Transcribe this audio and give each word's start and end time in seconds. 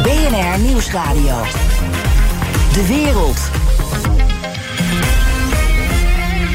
BNR 0.00 0.58
Nieuwsradio. 0.58 1.42
De 2.72 2.86
wereld. 2.88 3.38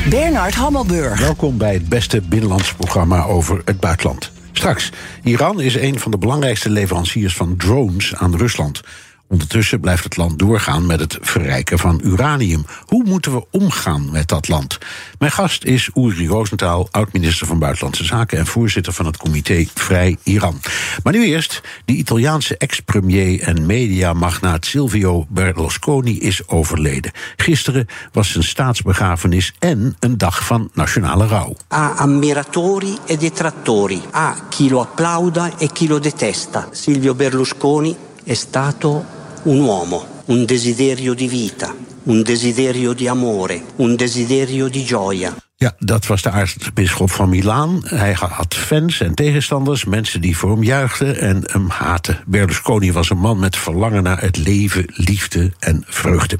Bernard 0.10 0.56
Hammelburg. 0.56 1.20
Welkom 1.20 1.58
bij 1.58 1.74
het 1.74 1.90
beste 1.90 2.22
binnenlands 2.22 2.74
programma 2.74 3.24
over 3.24 3.62
het 3.66 3.80
buitenland. 3.80 4.32
Straks, 4.52 4.92
Iran 5.24 5.62
is 5.62 5.76
een 5.76 6.00
van 6.00 6.12
de 6.12 6.18
belangrijkste 6.18 6.70
leveranciers 6.70 7.36
van 7.36 7.58
drones 7.58 8.16
aan 8.16 8.36
Rusland. 8.36 8.82
Ondertussen 9.30 9.80
blijft 9.80 10.04
het 10.04 10.18
land 10.18 10.40
doorgaan 10.40 10.86
met 10.86 11.00
het 11.00 11.18
verrijken 11.22 11.80
van 11.80 12.02
uranium. 12.04 12.66
Hoe 12.86 13.04
moeten 13.04 13.34
we 13.34 13.46
omgaan 13.52 14.12
met 14.12 14.28
dat 14.28 14.48
land? 14.48 14.78
Mijn 15.20 15.32
gast 15.32 15.64
is 15.64 15.90
Uri 15.94 16.28
Rosenthal, 16.28 16.88
oud-minister 16.92 17.48
van 17.48 17.60
Buitenlandse 17.60 18.04
Zaken 18.04 18.38
en 18.38 18.46
voorzitter 18.46 18.94
van 18.94 19.06
het 19.06 19.18
comité 19.18 19.66
Vrij 19.74 20.18
Iran. 20.24 20.60
Maar 21.04 21.14
nu 21.14 21.26
eerst, 21.26 21.62
de 21.86 21.94
Italiaanse 21.94 22.58
ex-premier 22.58 23.42
en 23.42 23.66
mediamagnaat 23.66 24.66
Silvio 24.66 25.26
Berlusconi 25.30 26.20
is 26.20 26.48
overleden. 26.48 27.12
Gisteren 27.36 27.88
was 28.12 28.32
zijn 28.32 28.44
staatsbegrafenis 28.44 29.54
en 29.60 29.96
een 30.00 30.18
dag 30.18 30.46
van 30.46 30.70
nationale 30.74 31.28
rouw. 31.28 31.56
Ha 31.68 31.90
ammiratori 31.90 32.98
e 33.06 33.18
detrattori, 33.18 34.02
ha 34.12 34.36
chi 34.50 34.70
lo 34.70 34.80
applauda 34.80 35.52
e 35.58 35.70
chi 35.74 35.88
lo 35.88 36.00
detesta. 36.00 36.68
Silvio 36.72 37.16
Berlusconi 37.16 37.96
è 38.28 38.34
stato 38.34 39.06
un 39.44 39.62
uomo, 39.62 40.06
un 40.26 40.44
desiderio 40.44 41.14
di 41.14 41.30
vita, 41.30 41.74
un 42.04 42.22
desiderio 42.24 42.92
di 42.92 43.08
amore, 43.08 43.64
un 43.78 43.96
desiderio 43.96 44.68
di 44.68 44.84
gioia. 44.84 45.34
Ja, 45.60 45.76
dat 45.80 46.06
was 46.06 46.22
de 46.22 46.30
aartsbisschop 46.30 47.12
van 47.12 47.30
Milaan. 47.30 47.82
Hij 47.84 48.14
had 48.14 48.56
fans 48.56 49.00
en 49.02 49.14
tegenstanders, 49.14 49.86
mensen 49.86 50.22
die 50.22 50.38
voor 50.38 50.52
hem 50.52 50.64
juichten 50.64 51.20
en 51.20 51.44
hem 51.46 51.70
haten. 51.70 52.20
Berlusconi 52.26 52.92
was 52.92 53.10
een 53.10 53.18
man 53.18 53.40
met 53.40 53.58
verlangen 53.58 54.04
naar 54.04 54.22
het 54.22 54.38
leven, 54.38 54.86
liefde 54.88 55.52
en 55.60 55.84
vreugde. 55.88 56.40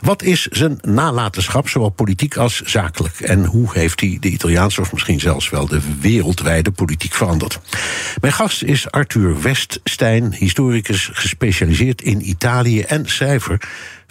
Wat 0.00 0.22
is 0.22 0.46
zijn 0.46 0.78
nalatenschap, 0.82 1.68
zowel 1.68 1.88
politiek 1.88 2.36
als 2.36 2.60
zakelijk? 2.62 3.20
En 3.20 3.44
hoe 3.44 3.68
heeft 3.72 4.00
hij 4.00 4.16
de 4.20 4.28
Italiaanse, 4.28 4.80
of 4.80 4.92
misschien 4.92 5.20
zelfs 5.20 5.50
wel 5.50 5.66
de 5.66 5.80
wereldwijde 6.00 6.70
politiek 6.70 7.14
veranderd? 7.14 7.60
Mijn 8.20 8.32
gast 8.32 8.62
is 8.62 8.90
Arthur 8.90 9.40
Weststein, 9.42 10.32
historicus 10.32 11.10
gespecialiseerd 11.12 12.02
in 12.02 12.28
Italië 12.28 12.80
en 12.80 13.08
schrijver 13.08 13.60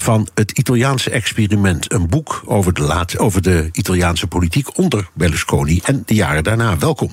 van 0.02 0.28
het 0.34 0.52
Italiaanse 0.52 1.10
experiment. 1.10 1.94
Een 1.94 2.08
boek 2.08 2.42
over 2.46 2.74
de, 2.74 2.82
laat, 2.82 3.18
over 3.18 3.42
de 3.42 3.70
Italiaanse 3.72 4.28
politiek 4.28 4.39
onder 4.76 5.10
Berlusconi 5.14 5.82
en 5.84 6.04
de 6.06 6.14
jaren 6.14 6.44
daarna. 6.44 6.78
Welkom. 6.78 7.10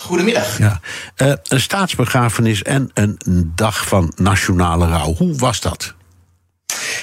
Goedemiddag. 0.00 0.58
Ja. 0.58 0.80
Uh, 1.16 1.32
een 1.42 1.60
staatsbegrafenis 1.60 2.62
en 2.62 2.90
een 2.94 3.52
dag 3.54 3.86
van 3.86 4.12
nationale 4.16 4.86
rouw. 4.86 5.14
Hoe 5.14 5.36
was 5.36 5.60
dat? 5.60 5.94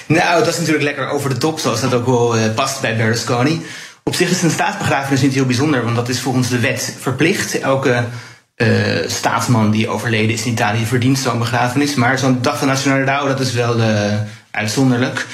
Nou, 0.07 0.39
dat 0.39 0.47
is 0.53 0.57
natuurlijk 0.57 0.83
lekker 0.83 1.09
over 1.09 1.29
de 1.29 1.37
top, 1.37 1.59
zoals 1.59 1.81
dat 1.81 1.93
ook 1.93 2.05
wel 2.05 2.37
uh, 2.37 2.53
past 2.53 2.81
bij 2.81 2.97
Berlusconi. 2.97 3.65
Op 4.03 4.15
zich 4.15 4.29
is 4.29 4.41
een 4.41 4.49
staatsbegrafenis 4.49 5.21
niet 5.21 5.33
heel 5.33 5.45
bijzonder, 5.45 5.83
want 5.83 5.95
dat 5.95 6.09
is 6.09 6.19
volgens 6.19 6.49
de 6.49 6.59
wet 6.59 6.95
verplicht. 6.99 7.59
Elke 7.59 8.03
uh, 8.55 9.07
staatsman 9.07 9.71
die 9.71 9.89
overleden 9.89 10.33
is 10.35 10.45
in 10.45 10.51
Italië 10.51 10.85
verdient 10.85 11.19
zo'n 11.19 11.39
begrafenis. 11.39 11.95
Maar 11.95 12.19
zo'n 12.19 12.41
dag 12.41 12.57
van 12.57 12.67
nationale 12.67 13.03
rouw, 13.03 13.27
dat 13.27 13.39
is 13.39 13.53
wel 13.53 13.75
uitzonderlijk. 14.57 15.25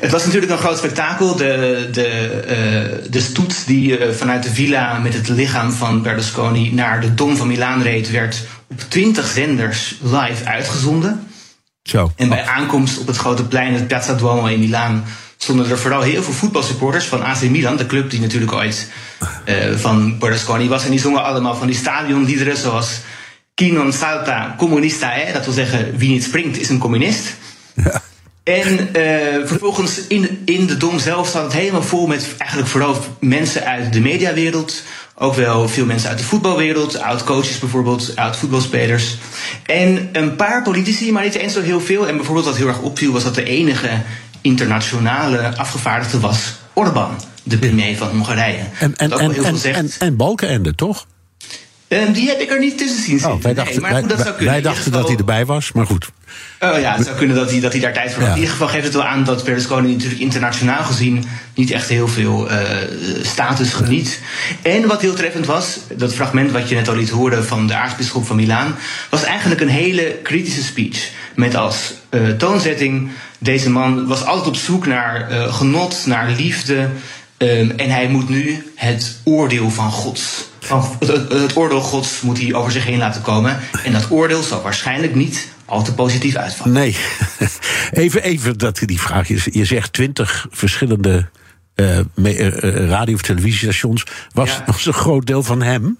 Het 0.00 0.10
was 0.10 0.24
natuurlijk 0.24 0.52
een 0.52 0.58
groot 0.58 0.78
spektakel. 0.78 1.36
De, 1.36 1.88
de, 1.92 2.42
uh, 3.02 3.10
de 3.10 3.20
stoet 3.20 3.66
die 3.66 3.98
uh, 3.98 4.10
vanuit 4.10 4.42
de 4.42 4.50
villa 4.50 4.98
met 4.98 5.14
het 5.14 5.28
lichaam 5.28 5.72
van 5.72 6.02
Berlusconi 6.02 6.72
naar 6.72 7.00
de 7.00 7.14
Dom 7.14 7.36
van 7.36 7.46
Milaan 7.46 7.82
reed, 7.82 8.10
werd 8.10 8.46
op 8.70 8.80
twintig 8.88 9.26
zenders 9.26 9.94
live 10.02 10.44
uitgezonden. 10.44 11.26
Zo. 11.82 12.12
En 12.16 12.28
bij 12.28 12.44
aankomst 12.44 12.98
op 12.98 13.06
het 13.06 13.16
grote 13.16 13.44
plein, 13.44 13.74
het 13.74 13.86
Piazza 13.86 14.14
Duomo 14.14 14.46
in 14.46 14.58
Milaan, 14.58 15.04
stonden 15.36 15.70
er 15.70 15.78
vooral 15.78 16.02
heel 16.02 16.22
veel 16.22 16.32
voetbalsupporters 16.32 17.04
van 17.04 17.22
AC 17.22 17.42
Milan, 17.42 17.76
de 17.76 17.86
club 17.86 18.10
die 18.10 18.20
natuurlijk 18.20 18.52
ooit 18.52 18.90
uh, 19.46 19.76
van 19.76 20.18
Berlusconi 20.18 20.68
was. 20.68 20.84
En 20.84 20.90
die 20.90 21.00
zongen 21.00 21.24
allemaal 21.24 21.56
van 21.56 21.66
die 21.66 21.76
stadionliederen 21.76 22.56
zoals 22.56 23.00
Chi 23.54 23.70
non 23.70 23.92
salta 23.92 24.54
comunista 24.58 25.14
è, 25.14 25.32
dat 25.32 25.44
wil 25.44 25.54
zeggen 25.54 25.96
wie 25.96 26.08
niet 26.08 26.24
springt 26.24 26.58
is 26.58 26.68
een 26.68 26.78
communist. 26.78 27.34
Ja. 27.74 28.02
En 28.44 28.88
uh, 28.96 29.46
vervolgens 29.46 30.06
in, 30.06 30.42
in 30.44 30.66
de 30.66 30.76
dom 30.76 30.98
zelf 30.98 31.28
staat 31.28 31.42
het 31.42 31.52
helemaal 31.52 31.82
vol 31.82 32.06
met 32.06 32.34
eigenlijk 32.38 32.70
vooral 32.70 33.04
mensen 33.20 33.64
uit 33.64 33.92
de 33.92 34.00
mediawereld. 34.00 34.82
Ook 35.14 35.34
wel 35.34 35.68
veel 35.68 35.86
mensen 35.86 36.08
uit 36.08 36.18
de 36.18 36.24
voetbalwereld, 36.24 37.00
oud-coaches 37.00 37.58
bijvoorbeeld, 37.58 38.16
oud-voetbalspelers. 38.16 39.16
En 39.66 40.08
een 40.12 40.36
paar 40.36 40.62
politici, 40.62 41.12
maar 41.12 41.24
niet 41.24 41.34
eens 41.34 41.52
zo 41.52 41.60
heel 41.60 41.80
veel. 41.80 42.08
En 42.08 42.16
bijvoorbeeld 42.16 42.46
wat 42.46 42.56
heel 42.56 42.68
erg 42.68 42.80
opviel 42.80 43.12
was 43.12 43.22
dat 43.22 43.34
de 43.34 43.44
enige 43.44 44.02
internationale 44.40 45.56
afgevaardigde 45.56 46.20
was 46.20 46.54
Orbán, 46.72 47.20
de 47.42 47.58
premier 47.58 47.96
van 47.96 48.08
Hongarije. 48.08 48.62
En, 48.78 48.96
en, 48.96 49.10
en, 49.12 49.44
en, 49.44 49.74
en, 49.74 49.90
en 49.98 50.16
Balkenende, 50.16 50.74
toch? 50.74 51.06
Um, 51.88 52.12
die 52.12 52.28
heb 52.28 52.40
ik 52.40 52.50
er 52.50 52.58
niet 52.58 52.78
tussen 52.78 53.02
zien 53.02 53.24
oh, 53.24 53.42
wij 53.42 53.54
dachten, 53.54 53.82
nee, 53.82 53.90
maar 53.90 54.00
goed, 54.00 54.08
dat 54.08 54.16
wij, 54.16 54.26
zou 54.26 54.36
kunnen. 54.36 54.54
wij 54.54 54.62
dachten 54.62 54.82
geval... 54.82 54.98
dat 54.98 55.08
hij 55.08 55.18
erbij 55.18 55.46
was, 55.46 55.72
maar 55.72 55.86
goed. 55.86 56.10
Oh 56.60 56.80
ja, 56.80 56.94
het 56.96 57.04
zou 57.04 57.16
kunnen 57.16 57.36
dat 57.36 57.50
hij, 57.50 57.60
dat 57.60 57.72
hij 57.72 57.80
daar 57.80 57.92
tijd 57.92 58.12
voor 58.12 58.22
had. 58.22 58.28
Ja. 58.28 58.34
In 58.34 58.40
ieder 58.40 58.52
geval 58.52 58.68
geeft 58.68 58.84
het 58.84 58.94
wel 58.94 59.04
aan 59.04 59.24
dat 59.24 59.44
Berlusconi 59.44 59.92
natuurlijk 59.92 60.20
internationaal 60.20 60.84
gezien 60.84 61.24
niet 61.54 61.70
echt 61.70 61.88
heel 61.88 62.08
veel 62.08 62.50
uh, 62.50 62.58
status 63.22 63.72
geniet. 63.72 64.20
En 64.62 64.86
wat 64.86 65.00
heel 65.00 65.14
treffend 65.14 65.46
was, 65.46 65.78
dat 65.96 66.14
fragment 66.14 66.50
wat 66.50 66.68
je 66.68 66.74
net 66.74 66.88
al 66.88 66.96
liet 66.96 67.10
horen 67.10 67.44
van 67.46 67.66
de 67.66 67.74
aartsbisschop 67.74 68.26
van 68.26 68.36
Milaan, 68.36 68.74
was 69.10 69.22
eigenlijk 69.22 69.60
een 69.60 69.68
hele 69.68 70.18
kritische 70.22 70.62
speech. 70.62 71.10
Met 71.34 71.56
als 71.56 71.94
uh, 72.10 72.28
toonzetting, 72.28 73.10
deze 73.38 73.70
man 73.70 74.06
was 74.06 74.24
altijd 74.24 74.46
op 74.46 74.56
zoek 74.56 74.86
naar 74.86 75.32
uh, 75.32 75.54
genot, 75.54 76.02
naar 76.06 76.30
liefde. 76.30 76.88
Um, 77.38 77.70
en 77.70 77.90
hij 77.90 78.08
moet 78.08 78.28
nu 78.28 78.72
het 78.74 79.16
oordeel 79.24 79.70
van 79.70 79.90
Gods. 79.90 80.48
Van, 80.60 80.96
het, 80.98 81.32
het 81.32 81.56
oordeel 81.56 81.80
Gods 81.80 82.20
moet 82.20 82.40
hij 82.40 82.54
over 82.54 82.72
zich 82.72 82.84
heen 82.84 82.98
laten 82.98 83.22
komen. 83.22 83.58
En 83.84 83.92
dat 83.92 84.06
oordeel 84.10 84.42
zal 84.42 84.62
waarschijnlijk 84.62 85.14
niet 85.14 85.48
al 85.64 85.82
te 85.82 85.94
positief 85.94 86.36
uitvallen. 86.36 86.72
Nee. 86.72 86.96
Even, 87.90 88.22
even 88.22 88.58
dat 88.58 88.78
die 88.84 89.00
vraag. 89.00 89.28
Je, 89.28 89.40
je 89.44 89.64
zegt 89.64 89.92
twintig 89.92 90.46
verschillende 90.50 91.28
uh, 91.74 92.00
radio- 92.88 93.14
of 93.14 93.22
televisiestations. 93.22 94.04
Was, 94.32 94.50
ja. 94.50 94.62
was 94.66 94.86
een 94.86 94.92
groot 94.92 95.26
deel 95.26 95.42
van 95.42 95.62
hem? 95.62 95.98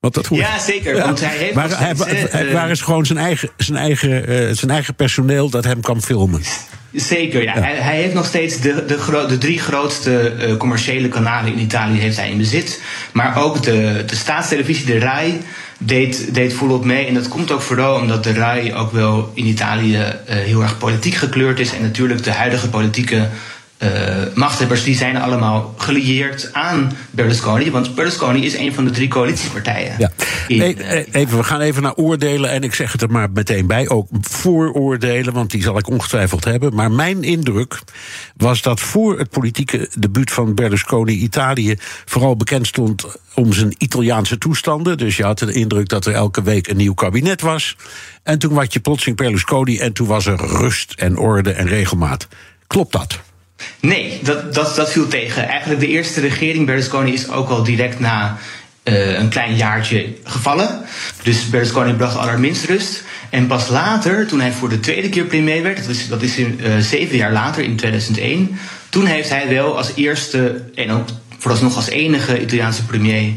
Want 0.00 0.14
dat 0.14 0.28
ja, 0.30 0.58
zeker. 0.58 0.96
Ja. 0.96 1.04
Want 1.04 1.20
hij 1.20 1.36
heeft 1.36 1.54
maar 1.54 1.78
hij, 1.78 1.94
hij, 2.30 2.52
waar 2.52 2.70
is 2.70 2.80
gewoon 2.80 3.06
zijn 3.06 3.18
eigen, 3.18 3.50
zijn, 3.56 3.78
eigen, 3.78 4.30
uh, 4.30 4.50
zijn 4.52 4.70
eigen 4.70 4.94
personeel 4.94 5.50
dat 5.50 5.64
hem 5.64 5.80
kan 5.80 6.02
filmen? 6.02 6.42
Zeker, 6.92 7.42
ja. 7.42 7.54
ja. 7.54 7.60
Hij, 7.60 7.74
hij, 7.74 7.96
heeft 7.96 8.14
nog 8.14 8.26
steeds 8.26 8.60
de, 8.60 8.84
de, 8.86 9.24
de 9.28 9.38
drie 9.38 9.58
grootste 9.58 10.34
uh, 10.38 10.56
commerciële 10.56 11.08
kanalen 11.08 11.52
in 11.52 11.58
Italië 11.58 11.98
heeft 11.98 12.16
hij 12.16 12.30
in 12.30 12.38
bezit. 12.38 12.82
Maar 13.12 13.42
ook 13.42 13.62
de, 13.62 14.02
de 14.06 14.16
staatstelevisie, 14.16 14.86
de 14.86 14.98
RAI, 14.98 15.40
deed, 15.82 16.34
deed 16.34 16.52
volop 16.52 16.84
mee. 16.84 17.06
En 17.06 17.14
dat 17.14 17.28
komt 17.28 17.50
ook 17.50 17.62
vooral 17.62 18.00
omdat 18.00 18.24
de 18.24 18.32
RAI 18.32 18.74
ook 18.74 18.92
wel 18.92 19.30
in 19.34 19.46
Italië 19.46 19.96
uh, 19.96 20.04
heel 20.26 20.62
erg 20.62 20.78
politiek 20.78 21.14
gekleurd 21.14 21.58
is. 21.58 21.74
En 21.74 21.82
natuurlijk 21.82 22.24
de 22.24 22.32
huidige 22.32 22.68
politieke 22.68 23.28
uh, 23.78 23.88
machthebbers 24.34 24.84
die 24.84 24.96
zijn 24.96 25.16
allemaal 25.16 25.74
gelieerd 25.76 26.48
aan 26.52 26.92
Berlusconi. 27.10 27.70
Want 27.70 27.94
Berlusconi 27.94 28.44
is 28.44 28.56
een 28.56 28.74
van 28.74 28.84
de 28.84 28.90
drie 28.90 29.08
coalitiepartijen. 29.08 30.10
In, 30.50 30.76
even, 31.12 31.36
we 31.36 31.44
gaan 31.44 31.60
even 31.60 31.82
naar 31.82 31.94
oordelen. 31.94 32.50
En 32.50 32.62
ik 32.62 32.74
zeg 32.74 32.92
het 32.92 33.02
er 33.02 33.10
maar 33.10 33.30
meteen 33.30 33.66
bij. 33.66 33.88
Ook 33.88 34.08
vooroordelen, 34.20 35.32
want 35.32 35.50
die 35.50 35.62
zal 35.62 35.78
ik 35.78 35.88
ongetwijfeld 35.88 36.44
hebben. 36.44 36.74
Maar 36.74 36.90
mijn 36.90 37.22
indruk 37.22 37.80
was 38.36 38.62
dat 38.62 38.80
voor 38.80 39.18
het 39.18 39.30
politieke 39.30 39.90
debuut 39.98 40.32
van 40.32 40.54
Berlusconi 40.54 41.12
Italië 41.12 41.74
vooral 42.04 42.36
bekend 42.36 42.66
stond 42.66 43.04
om 43.34 43.52
zijn 43.52 43.74
Italiaanse 43.78 44.38
toestanden. 44.38 44.98
Dus 44.98 45.16
je 45.16 45.24
had 45.24 45.38
de 45.38 45.52
indruk 45.52 45.88
dat 45.88 46.06
er 46.06 46.14
elke 46.14 46.42
week 46.42 46.68
een 46.68 46.76
nieuw 46.76 46.94
kabinet 46.94 47.40
was. 47.40 47.76
En 48.22 48.38
toen 48.38 48.54
was 48.54 48.66
je 48.70 48.80
plotseling 48.80 49.16
Berlusconi 49.16 49.78
en 49.78 49.92
toen 49.92 50.06
was 50.06 50.26
er 50.26 50.36
rust 50.36 50.92
en 50.92 51.18
orde 51.18 51.52
en 51.52 51.66
regelmaat. 51.66 52.28
Klopt 52.66 52.92
dat? 52.92 53.20
Nee, 53.80 54.20
dat, 54.22 54.54
dat, 54.54 54.76
dat 54.76 54.90
viel 54.90 55.08
tegen. 55.08 55.48
Eigenlijk 55.48 55.80
de 55.80 55.88
eerste 55.88 56.20
regering 56.20 56.66
Berlusconi 56.66 57.12
is 57.12 57.28
ook 57.28 57.48
al 57.48 57.62
direct 57.62 58.00
na 58.00 58.38
uh, 58.84 59.18
een 59.18 59.28
klein 59.28 59.56
jaartje 59.56 60.06
gevallen. 60.24 60.80
Dus 61.22 61.50
Berlusconi 61.50 61.92
bracht 61.92 62.16
allerminst 62.16 62.64
rust. 62.64 63.02
En 63.30 63.46
pas 63.46 63.68
later, 63.68 64.26
toen 64.26 64.40
hij 64.40 64.52
voor 64.52 64.68
de 64.68 64.80
tweede 64.80 65.08
keer 65.08 65.24
premier 65.24 65.62
werd, 65.62 65.76
dat 65.76 65.88
is, 65.88 66.08
dat 66.08 66.22
is 66.22 66.36
in, 66.36 66.60
uh, 66.62 66.78
zeven 66.78 67.16
jaar 67.16 67.32
later, 67.32 67.62
in 67.62 67.76
2001, 67.76 68.58
toen 68.88 69.06
heeft 69.06 69.28
hij 69.28 69.48
wel 69.48 69.76
als 69.76 69.92
eerste 69.94 70.64
en 70.74 70.90
ook 70.90 71.08
vooralsnog 71.38 71.76
als 71.76 71.88
enige 71.88 72.40
Italiaanse 72.40 72.84
premier 72.84 73.32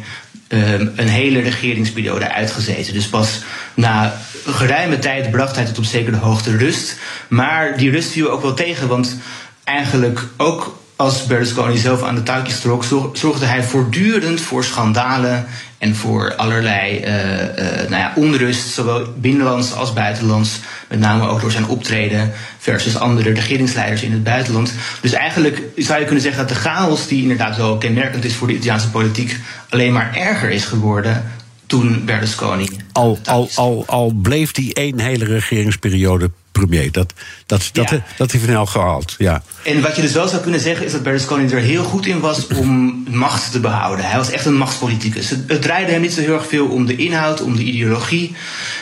um, 0.48 0.92
een 0.96 1.08
hele 1.08 1.40
regeringsperiode 1.40 2.32
uitgezeten. 2.32 2.94
Dus 2.94 3.08
pas 3.08 3.42
na 3.74 4.18
geruime 4.46 5.00
tijd 5.00 5.32
bracht 5.32 5.56
hij 5.56 5.66
tot 5.66 5.78
op 5.78 5.84
zekere 5.84 6.18
hoogte 6.18 6.58
rust. 6.58 6.98
Maar 7.28 7.78
die 7.78 7.92
rust 7.92 8.12
viel 8.12 8.30
ook 8.30 8.42
wel 8.42 8.54
tegen, 8.54 8.88
want 8.88 9.18
eigenlijk 9.64 10.28
ook 10.38 10.83
als 10.96 11.26
Berlusconi 11.26 11.78
zelf 11.78 12.04
aan 12.04 12.16
de 12.16 12.24
touwtjes 12.24 12.60
trok, 12.60 12.84
zorgde 13.14 13.46
hij 13.46 13.64
voortdurend 13.64 14.42
voor 14.42 14.64
schandalen 14.64 15.46
en 15.78 15.96
voor 15.96 16.36
allerlei 16.36 17.00
uh, 17.00 17.06
uh, 17.06 17.90
nou 17.90 18.02
ja, 18.02 18.14
onrust, 18.16 18.68
zowel 18.68 19.08
binnenlands 19.18 19.74
als 19.74 19.94
buitenlands. 19.94 20.60
Met 20.90 21.00
name 21.00 21.28
ook 21.28 21.42
door 21.42 21.52
zijn 21.52 21.68
optreden 21.68 22.32
versus 22.58 22.98
andere 22.98 23.34
regeringsleiders 23.34 24.02
in 24.02 24.12
het 24.12 24.24
buitenland. 24.24 24.74
Dus 25.02 25.12
eigenlijk 25.12 25.62
zou 25.76 26.00
je 26.00 26.06
kunnen 26.06 26.24
zeggen 26.24 26.48
dat 26.48 26.56
de 26.56 26.62
chaos, 26.62 27.08
die 27.08 27.22
inderdaad 27.22 27.58
wel 27.58 27.78
kenmerkend 27.78 28.26
is 28.26 28.34
voor 28.34 28.48
de 28.48 28.54
Italiaanse 28.54 28.90
politiek, 28.90 29.40
alleen 29.70 29.94
maar 29.94 30.16
erger 30.16 30.50
is 30.50 30.66
geworden 30.66 31.32
toen 31.66 32.06
Berlusconi. 32.06 32.68
Al, 32.92 33.20
al, 33.26 33.50
al, 33.56 33.84
al 33.88 34.12
bleef 34.22 34.52
die 34.52 34.74
één 34.74 35.00
hele 35.00 35.26
regeringsperiode 35.26 36.32
premier. 36.54 36.92
Dat, 36.92 37.14
dat, 37.46 37.70
dat, 37.74 37.90
ja. 37.90 38.04
dat 38.18 38.32
heeft 38.32 38.46
hij 38.46 38.58
al 38.58 38.66
gehaald. 38.66 39.16
Ja. 39.18 39.44
En 39.64 39.82
wat 39.82 39.96
je 39.96 40.02
dus 40.02 40.12
wel 40.12 40.28
zou 40.28 40.42
kunnen 40.42 40.60
zeggen 40.60 40.86
is 40.86 40.92
dat 40.92 41.04
Berlusconi 41.04 41.52
er 41.52 41.60
heel 41.60 41.84
goed 41.84 42.06
in 42.06 42.20
was 42.20 42.48
om 42.48 43.04
macht 43.10 43.52
te 43.52 43.60
behouden. 43.60 44.06
Hij 44.06 44.18
was 44.18 44.32
echt 44.32 44.46
een 44.46 44.58
machtspoliticus. 44.58 45.30
Het, 45.30 45.44
het 45.48 45.62
draaide 45.62 45.92
hem 45.92 46.02
niet 46.02 46.14
zo 46.14 46.22
heel 46.22 46.34
erg 46.34 46.48
veel 46.48 46.68
om 46.68 46.86
de 46.86 46.96
inhoud, 46.96 47.42
om 47.42 47.56
de 47.56 47.64
ideologie. 47.64 48.36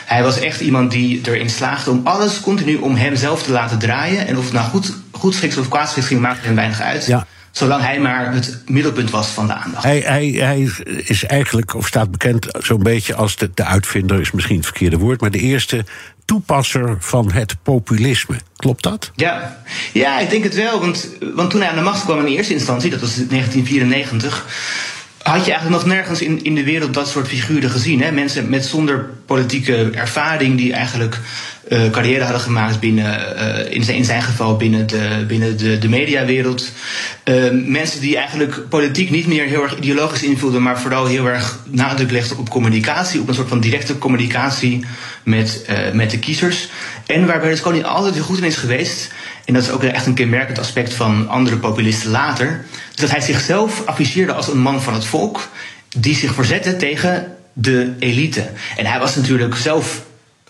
Hij 0.04 0.22
was 0.22 0.38
echt 0.38 0.60
iemand 0.60 0.90
die 0.90 1.20
erin 1.24 1.50
slaagde 1.50 1.90
om 1.90 2.00
alles 2.04 2.40
continu 2.40 2.76
om 2.76 2.94
hemzelf 2.94 3.42
te 3.42 3.52
laten 3.52 3.78
draaien. 3.78 4.26
En 4.26 4.38
of 4.38 4.44
het 4.44 4.52
nou 4.52 4.68
goed, 4.68 4.92
goed 5.10 5.34
schiks 5.34 5.56
of 5.56 5.68
kwaadschiks 5.68 6.06
ging, 6.06 6.20
maakte 6.20 6.46
hem 6.46 6.54
weinig 6.54 6.80
uit. 6.80 7.06
Ja. 7.06 7.26
Zolang 7.50 7.82
hij 7.82 8.00
maar 8.00 8.34
het 8.34 8.62
middelpunt 8.66 9.10
was 9.10 9.26
van 9.26 9.46
de 9.46 9.52
aandacht. 9.52 9.84
Hij, 9.84 9.98
hij, 9.98 10.26
hij 10.26 10.70
is 11.04 11.24
eigenlijk, 11.24 11.74
of 11.74 11.86
staat 11.86 12.10
bekend 12.10 12.46
zo'n 12.58 12.82
beetje 12.82 13.14
als 13.14 13.36
de, 13.36 13.50
de 13.54 13.64
uitvinder, 13.64 14.20
is 14.20 14.30
misschien 14.30 14.56
het 14.56 14.64
verkeerde 14.64 14.98
woord, 14.98 15.20
maar 15.20 15.30
de 15.30 15.38
eerste 15.38 15.84
toepasser 16.32 16.96
van 16.98 17.32
het 17.32 17.56
populisme. 17.62 18.36
Klopt 18.56 18.82
dat? 18.82 19.10
Ja, 19.14 19.62
ja 19.92 20.18
ik 20.18 20.30
denk 20.30 20.44
het 20.44 20.54
wel. 20.54 20.80
Want, 20.80 21.08
want 21.34 21.50
toen 21.50 21.60
hij 21.60 21.68
aan 21.68 21.76
de 21.76 21.82
macht 21.82 22.04
kwam 22.04 22.18
in 22.18 22.26
eerste 22.26 22.52
instantie, 22.52 22.90
dat 22.90 23.00
was 23.00 23.14
1994 23.14 24.46
had 25.22 25.44
je 25.44 25.52
eigenlijk 25.52 25.82
nog 25.82 25.94
nergens 25.94 26.22
in, 26.22 26.44
in 26.44 26.54
de 26.54 26.64
wereld 26.64 26.94
dat 26.94 27.08
soort 27.08 27.28
figuren 27.28 27.70
gezien. 27.70 28.02
Hè? 28.02 28.12
Mensen 28.12 28.48
met 28.48 28.64
zonder 28.64 29.10
politieke 29.26 29.90
ervaring 29.94 30.56
die 30.56 30.72
eigenlijk 30.72 31.18
uh, 31.68 31.90
carrière 31.90 32.22
hadden 32.22 32.40
gemaakt 32.40 32.80
binnen, 32.80 33.36
uh, 33.36 33.74
in, 33.74 33.84
zijn, 33.84 33.96
in 33.96 34.04
zijn 34.04 34.22
geval 34.22 34.56
binnen 34.56 34.86
de, 34.86 35.24
binnen 35.28 35.56
de, 35.58 35.78
de 35.78 35.88
mediawereld. 35.88 36.72
Uh, 37.24 37.50
mensen 37.66 38.00
die 38.00 38.16
eigenlijk 38.16 38.68
politiek 38.68 39.10
niet 39.10 39.26
meer 39.26 39.44
heel 39.44 39.62
erg 39.62 39.76
ideologisch 39.76 40.22
invulden, 40.22 40.62
maar 40.62 40.80
vooral 40.80 41.06
heel 41.06 41.26
erg 41.26 41.58
nadruk 41.64 42.10
legden 42.10 42.38
op 42.38 42.50
communicatie, 42.50 43.20
op 43.20 43.28
een 43.28 43.34
soort 43.34 43.48
van 43.48 43.60
directe 43.60 43.98
communicatie 43.98 44.84
met, 45.22 45.66
met 45.92 46.10
de 46.10 46.18
kiezers. 46.18 46.68
En 47.06 47.26
waar 47.26 47.40
Berlusconi 47.40 47.82
altijd 47.82 48.14
heel 48.14 48.22
goed 48.22 48.38
in 48.38 48.44
is 48.44 48.56
geweest, 48.56 49.12
en 49.44 49.54
dat 49.54 49.62
is 49.62 49.70
ook 49.70 49.82
echt 49.82 50.06
een 50.06 50.14
kenmerkend 50.14 50.58
aspect 50.58 50.94
van 50.94 51.28
andere 51.28 51.56
populisten 51.56 52.10
later, 52.10 52.64
is 52.94 53.00
dat 53.00 53.10
hij 53.10 53.20
zichzelf 53.20 53.86
afficheerde 53.86 54.32
als 54.32 54.48
een 54.48 54.60
man 54.60 54.82
van 54.82 54.94
het 54.94 55.04
volk 55.04 55.48
die 55.96 56.14
zich 56.14 56.34
verzette 56.34 56.76
tegen 56.76 57.36
de 57.52 57.92
elite. 57.98 58.50
En 58.76 58.86
hij 58.86 58.98
was 58.98 59.16
natuurlijk 59.16 59.56
zelf 59.56 60.02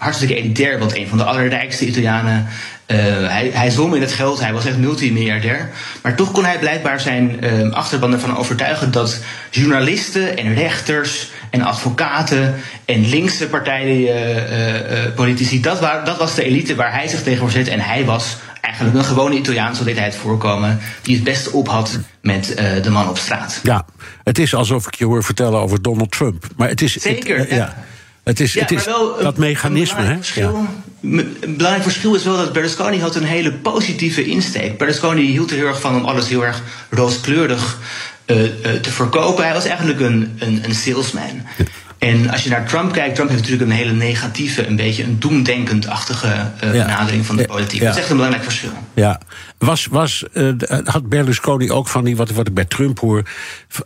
hartstikke 0.03 0.35
elitair, 0.35 0.79
want 0.79 0.97
een 0.97 1.09
van 1.09 1.19
de 1.19 1.25
allerrijkste 1.25 1.87
Italianen. 1.87 2.47
Uh, 2.87 2.99
hij, 3.29 3.50
hij 3.53 3.71
zwom 3.71 3.94
in 3.94 4.00
het 4.00 4.12
geld, 4.12 4.41
hij 4.41 4.53
was 4.53 4.67
echt 4.67 4.79
multimiljardair. 4.79 5.71
Maar 6.03 6.15
toch 6.15 6.33
kon 6.33 6.44
hij 6.44 6.59
blijkbaar 6.59 7.00
zijn 7.00 7.44
uh, 7.44 7.73
achterban 7.73 8.12
ervan 8.12 8.37
overtuigen 8.37 8.91
dat 8.91 9.19
journalisten 9.50 10.37
en 10.37 10.55
rechters 10.55 11.31
en 11.50 11.62
advocaten 11.62 12.55
en 12.85 13.09
linkse 13.09 13.49
partijpolitici, 13.49 15.56
uh, 15.56 15.62
dat, 15.62 16.06
dat 16.06 16.19
was 16.19 16.35
de 16.35 16.44
elite 16.44 16.75
waar 16.75 16.93
hij 16.93 17.09
zich 17.09 17.23
tegen 17.23 17.43
verzette. 17.43 17.71
En 17.71 17.81
hij 17.81 18.05
was 18.05 18.37
eigenlijk 18.62 18.97
een 18.97 19.05
gewone 19.05 19.37
Italiaan, 19.37 19.76
zo 19.76 19.85
deed 19.85 19.97
hij 19.97 20.05
het 20.05 20.14
voorkomen, 20.14 20.81
die 21.03 21.14
het 21.14 21.25
beste 21.25 21.53
op 21.53 21.69
had 21.69 21.99
met 22.20 22.50
uh, 22.50 22.82
de 22.82 22.91
man 22.91 23.09
op 23.09 23.19
straat. 23.19 23.61
Ja, 23.62 23.87
het 24.25 24.38
is 24.38 24.55
alsof 24.55 24.87
ik 24.87 24.94
je 24.94 25.05
hoor 25.05 25.25
vertellen 25.25 25.61
over 25.61 25.82
Donald 25.82 26.11
Trump. 26.11 26.47
Maar 26.56 26.69
het 26.69 26.82
is. 26.82 26.93
Zeker. 26.97 27.38
Het, 27.38 27.49
ja. 27.49 27.56
ja. 27.56 27.85
Het 28.25 28.41
is, 28.41 28.53
ja, 28.53 28.61
het 28.61 28.70
is 28.70 28.85
wel, 28.85 29.23
dat 29.23 29.37
mechanisme, 29.37 30.03
hè? 30.03 30.17
Ja. 30.35 30.50
Een 31.00 31.37
belangrijk 31.56 31.82
verschil 31.82 32.14
is 32.14 32.25
wel 32.25 32.37
dat 32.37 32.53
Berlusconi 32.53 33.00
had 33.00 33.14
een 33.14 33.25
hele 33.25 33.53
positieve 33.53 34.25
insteek. 34.25 34.79
Berlusconi 34.79 35.23
hield 35.23 35.50
er 35.50 35.56
heel 35.56 35.67
erg 35.67 35.81
van 35.81 35.97
om 35.97 36.05
alles 36.05 36.29
heel 36.29 36.44
erg 36.44 36.62
rooskleurig 36.91 37.79
uh, 38.26 38.37
te 38.81 38.91
verkopen. 38.91 39.44
Hij 39.44 39.53
was 39.53 39.65
eigenlijk 39.65 40.00
een, 40.00 40.37
een, 40.38 40.65
een 40.65 40.75
salesman. 40.75 41.43
En 42.03 42.31
als 42.31 42.43
je 42.43 42.51
naar 42.51 42.67
Trump 42.67 42.93
kijkt, 42.93 43.15
Trump 43.15 43.31
heeft 43.31 43.43
natuurlijk 43.43 43.71
een 43.71 43.77
hele 43.77 43.93
negatieve, 43.93 44.67
een 44.67 44.77
beetje 44.77 45.05
een 45.05 45.19
doemdenkend-achtige 45.19 46.27
uh, 46.27 46.75
ja. 46.75 46.85
benadering 46.85 47.27
van 47.27 47.37
de 47.37 47.47
politiek. 47.47 47.81
Ja. 47.81 47.87
Dat 47.87 47.95
is 47.95 48.01
echt 48.01 48.11
een 48.11 48.17
belangrijk 48.17 48.45
verschil. 48.45 48.71
Ja. 48.95 49.21
Was, 49.59 49.87
was, 49.87 50.25
uh, 50.33 50.53
had 50.85 51.09
Berlusconi 51.09 51.71
ook 51.71 51.89
van 51.89 52.05
die, 52.05 52.17
wat, 52.17 52.31
wat 52.31 52.49
ik 52.49 52.55
bij 52.55 52.65
Trump 52.65 52.99
hoor, 52.99 53.23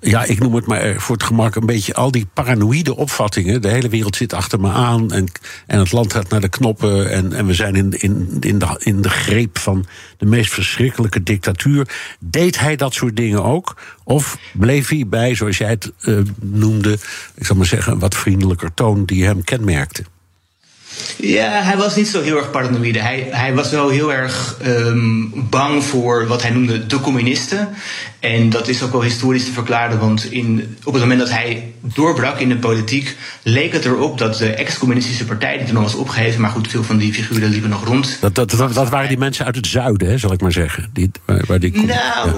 ja, 0.01 0.25
ik 0.25 0.39
noem 0.39 0.55
het 0.55 0.67
maar 0.67 0.95
voor 0.97 1.15
het 1.15 1.25
gemak 1.25 1.55
een 1.55 1.67
beetje 1.67 1.95
al 1.95 2.11
die 2.11 2.27
paranoïde 2.33 2.97
opvattingen. 2.97 3.63
De 3.63 3.69
hele 3.69 3.89
wereld 3.89 4.17
zit 4.17 4.33
achter 4.33 4.61
me 4.61 4.71
aan 4.71 5.13
en, 5.13 5.27
en 5.67 5.79
het 5.79 5.93
land 5.93 6.13
gaat 6.13 6.29
naar 6.29 6.41
de 6.41 6.49
knoppen 6.49 7.11
en, 7.11 7.33
en 7.33 7.47
we 7.47 7.55
zijn 7.55 7.75
in, 7.75 7.93
in, 7.93 8.37
in, 8.41 8.59
de, 8.59 8.77
in 8.79 9.01
de 9.03 9.11
greep 9.11 9.59
van 9.59 9.87
de 10.17 10.27
meest 10.27 10.53
verschrikkelijke 10.53 11.23
dictatuur. 11.23 11.89
Deed 12.21 12.61
hij 12.61 12.77
dat 12.77 12.95
soort 12.95 13.17
dingen 13.17 13.45
ook? 13.45 13.77
Of 14.05 14.39
bleef 14.53 14.89
hij 14.89 15.05
bij, 15.07 15.35
zoals 15.35 15.59
jij 15.59 15.69
het 15.69 15.93
uh, 16.03 16.19
noemde, 16.41 16.99
ik 17.35 17.47
zal 17.47 17.57
maar 17.57 17.67
zeggen, 17.67 17.99
wat 18.07 18.15
vriendelijker 18.15 18.75
toon 18.75 19.05
die 19.05 19.25
hem 19.25 19.45
kenmerkte? 19.45 20.05
Ja, 21.17 21.63
hij 21.63 21.77
was 21.77 21.97
niet 21.97 22.09
zo 22.09 22.23
heel 22.23 22.37
erg 22.37 22.51
paranoïde. 22.51 23.01
Hij, 23.01 23.29
hij 23.31 23.55
was 23.55 23.71
wel 23.71 23.89
heel 23.89 24.13
erg 24.13 24.59
um, 24.67 25.33
bang 25.51 25.85
voor 25.85 26.27
wat 26.27 26.43
hij 26.43 26.51
noemde 26.51 26.87
de 26.87 27.01
communisten. 27.01 27.69
En 28.21 28.51
dat 28.51 28.69
is 28.69 28.83
ook 28.83 28.93
wel 28.93 29.03
historisch 29.03 29.45
te 29.45 29.53
verklaren, 29.53 29.99
want 29.99 30.25
in, 30.33 30.77
op 30.85 30.93
het 30.93 31.03
moment 31.03 31.21
dat 31.21 31.31
hij 31.31 31.73
doorbrak 31.81 32.39
in 32.39 32.49
de 32.49 32.57
politiek, 32.57 33.17
leek 33.43 33.73
het 33.73 33.85
erop 33.85 34.19
dat 34.19 34.37
de 34.37 34.49
ex-communistische 34.49 35.25
partij, 35.25 35.57
die 35.59 35.67
toen 35.67 35.77
al 35.77 35.83
was 35.83 35.95
opgeheven, 35.95 36.41
maar 36.41 36.51
goed, 36.51 36.69
veel 36.69 36.85
van 36.85 36.97
die 36.97 37.13
figuren 37.13 37.51
liepen 37.51 37.71
nog 37.71 37.85
rond. 37.85 38.19
Dat, 38.21 38.35
dat, 38.35 38.51
dat, 38.51 38.75
dat 38.75 38.89
waren 38.89 39.09
die 39.09 39.19
mensen 39.19 39.45
uit 39.45 39.57
het 39.57 39.67
zuiden, 39.67 40.09
hè, 40.09 40.19
zal 40.19 40.33
ik 40.33 40.41
maar 40.41 40.53
zeggen. 40.53 40.91
Die, 40.93 41.11
waar, 41.25 41.45
waar 41.47 41.61
die 41.61 41.73
nou. 41.73 41.89
Ja. 41.89 42.35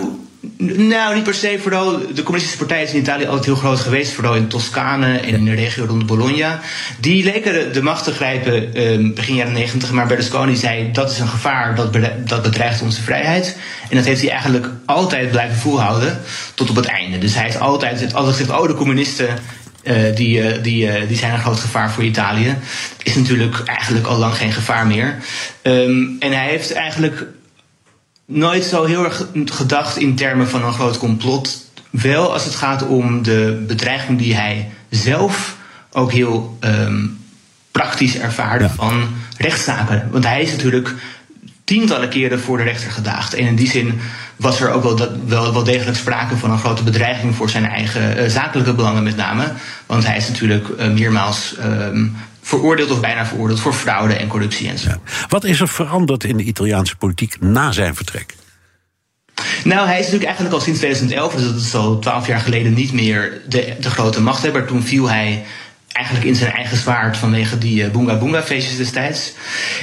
Nou, 0.61 1.15
niet 1.15 1.25
per 1.25 1.35
se. 1.35 1.59
Vooral 1.63 1.91
de 2.15 2.23
communistische 2.23 2.59
partij 2.59 2.83
is 2.83 2.93
in 2.93 3.01
Italië 3.01 3.27
altijd 3.27 3.45
heel 3.45 3.55
groot 3.55 3.81
geweest. 3.81 4.13
Vooral 4.13 4.35
in 4.35 4.49
Toscane 4.49 5.19
en 5.19 5.35
in 5.35 5.45
de 5.45 5.55
regio 5.55 5.85
rond 5.85 6.07
Bologna. 6.07 6.61
Die 7.01 7.25
leken 7.25 7.73
de 7.73 7.83
macht 7.83 8.05
te 8.05 8.13
grijpen 8.13 8.75
eh, 8.75 9.15
begin 9.15 9.35
jaren 9.35 9.53
negentig. 9.53 9.93
Maar 9.93 10.07
Berlusconi 10.07 10.57
zei 10.57 10.93
dat 10.93 11.11
is 11.11 11.19
een 11.19 11.29
gevaar, 11.29 11.75
dat, 11.75 11.97
dat 12.25 12.43
bedreigt 12.43 12.83
onze 12.83 13.03
vrijheid. 13.03 13.57
En 13.91 13.97
dat 13.97 14.05
heeft 14.05 14.21
hij 14.21 14.31
eigenlijk 14.31 14.67
altijd 14.85 15.31
blijven 15.31 15.57
volhouden 15.57 16.21
tot 16.55 16.71
op 16.71 16.77
het 16.77 16.87
einde. 16.87 17.19
Dus 17.19 17.35
hij 17.35 17.45
heeft 17.45 17.61
altijd, 17.61 18.01
heeft 18.01 18.15
altijd 18.15 18.37
gezegd, 18.37 18.61
oh 18.61 18.67
de 18.67 18.75
communisten 18.75 19.29
uh, 19.83 20.15
die, 20.15 20.39
uh, 20.39 20.63
die, 20.63 20.87
uh, 20.87 21.09
die 21.09 21.17
zijn 21.17 21.33
een 21.33 21.39
groot 21.39 21.61
gevaar 21.61 21.91
voor 21.91 22.05
Italië. 22.05 22.57
Is 23.03 23.15
natuurlijk 23.15 23.63
eigenlijk 23.65 24.07
al 24.07 24.19
lang 24.19 24.35
geen 24.35 24.53
gevaar 24.53 24.87
meer. 24.87 25.17
Um, 25.63 26.17
en 26.21 26.33
hij 26.33 26.49
heeft 26.49 26.73
eigenlijk 26.73 27.27
nooit 28.29 28.65
zo 28.65 28.85
heel 28.85 29.05
erg 29.05 29.27
gedacht 29.45 29.97
in 29.97 30.15
termen 30.15 30.49
van 30.49 30.65
een 30.65 30.73
groot 30.73 30.99
complot. 30.99 31.67
Wel 31.91 32.33
als 32.33 32.45
het 32.45 32.55
gaat 32.55 32.87
om 32.87 33.23
de 33.23 33.65
bedreiging 33.67 34.19
die 34.19 34.35
hij 34.35 34.71
zelf 34.91 35.57
ook 35.93 36.13
heel 36.13 36.59
um, 36.61 37.19
praktisch 37.71 38.19
ervaarde 38.19 38.65
ja. 38.65 38.71
van 38.71 39.09
rechtszaken. 39.37 40.09
Want 40.11 40.25
hij 40.25 40.43
is 40.43 40.51
natuurlijk 40.51 40.95
tientallen 41.65 42.09
keren 42.09 42.41
voor 42.41 42.57
de 42.57 42.63
rechter 42.63 42.91
gedaagd. 42.91 43.35
En 43.35 43.47
in 43.47 43.57
die 43.57 43.71
zin 43.71 44.01
was 44.37 44.61
er 44.61 44.71
ook 44.71 44.83
wel, 44.83 44.97
dat, 44.97 45.11
wel, 45.27 45.53
wel 45.53 45.65
degelijk 45.65 45.97
sprake 45.97 46.37
van 46.37 46.51
een 46.51 46.59
grote 46.59 46.83
bedreiging 46.83 47.35
voor 47.35 47.51
zijn 47.51 47.67
eigen 47.67 48.19
uh, 48.19 48.29
zakelijke 48.29 48.75
belangen 48.75 49.03
met 49.03 49.17
name. 49.17 49.53
Want 49.87 50.07
hij 50.07 50.17
is 50.17 50.29
natuurlijk 50.29 50.69
uh, 50.69 50.91
meermaals 50.91 51.55
um, 51.65 52.17
veroordeeld 52.49 52.91
of 52.91 53.01
bijna 53.01 53.27
veroordeeld 53.27 53.61
voor 53.61 53.73
fraude 53.73 54.15
en 54.15 54.29
corruptie 54.29 54.69
en 54.69 54.79
zo. 54.79 54.89
Ja. 54.89 55.01
Wat 55.29 55.45
is 55.45 55.61
er 55.61 55.69
veranderd 55.69 56.25
in 56.25 56.37
de 56.37 56.43
Italiaanse 56.43 56.97
politiek 56.97 57.41
na 57.41 57.73
zijn 57.73 57.95
vertrek? 57.95 58.35
Nou, 59.65 59.87
hij 59.87 59.99
is 59.99 60.05
natuurlijk 60.05 60.25
eigenlijk 60.25 60.55
al 60.55 60.61
sinds 60.61 60.79
2011, 60.79 61.35
dus 61.35 61.43
dat 61.43 61.61
is 61.61 61.75
al 61.75 61.99
twaalf 61.99 62.27
jaar 62.27 62.41
geleden, 62.41 62.75
niet 62.75 62.93
meer 62.93 63.41
de, 63.49 63.77
de 63.81 63.91
grote 63.91 64.21
machthebber. 64.21 64.67
Toen 64.67 64.83
viel 64.83 65.09
hij 65.09 65.45
eigenlijk 65.93 66.27
in 66.27 66.35
zijn 66.35 66.53
eigen 66.53 66.77
zwaard 66.77 67.17
vanwege 67.17 67.59
die 67.59 67.85
uh, 67.85 67.91
Boonga 67.91 68.19
Boonga 68.19 68.43
feestjes 68.43 68.77
destijds. 68.77 69.33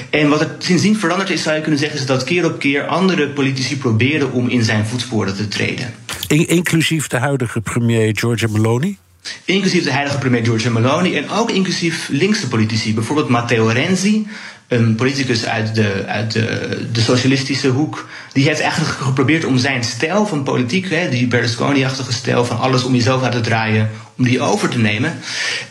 En 0.10 0.29
wat 0.29 0.41
er 0.41 0.55
sindsdien 0.57 0.98
veranderd 0.98 1.29
is, 1.29 1.43
zou 1.43 1.55
je 1.55 1.62
kunnen 1.62 1.79
zeggen, 1.79 2.00
is 2.00 2.05
dat 2.05 2.24
keer 2.24 2.45
op 2.45 2.60
keer 2.60 2.86
andere 2.86 3.29
politici 3.29 3.77
proberen 3.77 4.31
om 4.31 4.50
in 4.50 4.63
zijn 4.63 4.86
voetsporen 4.86 5.36
te 5.36 5.48
treden. 5.48 5.93
In, 6.27 6.48
inclusief 6.48 7.07
de 7.07 7.17
huidige 7.17 7.62
premier 7.62 8.17
Giorgia 8.17 8.48
Meloni? 8.51 8.98
Inclusief 9.46 9.84
de 9.84 9.91
heilige 9.91 10.17
premier 10.17 10.44
Giorgia 10.44 10.70
Meloni 10.70 11.15
en 11.15 11.29
ook 11.29 11.51
inclusief 11.51 12.08
linkse 12.12 12.48
politici. 12.48 12.94
Bijvoorbeeld 12.94 13.29
Matteo 13.29 13.65
Renzi, 13.65 14.27
een 14.67 14.96
politicus 14.96 15.46
uit 15.46 15.75
de, 15.75 16.03
uit 16.08 16.32
de, 16.32 16.88
de 16.91 17.01
socialistische 17.01 17.67
hoek. 17.67 18.08
Die 18.34 18.48
heeft 18.48 18.60
eigenlijk 18.60 18.91
geprobeerd 18.91 19.46
om 19.46 19.58
zijn 19.58 19.84
stijl 19.84 20.25
van 20.25 20.44
politiek, 20.44 20.89
hè, 20.89 21.10
die 21.10 21.27
Berlusconi-achtige 21.27 22.13
stijl 22.13 22.46
van 22.46 22.60
alles 22.60 22.84
om 22.84 22.94
jezelf 22.96 23.24
uit 23.24 23.32
te 23.32 23.41
draaien, 23.41 23.89
om 24.17 24.24
die 24.24 24.41
over 24.41 24.70
te 24.70 24.77
nemen. 24.77 25.20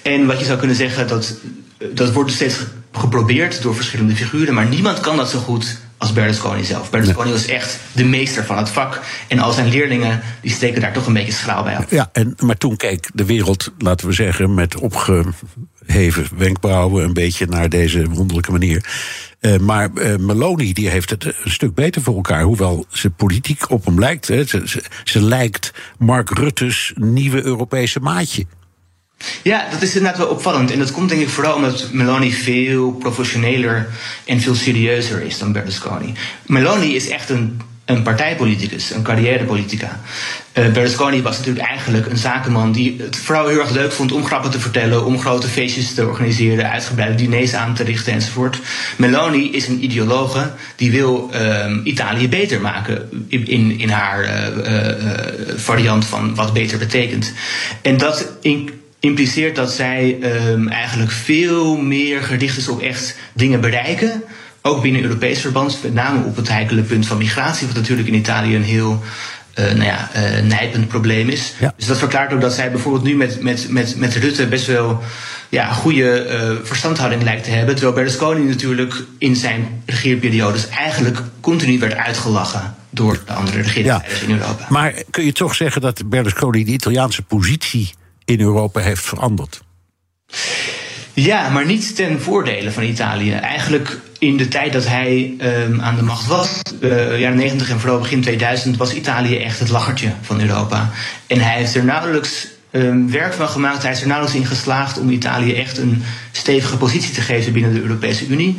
En 0.03 0.27
wat 0.27 0.39
je 0.39 0.45
zou 0.45 0.59
kunnen 0.59 0.77
zeggen, 0.77 1.09
dat, 1.09 1.35
dat 1.93 2.13
wordt 2.13 2.33
steeds 2.33 2.57
geprobeerd 2.93 3.63
door 3.63 3.75
verschillende 3.75 4.17
figuren, 4.17 4.55
maar 4.55 4.67
niemand 4.67 5.01
kan 5.01 5.17
dat 5.17 5.31
zo 5.31 5.39
goed 5.39 5.77
als 5.99 6.13
Berlusconi 6.13 6.65
zelf. 6.65 6.91
Berlusconi 6.91 7.31
was 7.31 7.47
echt 7.47 7.79
de 7.93 8.05
meester 8.05 8.45
van 8.45 8.57
het 8.57 8.69
vak. 8.69 9.01
En 9.29 9.39
al 9.39 9.53
zijn 9.53 9.69
leerlingen 9.69 10.21
die 10.41 10.51
steken 10.51 10.81
daar 10.81 10.93
toch 10.93 11.07
een 11.07 11.13
beetje 11.13 11.33
schraal 11.33 11.63
bij 11.63 11.77
af. 11.77 11.91
Ja, 11.91 12.11
en, 12.13 12.35
maar 12.39 12.57
toen 12.57 12.77
keek 12.77 13.11
de 13.15 13.25
wereld, 13.25 13.73
laten 13.79 14.07
we 14.07 14.13
zeggen, 14.13 14.55
met 14.55 14.77
opgeheven 14.77 16.27
wenkbrauwen 16.37 17.05
een 17.05 17.13
beetje 17.13 17.47
naar 17.47 17.69
deze 17.69 18.09
wonderlijke 18.09 18.51
manier. 18.51 18.85
Uh, 19.41 19.59
maar 19.59 19.91
uh, 19.95 20.17
Meloni 20.17 20.73
die 20.73 20.89
heeft 20.89 21.11
het 21.11 21.25
een 21.25 21.51
stuk 21.51 21.75
beter 21.75 22.03
voor 22.03 22.15
elkaar. 22.15 22.43
Hoewel 22.43 22.87
ze 22.89 23.11
politiek 23.11 23.71
op 23.71 23.85
hem 23.85 23.99
lijkt. 23.99 24.29
Hè. 24.29 24.45
Ze, 24.45 24.63
ze, 24.65 24.83
ze 25.05 25.23
lijkt 25.23 25.73
Mark 25.99 26.31
Rutte's 26.31 26.93
nieuwe 26.95 27.43
Europese 27.43 28.01
maatje. 28.01 28.47
Ja, 29.43 29.67
dat 29.71 29.83
is 29.83 29.95
inderdaad 29.97 30.19
wel 30.19 30.29
opvallend. 30.29 30.71
En 30.71 30.79
dat 30.79 30.93
komt 30.93 31.09
denk 31.09 31.21
ik 31.21 31.29
vooral 31.29 31.55
omdat 31.55 31.89
Meloni 31.93 32.33
veel 32.33 32.93
professioneler 32.93 33.89
en 34.25 34.41
veel 34.41 34.55
serieuzer 34.55 35.23
is 35.23 35.39
dan 35.39 35.53
Berlusconi. 35.53 36.13
Meloni 36.47 36.95
is 36.95 37.09
echt 37.09 37.31
een, 37.31 37.61
een 37.85 38.03
partijpoliticus, 38.03 38.91
een 38.91 39.03
carrièrepolitica. 39.03 40.01
Uh, 40.59 40.73
Berlusconi 40.73 41.23
was 41.23 41.37
natuurlijk 41.39 41.67
eigenlijk 41.67 42.07
een 42.07 42.17
zakenman 42.17 42.73
die 42.73 42.97
het 42.99 43.17
vooral 43.17 43.49
heel 43.49 43.61
erg 43.61 43.71
leuk 43.71 43.93
vond 43.93 44.13
om 44.13 44.25
grappen 44.25 44.51
te 44.51 44.61
vertellen, 44.61 45.05
om 45.05 45.21
grote 45.21 45.49
feestjes 45.49 45.95
te 45.95 46.07
organiseren, 46.07 46.71
uitgebreide 46.71 47.15
diners 47.15 47.55
aan 47.55 47.75
te 47.75 47.83
richten 47.83 48.13
enzovoort. 48.13 48.59
Meloni 48.97 49.53
is 49.53 49.69
een 49.69 49.85
ideologe 49.85 50.51
die 50.77 50.91
wil 50.91 51.31
uh, 51.35 51.77
Italië 51.85 52.29
beter 52.29 52.61
maken 52.61 53.09
in, 53.29 53.79
in, 53.79 53.89
haar 53.89 54.25
uh, 54.25 55.55
variant 55.57 56.05
van 56.05 56.35
wat 56.35 56.53
beter 56.53 56.79
betekent. 56.79 57.33
En 57.83 57.97
dat 57.97 58.33
in, 58.41 58.83
impliceert 59.05 59.57
dat 59.57 59.73
zij 59.73 60.19
um, 60.23 60.69
eigenlijk 60.69 61.11
veel 61.11 61.77
meer 61.77 62.23
gericht 62.23 62.57
is 62.57 62.69
op 62.69 62.81
echt 62.81 63.17
dingen 63.33 63.61
bereiken. 63.61 64.23
Ook 64.63 64.83
binnen 64.83 65.03
Europees 65.03 65.41
verband, 65.41 65.79
met 65.83 65.95
name 65.95 66.25
op 66.25 66.37
het 66.37 66.49
heikele 66.49 66.83
punt 66.83 67.07
van 67.07 67.19
migratie, 67.19 67.67
wat 67.67 67.77
natuurlijk 67.77 68.09
in 68.09 68.15
Italië 68.15 68.57
een 68.57 68.63
heel 68.63 69.03
uh, 69.59 69.65
nou 69.65 69.85
ja, 69.85 70.11
uh, 70.17 70.43
nijpend 70.43 70.89
probleem 70.89 71.29
is. 71.29 71.53
Ja. 71.61 71.75
Dus 71.77 71.87
dat 71.87 71.99
verklaart 71.99 72.33
ook 72.33 72.41
dat 72.41 72.53
zij 72.53 72.71
bijvoorbeeld 72.71 73.05
nu 73.05 73.15
met, 73.15 73.43
met, 73.43 73.69
met, 73.69 73.97
met 73.97 74.15
Rutte 74.15 74.47
best 74.47 74.67
wel 74.67 75.03
ja, 75.49 75.73
goede 75.73 76.27
uh, 76.29 76.67
verstandhouding 76.67 77.23
lijkt 77.23 77.45
te 77.45 77.51
hebben. 77.51 77.75
Terwijl 77.75 77.97
Berlusconi 77.97 78.45
natuurlijk 78.45 78.95
in 79.19 79.37
zijn 79.37 79.83
regeerperiodes 79.87 80.69
eigenlijk 80.69 81.19
continu 81.41 81.79
werd 81.79 81.95
uitgelachen 81.95 82.75
door 82.91 83.23
de 83.27 83.33
andere 83.33 83.61
regeringsleiders 83.61 84.21
ja. 84.21 84.27
in 84.27 84.33
Europa. 84.33 84.67
Maar 84.69 84.95
kun 85.11 85.25
je 85.25 85.33
toch 85.33 85.55
zeggen 85.55 85.81
dat 85.81 86.09
Berlusconi 86.09 86.65
de 86.65 86.73
Italiaanse 86.73 87.23
positie 87.23 87.93
in 88.25 88.41
Europa 88.41 88.81
heeft 88.81 89.03
veranderd. 89.03 89.63
Ja, 91.13 91.49
maar 91.49 91.67
niet 91.67 91.97
ten 91.97 92.21
voordele 92.21 92.71
van 92.71 92.83
Italië. 92.83 93.33
Eigenlijk 93.33 93.99
in 94.19 94.37
de 94.37 94.49
tijd 94.49 94.73
dat 94.73 94.87
hij 94.87 95.35
um, 95.41 95.81
aan 95.81 95.97
de 95.97 96.03
macht 96.03 96.27
was, 96.27 96.63
uh, 96.81 97.21
jaren 97.21 97.37
90 97.37 97.71
en 97.71 97.81
vooral 97.81 97.99
begin 97.99 98.21
2000, 98.21 98.77
was 98.77 98.95
Italië 98.95 99.37
echt 99.37 99.59
het 99.59 99.69
lachertje 99.69 100.13
van 100.21 100.41
Europa. 100.41 100.91
En 101.27 101.41
hij 101.41 101.57
heeft 101.57 101.75
er 101.75 101.85
nauwelijks 101.85 102.47
um, 102.71 103.11
werk 103.11 103.33
van 103.33 103.49
gemaakt. 103.49 103.83
Hij 103.83 103.93
is 103.93 104.01
er 104.01 104.07
nauwelijks 104.07 104.41
in 104.41 104.47
geslaagd 104.47 104.99
om 104.99 105.11
Italië 105.11 105.55
echt 105.55 105.79
een 105.79 106.03
stevige 106.33 106.77
positie 106.77 107.15
te 107.15 107.21
geven 107.21 107.53
binnen 107.53 107.75
de 107.75 107.81
Europese 107.81 108.27
Unie. 108.27 108.57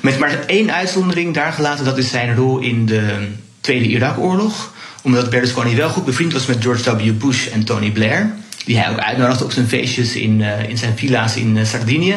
Met 0.00 0.18
maar 0.18 0.44
één 0.46 0.74
uitzondering 0.74 1.34
daar 1.34 1.52
gelaten, 1.52 1.84
dat 1.84 1.98
is 1.98 2.10
zijn 2.10 2.34
rol 2.34 2.58
in 2.58 2.86
de 2.86 3.28
Tweede 3.60 3.86
Irak-oorlog. 3.86 4.72
Omdat 5.02 5.30
Berlusconi 5.30 5.76
wel 5.76 5.88
goed 5.88 6.04
bevriend 6.04 6.32
was 6.32 6.46
met 6.46 6.62
George 6.62 6.96
W. 6.96 7.12
Bush 7.18 7.46
en 7.46 7.64
Tony 7.64 7.90
Blair 7.90 8.34
die 8.64 8.78
hij 8.78 8.90
ook 8.90 8.98
uitnodigde 8.98 9.44
op 9.44 9.52
zijn 9.52 9.68
feestjes 9.68 10.14
in, 10.14 10.40
uh, 10.40 10.68
in 10.68 10.78
zijn 10.78 10.98
villa's 10.98 11.36
in 11.36 11.56
uh, 11.56 11.64
Sardinië. 11.64 12.16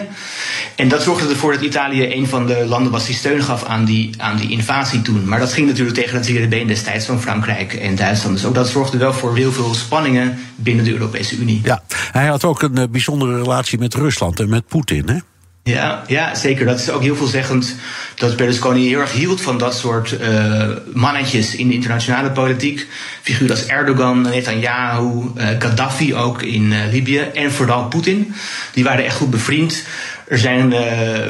En 0.75 0.87
dat 0.87 1.03
zorgde 1.03 1.29
ervoor 1.29 1.51
dat 1.53 1.61
Italië 1.61 2.13
een 2.13 2.27
van 2.27 2.45
de 2.45 2.65
landen 2.65 2.91
was 2.91 3.05
die 3.05 3.15
steun 3.15 3.43
gaf 3.43 3.63
aan 3.63 3.85
die, 3.85 4.09
aan 4.17 4.37
die 4.37 4.49
invasie 4.49 5.01
toen. 5.01 5.27
Maar 5.27 5.39
dat 5.39 5.53
ging 5.53 5.67
natuurlijk 5.67 5.97
tegen 5.97 6.15
het 6.15 6.25
zere 6.25 6.47
been 6.47 6.67
destijds 6.67 7.05
van 7.05 7.21
Frankrijk 7.21 7.73
en 7.73 7.95
Duitsland. 7.95 8.35
Dus 8.35 8.45
ook 8.45 8.55
dat 8.55 8.69
zorgde 8.69 8.97
wel 8.97 9.13
voor 9.13 9.35
heel 9.35 9.51
veel 9.51 9.73
spanningen 9.73 10.37
binnen 10.55 10.85
de 10.85 10.91
Europese 10.91 11.37
Unie. 11.37 11.61
Ja, 11.63 11.83
hij 12.11 12.25
had 12.25 12.43
ook 12.43 12.61
een 12.61 12.79
uh, 12.79 12.83
bijzondere 12.91 13.37
relatie 13.37 13.79
met 13.79 13.93
Rusland 13.93 14.39
en 14.39 14.49
met 14.49 14.67
Poetin, 14.67 15.09
hè? 15.09 15.17
Ja, 15.69 16.03
ja, 16.07 16.35
zeker. 16.35 16.65
Dat 16.65 16.79
is 16.79 16.89
ook 16.89 17.01
heel 17.01 17.15
veelzeggend 17.15 17.75
dat 18.15 18.35
Berlusconi 18.35 18.87
heel 18.87 18.99
erg 18.99 19.11
hield 19.11 19.41
van 19.41 19.57
dat 19.57 19.75
soort 19.75 20.15
uh, 20.21 20.69
mannetjes 20.93 21.55
in 21.55 21.67
de 21.67 21.73
internationale 21.73 22.31
politiek. 22.31 22.87
Figuren 23.21 23.55
als 23.55 23.65
Erdogan, 23.65 24.21
Netanyahu, 24.21 25.31
uh, 25.37 25.47
Gaddafi 25.59 26.15
ook 26.15 26.41
in 26.41 26.63
uh, 26.63 26.77
Libië 26.91 27.19
en 27.19 27.51
vooral 27.51 27.87
Poetin. 27.87 28.33
Die 28.73 28.83
waren 28.83 29.05
echt 29.05 29.15
goed 29.15 29.29
bevriend. 29.29 29.83
Er 30.27 30.37
zijn 30.37 30.73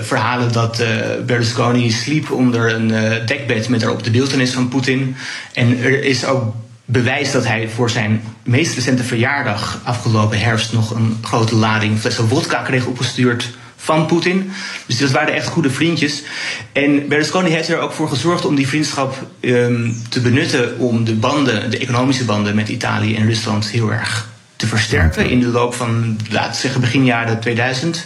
verhalen 0.04 0.52
dat 0.52 0.84
Berlusconi 1.26 1.92
sliep 1.92 2.32
onder 2.32 2.74
een 2.74 2.88
dekbed 3.26 3.70
met 3.70 3.80
daarop 3.80 4.04
de 4.04 4.12
beeldenis 4.12 4.52
van 4.52 4.68
Poetin. 4.68 5.16
En 5.54 5.80
er 5.84 6.04
is 6.04 6.26
ook 6.26 6.56
bewijs 6.86 7.32
dat 7.32 7.48
hij 7.48 7.70
voor 7.70 7.90
zijn 7.90 8.24
meest 8.44 8.76
recente 8.76 9.04
verjaardag 9.04 9.80
afgelopen 9.84 10.40
herfst 10.40 10.74
nog 10.74 10.92
een 10.92 11.18
grote 11.22 11.56
lading 11.56 12.00
flessen 12.00 12.28
wodka 12.28 12.62
kreeg 12.62 12.86
opgestuurd 12.86 13.54
van 13.86 14.06
Poetin. 14.06 14.52
Dus 14.86 14.98
dat 14.98 15.12
waren 15.12 15.34
echt 15.34 15.48
goede 15.48 15.70
vriendjes. 15.70 16.24
En 16.72 17.08
Berlusconi 17.08 17.50
heeft 17.50 17.70
er 17.70 17.80
ook 17.80 17.92
voor 17.92 18.10
gezorgd 18.10 18.46
om 18.46 18.56
die 18.56 18.68
vriendschap 18.68 19.28
um, 19.42 19.96
te 20.10 20.20
benutten 20.20 20.78
om 20.78 21.04
de 21.04 21.16
banden, 21.16 21.72
de 21.72 21.78
economische 21.78 22.26
banden 22.26 22.56
met 22.56 22.70
Italië 22.70 23.16
en 23.16 23.28
Rusland 23.28 23.68
heel 23.68 23.92
erg 23.92 24.34
te 24.56 24.68
versterken 24.68 25.30
in 25.30 25.40
de 25.40 25.48
loop 25.48 25.74
van, 25.74 26.18
laten 26.30 26.52
we 26.52 26.58
zeggen, 26.58 26.82
begin 26.82 27.06
jaren 27.06 27.40
2000. 27.40 28.06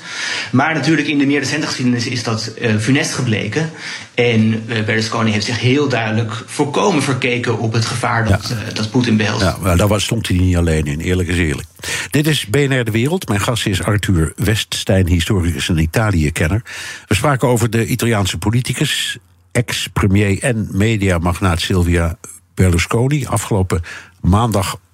Maar 0.51 0.73
natuurlijk 0.73 1.07
in 1.07 1.17
de 1.17 1.25
meer 1.25 1.39
recente 1.39 1.67
geschiedenis 1.67 2.07
is 2.07 2.23
dat 2.23 2.53
uh, 2.61 2.77
funest 2.77 3.13
gebleken. 3.13 3.69
En 4.13 4.63
uh, 4.67 4.83
Berlusconi 4.85 5.31
heeft 5.31 5.45
zich 5.45 5.59
heel 5.59 5.89
duidelijk 5.89 6.43
voorkomen 6.45 7.03
verkeken 7.03 7.59
op 7.59 7.73
het 7.73 7.85
gevaar 7.85 8.27
dat, 8.27 8.47
ja. 8.47 8.55
uh, 8.55 8.73
dat 8.73 8.91
Poetin 8.91 9.17
behelst. 9.17 9.41
Ja, 9.41 9.57
maar 9.61 9.77
daar 9.77 10.01
stond 10.01 10.27
hij 10.27 10.37
niet 10.37 10.57
alleen 10.57 10.85
in, 10.85 10.99
eerlijk 10.99 11.29
is 11.29 11.37
eerlijk. 11.37 11.67
Dit 12.09 12.27
is 12.27 12.45
BNR 12.45 12.83
De 12.83 12.91
Wereld. 12.91 13.27
Mijn 13.27 13.41
gast 13.41 13.65
is 13.65 13.83
Arthur 13.83 14.33
Weststein, 14.35 15.07
historicus 15.07 15.69
en 15.69 15.77
Italië-kenner. 15.77 16.61
We 17.07 17.15
spraken 17.15 17.47
over 17.47 17.69
de 17.69 17.85
Italiaanse 17.85 18.37
politicus, 18.37 19.17
ex-premier 19.51 20.43
en 20.43 20.67
mediamagnaat 20.71 21.59
Silvia 21.59 22.17
Berlusconi. 22.53 23.25
Afgelopen 23.25 23.81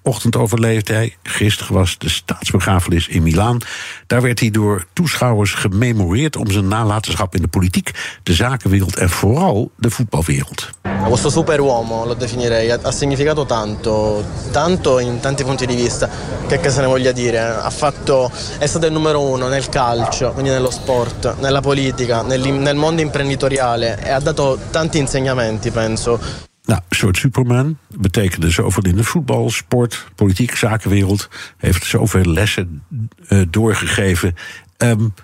maandagochtend 0.06 0.36
overleefde 0.36 0.92
hij. 0.92 1.16
Gisteren 1.22 1.74
was 1.74 1.98
de 1.98 2.08
staatsbegrafenis 2.08 3.08
in 3.08 3.22
Milaan. 3.22 3.58
Daar 4.06 4.22
werd 4.22 4.40
hij 4.40 4.50
door 4.50 4.86
toeschouwers 4.92 5.52
gememoreerd 5.52 6.36
om 6.36 6.50
zijn 6.50 6.68
nalatenschap 6.68 7.34
in 7.34 7.42
de 7.42 7.48
politiek, 7.48 7.90
de 8.22 8.32
zakenwereld 8.32 8.96
en 8.96 9.10
vooral 9.10 9.70
de 9.76 9.90
voetbalwereld. 9.90 10.70
Questo 11.08 11.30
superuomo, 11.30 12.06
lo 12.06 12.16
definirei, 12.16 12.70
ha 12.82 12.90
significato 12.90 13.46
tanto, 13.46 14.24
tanto 14.50 14.98
in 14.98 15.20
tanti 15.20 15.44
punti 15.44 15.66
di 15.66 15.74
vista, 15.74 16.08
che, 16.48 16.70
se 16.70 16.80
ne 16.80 16.86
voglia 16.86 17.12
dire. 17.12 17.38
Ha 17.38 17.70
fatto, 17.70 18.30
è 18.58 18.66
stato 18.66 18.86
il 18.86 18.92
numero 18.92 19.20
uno 19.20 19.48
nel 19.48 19.68
calcio, 19.68 20.32
quindi 20.32 20.50
nello 20.50 20.70
sport, 20.70 21.36
nella 21.40 21.60
politica, 21.60 22.22
nel, 22.22 22.40
nel 22.40 22.76
mondo 22.76 23.02
imprenditoriale 23.02 23.98
e 24.02 24.10
ha 24.10 24.20
dato 24.20 24.58
tanti 24.70 24.98
insegnamenti, 24.98 25.70
penso. 25.70 26.18
Nou, 26.66 26.80
een 26.88 26.96
soort 26.96 27.16
Superman. 27.16 27.78
Betekende 27.88 28.50
zoveel 28.50 28.82
in 28.82 28.96
de 28.96 29.04
voetbal, 29.04 29.50
sport, 29.50 30.06
politiek, 30.14 30.56
zakenwereld. 30.56 31.28
Heeft 31.56 31.84
zoveel 31.84 32.24
lessen 32.24 32.82
uh, 33.28 33.42
doorgegeven. 33.50 34.34
Um, 34.78 35.14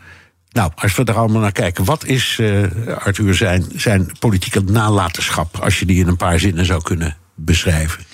nou, 0.51 0.73
als 0.75 0.95
we 0.95 1.05
er 1.05 1.15
allemaal 1.15 1.41
naar 1.41 1.53
kijken, 1.53 1.85
wat 1.85 2.05
is, 2.05 2.39
uh, 2.41 2.63
Arthur, 2.99 3.35
zijn, 3.35 3.65
zijn 3.77 4.11
politieke 4.19 4.61
nalatenschap, 4.61 5.59
als 5.59 5.79
je 5.79 5.87
die 5.87 6.01
in 6.01 6.09
een 6.09 6.17
paar 6.17 6.39
zinnen 6.39 6.65
zou 6.65 6.83
kunnen 6.83 7.17
beschrijven? 7.35 8.05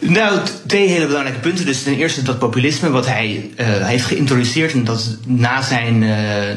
Nou, 0.00 0.40
twee 0.66 0.88
hele 0.88 1.06
belangrijke 1.06 1.40
punten. 1.40 1.66
Dus 1.66 1.82
ten 1.82 1.96
eerste 1.96 2.22
dat 2.22 2.38
populisme, 2.38 2.90
wat 2.90 3.06
hij 3.06 3.50
uh, 3.56 3.86
heeft 3.86 4.04
geïntroduceerd 4.04 4.72
en 4.72 4.84
dat 4.84 5.18
na 5.26 5.62
zijn, 5.62 5.98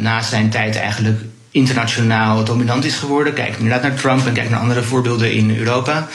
na 0.01 0.21
zijn 0.21 0.49
tijd 0.49 0.75
eigenlijk 0.75 1.21
internationaal 1.51 2.43
dominant 2.43 2.85
is 2.85 2.95
geworden. 2.95 3.33
Kijk 3.33 3.55
inderdaad 3.55 3.81
naar 3.81 3.93
Trump 3.93 4.25
en 4.25 4.33
kijk 4.33 4.49
naar 4.49 4.59
andere 4.59 4.83
voorbeelden 4.83 5.31
in 5.31 5.57
Europa. 5.57 6.07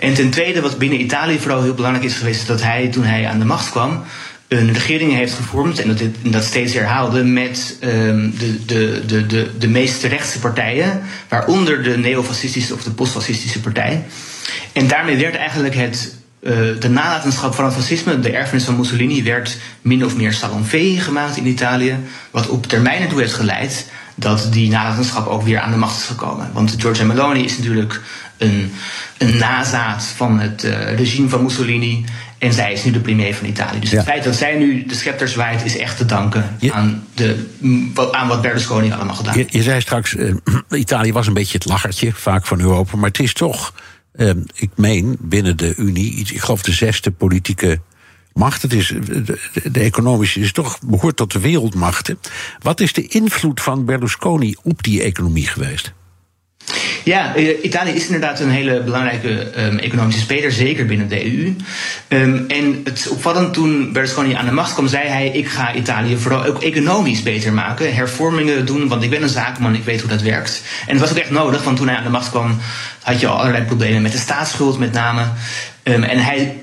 En 0.00 0.14
ten 0.14 0.30
tweede, 0.30 0.60
wat 0.60 0.78
binnen 0.78 1.00
Italië 1.00 1.38
vooral 1.38 1.62
heel 1.62 1.74
belangrijk 1.74 2.06
is 2.06 2.16
geweest, 2.16 2.40
is 2.40 2.46
dat 2.46 2.62
hij 2.62 2.88
toen 2.88 3.04
hij 3.04 3.26
aan 3.26 3.38
de 3.38 3.44
macht 3.44 3.70
kwam 3.70 4.04
een 4.48 4.72
regering 4.72 5.12
heeft 5.12 5.34
gevormd 5.34 5.80
en 5.80 5.88
dat, 5.88 5.98
dit, 5.98 6.16
dat 6.22 6.44
steeds 6.44 6.74
herhaalde 6.74 7.24
met 7.24 7.76
um, 7.80 8.34
de, 8.38 8.64
de, 8.64 9.02
de, 9.06 9.26
de, 9.26 9.50
de 9.58 9.68
meest 9.68 10.02
rechtse 10.02 10.38
partijen, 10.38 11.02
waaronder 11.28 11.82
de 11.82 11.98
neofascistische 11.98 12.74
of 12.74 12.82
de 12.82 12.90
postfascistische 12.90 13.60
partij. 13.60 14.04
En 14.72 14.88
daarmee 14.88 15.16
werd 15.16 15.36
eigenlijk 15.36 15.74
het 15.74 16.18
de 16.80 16.88
nalatenschap 16.88 17.54
van 17.54 17.64
het 17.64 17.74
fascisme, 17.74 18.20
de 18.20 18.30
erfenis 18.30 18.64
van 18.64 18.76
Mussolini, 18.76 19.22
werd 19.22 19.56
min 19.82 20.04
of 20.04 20.16
meer 20.16 20.32
salonfee 20.32 21.00
gemaakt 21.00 21.36
in 21.36 21.46
Italië. 21.46 21.96
Wat 22.30 22.48
op 22.48 22.66
termijn 22.66 23.02
ertoe 23.02 23.20
heeft 23.20 23.32
geleid 23.32 23.86
dat 24.20 24.48
die 24.50 24.70
nalatenschap 24.70 25.26
ook 25.26 25.42
weer 25.42 25.60
aan 25.60 25.70
de 25.70 25.76
macht 25.76 26.00
is 26.00 26.06
gekomen. 26.06 26.50
Want 26.52 26.74
Giorgia 26.78 27.04
Meloni 27.04 27.44
is 27.44 27.58
natuurlijk 27.58 28.00
een, 28.36 28.72
een 29.18 29.36
nazaat 29.36 30.04
van 30.04 30.40
het 30.40 30.64
uh, 30.64 30.94
regime 30.94 31.28
van 31.28 31.42
Mussolini. 31.42 32.04
En 32.38 32.52
zij 32.52 32.72
is 32.72 32.84
nu 32.84 32.90
de 32.90 33.00
premier 33.00 33.34
van 33.34 33.46
Italië. 33.46 33.80
Dus 33.80 33.90
het 33.90 34.04
feit 34.04 34.24
dat 34.24 34.34
zij 34.34 34.58
nu 34.58 34.86
de 34.86 34.94
scepter 34.94 35.28
zwaait, 35.28 35.64
is 35.64 35.76
echt 35.76 35.96
te 35.96 36.04
danken 36.04 36.56
aan, 36.70 37.04
de, 37.14 37.46
aan 38.12 38.28
wat 38.28 38.42
Berlusconi 38.42 38.92
allemaal 38.92 39.14
gedaan 39.14 39.34
heeft. 39.34 39.52
Je, 39.52 39.58
je, 39.58 39.64
zei 39.64 39.80
straks, 39.80 40.14
uh, 40.14 40.34
Italië 40.70 41.12
was 41.12 41.26
een 41.26 41.34
beetje 41.34 41.58
het 41.58 41.66
lachertje, 41.66 42.12
vaak 42.12 42.46
van 42.46 42.60
Europa. 42.60 42.96
Maar 42.96 43.08
het 43.08 43.18
is 43.18 43.32
toch, 43.32 43.74
uh, 44.14 44.30
ik 44.54 44.70
meen, 44.74 45.16
binnen 45.20 45.56
de 45.56 45.74
Unie, 45.76 46.18
ik 46.18 46.40
geloof 46.40 46.62
de 46.62 46.72
zesde 46.72 47.10
politieke 47.10 47.80
macht. 48.40 48.62
Het 48.62 48.72
is, 48.72 48.94
de, 49.72 49.80
economische 49.80 50.40
is 50.40 50.52
toch 50.52 50.78
behoort 50.86 51.16
tot 51.16 51.32
de 51.32 51.40
wereldmachten. 51.40 52.18
Wat 52.62 52.80
is 52.80 52.92
de 52.92 53.06
invloed 53.06 53.60
van 53.60 53.84
Berlusconi 53.84 54.56
op 54.62 54.82
die 54.82 55.02
economie 55.02 55.46
geweest? 55.46 55.92
Ja, 57.04 57.34
eh, 57.34 57.64
Italië 57.64 57.90
is 57.90 58.06
inderdaad 58.06 58.40
een 58.40 58.50
hele 58.50 58.82
belangrijke 58.82 59.62
um, 59.64 59.78
economische 59.78 60.20
speler, 60.20 60.52
zeker 60.52 60.86
binnen 60.86 61.08
de 61.08 61.24
EU. 61.24 61.56
Ehm, 62.08 62.38
en 62.48 62.80
het 62.84 63.08
opvallend, 63.10 63.54
toen 63.54 63.92
Berlusconi 63.92 64.32
aan 64.32 64.44
de 64.44 64.52
macht 64.52 64.72
kwam, 64.72 64.88
zei 64.88 65.08
hij: 65.08 65.28
Ik 65.28 65.48
ga 65.48 65.74
Italië 65.74 66.16
vooral 66.16 66.44
ook 66.44 66.62
economisch 66.62 67.22
beter 67.22 67.52
maken, 67.52 67.94
hervormingen 67.94 68.66
doen, 68.66 68.88
want 68.88 69.02
ik 69.02 69.10
ben 69.10 69.22
een 69.22 69.28
zakenman, 69.28 69.74
ik 69.74 69.84
weet 69.84 70.00
hoe 70.00 70.10
dat 70.10 70.22
werkt. 70.22 70.62
En 70.86 70.92
het 70.92 71.00
was 71.00 71.10
ook 71.10 71.16
echt 71.16 71.30
nodig, 71.30 71.62
want 71.62 71.76
toen 71.76 71.88
hij 71.88 71.96
aan 71.96 72.04
de 72.04 72.10
macht 72.10 72.30
kwam, 72.30 72.58
had 73.02 73.20
je 73.20 73.26
al 73.26 73.38
allerlei 73.38 73.64
problemen 73.64 74.02
met 74.02 74.12
de 74.12 74.18
staatsschuld 74.18 74.78
met 74.78 74.92
name. 74.92 75.22
Um, 75.82 76.02
en 76.02 76.18
hij 76.18 76.56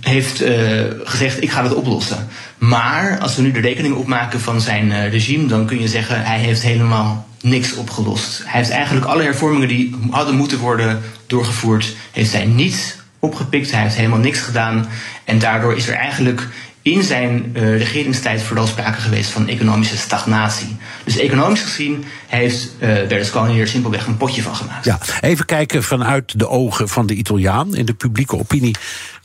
heeft 0.00 0.42
uh, 0.42 0.82
gezegd: 1.04 1.42
Ik 1.42 1.50
ga 1.50 1.62
dat 1.62 1.74
oplossen. 1.74 2.28
Maar 2.58 3.18
als 3.18 3.36
we 3.36 3.42
nu 3.42 3.52
de 3.52 3.60
rekening 3.60 3.94
opmaken 3.94 4.40
van 4.40 4.60
zijn 4.60 4.86
uh, 4.86 5.10
regime, 5.10 5.46
dan 5.46 5.66
kun 5.66 5.80
je 5.80 5.88
zeggen: 5.88 6.24
hij 6.24 6.38
heeft 6.38 6.62
helemaal 6.62 7.28
niks 7.40 7.74
opgelost. 7.74 8.42
Hij 8.44 8.60
heeft 8.60 8.70
eigenlijk 8.70 9.06
alle 9.06 9.22
hervormingen 9.22 9.68
die 9.68 9.96
hadden 10.10 10.34
moeten 10.34 10.58
worden 10.58 11.00
doorgevoerd, 11.26 11.94
heeft 12.10 12.32
hij 12.32 12.44
niet 12.44 12.98
opgepikt. 13.18 13.70
Hij 13.70 13.82
heeft 13.82 13.96
helemaal 13.96 14.18
niks 14.18 14.40
gedaan. 14.40 14.86
En 15.24 15.38
daardoor 15.38 15.76
is 15.76 15.88
er 15.88 15.94
eigenlijk 15.94 16.48
in 16.82 17.02
zijn 17.02 17.52
uh, 17.52 17.78
regeringstijd 17.78 18.42
vooral 18.42 18.66
sprake 18.66 19.00
geweest 19.00 19.30
van 19.30 19.48
economische 19.48 19.96
stagnatie. 19.96 20.76
Dus 21.04 21.18
economisch 21.18 21.62
gezien 21.62 22.04
heeft 22.26 22.68
uh, 22.78 22.88
Berlusconi 23.08 23.60
er 23.60 23.68
simpelweg 23.68 24.06
een 24.06 24.16
potje 24.16 24.42
van 24.42 24.56
gemaakt. 24.56 24.84
Ja, 24.84 24.98
even 25.20 25.44
kijken 25.44 25.82
vanuit 25.82 26.38
de 26.38 26.48
ogen 26.48 26.88
van 26.88 27.06
de 27.06 27.14
Italiaan 27.14 27.74
in 27.74 27.86
de 27.86 27.94
publieke 27.94 28.38
opinie. 28.38 28.76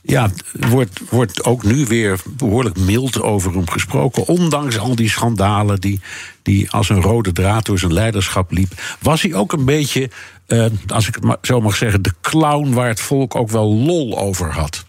Ja, 0.06 0.30
wordt, 0.52 1.00
wordt 1.10 1.44
ook 1.44 1.62
nu 1.62 1.84
weer 1.84 2.20
behoorlijk 2.28 2.78
mild 2.78 3.22
over 3.22 3.52
hem 3.52 3.70
gesproken. 3.70 4.26
Ondanks 4.26 4.78
al 4.78 4.94
die 4.94 5.10
schandalen 5.10 5.80
die, 5.80 6.00
die 6.42 6.70
als 6.70 6.88
een 6.88 7.02
rode 7.02 7.32
draad 7.32 7.66
door 7.66 7.78
zijn 7.78 7.92
leiderschap 7.92 8.52
liep. 8.52 8.72
Was 9.00 9.22
hij 9.22 9.34
ook 9.34 9.52
een 9.52 9.64
beetje, 9.64 10.10
uh, 10.46 10.66
als 10.86 11.08
ik 11.08 11.18
het 11.20 11.38
zo 11.42 11.60
mag 11.60 11.76
zeggen, 11.76 12.02
de 12.02 12.14
clown 12.20 12.72
waar 12.72 12.88
het 12.88 13.00
volk 13.00 13.34
ook 13.34 13.50
wel 13.50 13.74
lol 13.74 14.18
over 14.18 14.52
had? 14.52 14.84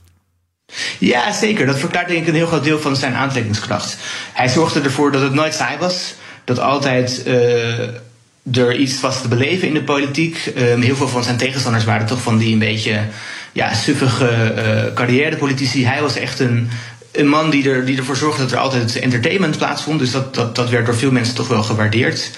Ja, 0.99 1.31
zeker. 1.31 1.65
Dat 1.65 1.79
verklaart 1.79 2.07
denk 2.07 2.21
ik 2.21 2.27
een 2.27 2.33
heel 2.33 2.47
groot 2.47 2.63
deel 2.63 2.79
van 2.79 2.95
zijn 2.95 3.13
aantrekkingskracht. 3.13 3.97
Hij 4.33 4.47
zorgde 4.49 4.81
ervoor 4.81 5.11
dat 5.11 5.21
het 5.21 5.33
nooit 5.33 5.53
saai 5.53 5.77
was. 5.77 6.15
Dat 6.43 6.59
altijd 6.59 7.23
uh, 7.27 7.87
er 8.51 8.75
iets 8.75 9.01
was 9.01 9.21
te 9.21 9.27
beleven 9.27 9.67
in 9.67 9.73
de 9.73 9.83
politiek. 9.83 10.51
Um, 10.57 10.81
heel 10.81 10.95
veel 10.95 11.07
van 11.07 11.23
zijn 11.23 11.37
tegenstanders 11.37 11.83
waren 11.83 12.07
toch 12.07 12.21
van 12.21 12.37
die 12.37 12.53
een 12.53 12.59
beetje 12.59 12.99
ja, 13.51 13.73
suffige 13.73 14.53
uh, 14.57 14.93
carrièrepolitici. 14.93 15.85
Hij 15.85 16.01
was 16.01 16.15
echt 16.15 16.39
een, 16.39 16.69
een 17.11 17.27
man 17.27 17.49
die, 17.49 17.69
er, 17.69 17.85
die 17.85 17.97
ervoor 17.97 18.15
zorgde 18.15 18.41
dat 18.41 18.51
er 18.51 18.57
altijd 18.57 18.99
entertainment 18.99 19.57
plaatsvond. 19.57 19.99
Dus 19.99 20.11
dat, 20.11 20.35
dat, 20.35 20.55
dat 20.55 20.69
werd 20.69 20.85
door 20.85 20.95
veel 20.95 21.11
mensen 21.11 21.35
toch 21.35 21.47
wel 21.47 21.63
gewaardeerd. 21.63 22.31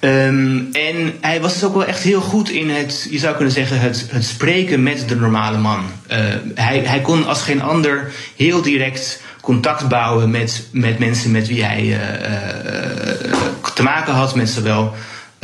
Um, 0.00 0.68
en 0.72 1.14
hij 1.20 1.40
was 1.40 1.52
dus 1.52 1.64
ook 1.64 1.74
wel 1.74 1.84
echt 1.84 2.02
heel 2.02 2.20
goed 2.20 2.50
in 2.50 2.70
het, 2.70 3.06
je 3.10 3.18
zou 3.18 3.34
kunnen 3.34 3.52
zeggen, 3.52 3.80
het, 3.80 4.06
het 4.08 4.24
spreken 4.24 4.82
met 4.82 5.08
de 5.08 5.16
normale 5.16 5.58
man. 5.58 5.84
Uh, 6.10 6.18
hij, 6.54 6.78
hij 6.78 7.00
kon 7.00 7.26
als 7.26 7.42
geen 7.42 7.62
ander 7.62 8.12
heel 8.36 8.62
direct 8.62 9.20
contact 9.40 9.88
bouwen 9.88 10.30
met, 10.30 10.66
met 10.70 10.98
mensen 10.98 11.30
met 11.30 11.48
wie 11.48 11.64
hij 11.64 11.84
uh, 11.84 11.98
te 13.74 13.82
maken 13.82 14.12
had. 14.12 14.34
Met 14.34 14.48
zowel 14.48 14.94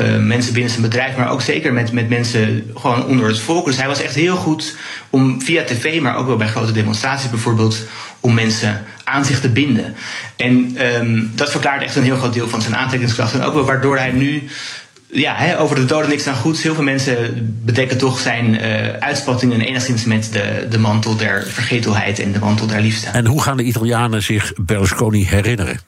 uh, 0.00 0.16
mensen 0.16 0.52
binnen 0.52 0.70
zijn 0.70 0.82
bedrijf, 0.82 1.16
maar 1.16 1.30
ook 1.30 1.42
zeker 1.42 1.72
met, 1.72 1.92
met 1.92 2.08
mensen 2.08 2.70
gewoon 2.74 3.06
onder 3.06 3.28
het 3.28 3.38
volk. 3.38 3.64
Dus 3.64 3.76
hij 3.76 3.86
was 3.86 4.02
echt 4.02 4.14
heel 4.14 4.36
goed 4.36 4.76
om 5.10 5.42
via 5.42 5.64
tv, 5.64 6.00
maar 6.00 6.16
ook 6.16 6.26
wel 6.26 6.36
bij 6.36 6.48
grote 6.48 6.72
demonstraties 6.72 7.30
bijvoorbeeld, 7.30 7.82
om 8.20 8.34
mensen 8.34 8.84
aan 9.04 9.24
zich 9.24 9.40
te 9.40 9.48
binden. 9.48 9.94
En 10.36 10.76
um, 11.00 11.30
dat 11.34 11.50
verklaart 11.50 11.82
echt 11.82 11.96
een 11.96 12.02
heel 12.02 12.16
groot 12.16 12.34
deel 12.34 12.48
van 12.48 12.62
zijn 12.62 12.76
aantrekkingskracht. 12.76 13.34
En 13.34 13.42
ook 13.42 13.54
wel 13.54 13.64
waardoor 13.64 13.98
hij 13.98 14.10
nu 14.10 14.48
ja, 15.10 15.56
over 15.56 15.76
de 15.76 15.84
doden 15.84 16.08
niks 16.08 16.26
aan 16.26 16.34
goeds. 16.34 16.62
Heel 16.62 16.74
veel 16.74 16.84
mensen 16.84 17.16
bedekken 17.64 17.98
toch 17.98 18.18
zijn 18.18 18.54
uh, 18.54 18.88
uitspattingen 18.88 19.60
enigszins 19.60 20.04
met 20.04 20.28
de, 20.32 20.66
de 20.70 20.78
mantel 20.78 21.16
der 21.16 21.46
vergetelheid 21.46 22.18
en 22.18 22.32
de 22.32 22.38
mantel 22.38 22.66
der 22.66 22.80
liefde. 22.80 23.06
En 23.10 23.26
hoe 23.26 23.42
gaan 23.42 23.56
de 23.56 23.62
Italianen 23.62 24.22
zich 24.22 24.52
Berlusconi 24.56 25.26
herinneren? 25.26 25.80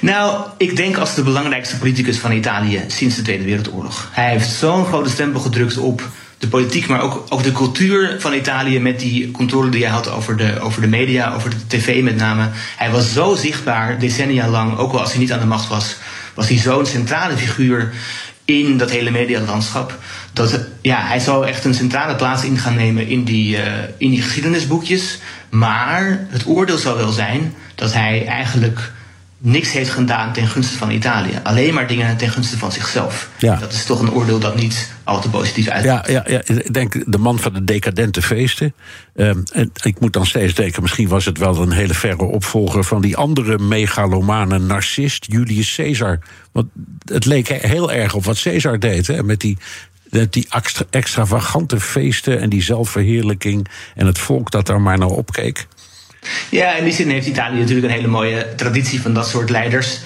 Nou, 0.00 0.46
ik 0.56 0.76
denk 0.76 0.96
als 0.96 1.14
de 1.14 1.22
belangrijkste 1.22 1.78
politicus 1.78 2.18
van 2.18 2.32
Italië 2.32 2.84
sinds 2.86 3.16
de 3.16 3.22
Tweede 3.22 3.44
Wereldoorlog. 3.44 4.08
Hij 4.12 4.30
heeft 4.30 4.50
zo'n 4.50 4.84
grote 4.84 5.10
stempel 5.10 5.40
gedrukt 5.40 5.76
op 5.76 6.08
de 6.38 6.48
politiek, 6.48 6.86
maar 6.86 7.00
ook, 7.00 7.26
ook 7.28 7.42
de 7.42 7.52
cultuur 7.52 8.16
van 8.18 8.32
Italië 8.32 8.80
met 8.80 9.00
die 9.00 9.30
controle 9.30 9.70
die 9.70 9.82
hij 9.82 9.92
had 9.92 10.10
over 10.10 10.36
de, 10.36 10.60
over 10.60 10.80
de 10.80 10.88
media, 10.88 11.34
over 11.34 11.50
de 11.50 11.56
tv 11.66 12.02
met 12.02 12.16
name. 12.16 12.48
Hij 12.76 12.90
was 12.90 13.12
zo 13.12 13.34
zichtbaar, 13.34 13.98
decennia 13.98 14.48
lang, 14.48 14.78
ook 14.78 14.92
al 14.92 15.00
als 15.00 15.10
hij 15.10 15.20
niet 15.20 15.32
aan 15.32 15.40
de 15.40 15.46
macht 15.46 15.68
was, 15.68 15.96
was 16.34 16.48
hij 16.48 16.58
zo'n 16.58 16.86
centrale 16.86 17.36
figuur 17.36 17.92
in 18.44 18.78
dat 18.78 18.90
hele 18.90 19.10
medialandschap. 19.10 19.98
Dat 20.32 20.60
ja, 20.82 21.06
hij 21.06 21.18
zou 21.18 21.46
echt 21.46 21.64
een 21.64 21.74
centrale 21.74 22.16
plaats 22.16 22.44
in 22.44 22.58
gaan 22.58 22.74
nemen 22.74 23.06
in 23.06 23.24
die, 23.24 23.56
uh, 23.56 23.62
in 23.96 24.10
die 24.10 24.22
geschiedenisboekjes. 24.22 25.18
Maar 25.50 26.26
het 26.30 26.46
oordeel 26.46 26.78
zou 26.78 26.96
wel 26.96 27.10
zijn 27.10 27.54
dat 27.74 27.92
hij 27.92 28.26
eigenlijk 28.26 28.92
niks 29.38 29.72
heeft 29.72 29.90
gedaan 29.90 30.32
ten 30.32 30.46
gunste 30.46 30.78
van 30.78 30.90
Italië. 30.90 31.40
Alleen 31.42 31.74
maar 31.74 31.86
dingen 31.86 32.16
ten 32.16 32.28
gunste 32.28 32.58
van 32.58 32.72
zichzelf. 32.72 33.30
Ja. 33.38 33.56
Dat 33.56 33.72
is 33.72 33.84
toch 33.84 34.00
een 34.00 34.10
oordeel 34.10 34.38
dat 34.38 34.56
niet 34.56 34.92
al 35.04 35.20
te 35.20 35.30
positief 35.30 35.68
uit. 35.68 35.84
Ja, 35.84 36.04
ja, 36.08 36.24
ja, 36.26 36.40
ik 36.44 36.74
denk 36.74 37.12
de 37.12 37.18
man 37.18 37.38
van 37.38 37.52
de 37.52 37.64
decadente 37.64 38.22
feesten. 38.22 38.74
Um, 39.14 39.42
en 39.52 39.70
ik 39.82 40.00
moet 40.00 40.12
dan 40.12 40.26
steeds 40.26 40.54
denken, 40.54 40.82
misschien 40.82 41.08
was 41.08 41.24
het 41.24 41.38
wel 41.38 41.56
een 41.56 41.72
hele 41.72 41.94
verre 41.94 42.24
opvolger 42.24 42.84
van 42.84 43.00
die 43.00 43.16
andere 43.16 43.58
megalomane 43.58 44.58
narcist, 44.58 45.26
Julius 45.28 45.74
Caesar. 45.74 46.18
Want 46.52 46.66
het 47.04 47.24
leek 47.24 47.48
heel 47.48 47.92
erg 47.92 48.14
op 48.14 48.24
wat 48.24 48.40
Caesar 48.42 48.78
deed, 48.78 49.06
hè, 49.06 49.22
met 49.22 49.40
die 49.40 49.58
die 50.30 50.46
extra, 50.48 50.84
extravagante 50.90 51.80
feesten 51.80 52.40
en 52.40 52.48
die 52.48 52.62
zelfverheerlijking 52.62 53.68
en 53.94 54.06
het 54.06 54.18
volk 54.18 54.50
dat 54.50 54.66
daar 54.66 54.80
maar 54.80 54.98
naar 54.98 55.08
opkeek. 55.08 55.66
Ja, 56.50 56.74
in 56.74 56.84
die 56.84 56.92
zin 56.92 57.10
heeft 57.10 57.26
Italië 57.26 57.58
natuurlijk 57.58 57.86
een 57.86 57.92
hele 57.92 58.08
mooie 58.08 58.54
traditie 58.56 59.00
van 59.00 59.14
dat 59.14 59.28
soort 59.28 59.50
leiders. 59.50 60.00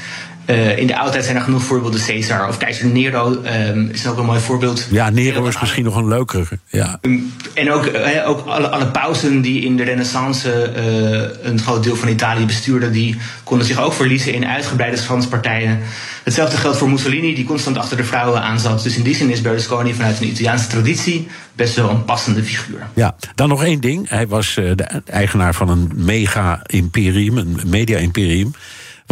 Uh, 0.46 0.78
in 0.78 0.86
de 0.86 0.98
oudheid 0.98 1.24
zijn 1.24 1.36
er 1.36 1.42
genoeg 1.42 1.62
voorbeelden. 1.62 2.00
Caesar 2.00 2.48
of 2.48 2.56
keizer 2.56 2.86
Nero 2.86 3.42
um, 3.74 3.88
is 3.92 4.06
ook 4.06 4.18
een 4.18 4.24
mooi 4.24 4.40
voorbeeld. 4.40 4.86
Ja, 4.90 5.10
Nero 5.10 5.46
is 5.46 5.60
misschien 5.60 5.84
nog 5.84 5.96
een 5.96 6.08
leukere. 6.08 6.58
Ja. 6.66 6.98
Um, 7.00 7.32
en 7.54 7.72
ook, 7.72 7.86
uh, 7.86 8.28
ook 8.28 8.46
alle, 8.46 8.68
alle 8.68 8.86
pausen 8.86 9.40
die 9.40 9.64
in 9.64 9.76
de 9.76 9.82
renaissance 9.82 10.72
uh, 10.76 11.50
een 11.50 11.60
groot 11.60 11.82
deel 11.82 11.96
van 11.96 12.08
Italië 12.08 12.46
bestuurden... 12.46 12.92
die 12.92 13.16
konden 13.44 13.66
zich 13.66 13.80
ook 13.80 13.92
verliezen 13.92 14.34
in 14.34 14.46
uitgebreide 14.46 14.96
schandspartijen. 14.96 15.80
Hetzelfde 16.24 16.56
geldt 16.56 16.78
voor 16.78 16.90
Mussolini, 16.90 17.34
die 17.34 17.44
constant 17.44 17.78
achter 17.78 17.96
de 17.96 18.04
vrouwen 18.04 18.42
aanzat. 18.42 18.82
Dus 18.82 18.96
in 18.96 19.02
die 19.02 19.14
zin 19.14 19.30
is 19.30 19.40
Berlusconi 19.40 19.94
vanuit 19.94 20.20
een 20.20 20.26
Italiaanse 20.26 20.66
traditie 20.66 21.28
best 21.54 21.74
wel 21.74 21.90
een 21.90 22.04
passende 22.04 22.42
figuur. 22.42 22.86
Ja, 22.94 23.16
dan 23.34 23.48
nog 23.48 23.64
één 23.64 23.80
ding. 23.80 24.08
Hij 24.08 24.26
was 24.26 24.54
de 24.54 25.02
eigenaar 25.04 25.54
van 25.54 25.68
een 25.68 25.92
mega-imperium, 25.94 27.36
een 27.36 27.60
media-imperium... 27.66 28.54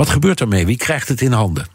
Wat 0.01 0.11
gebeurt 0.11 0.41
ermee? 0.41 0.67
Wie 0.67 0.77
krijgt 0.77 1.09
het 1.09 1.21
in 1.21 1.33
handen? 1.33 1.67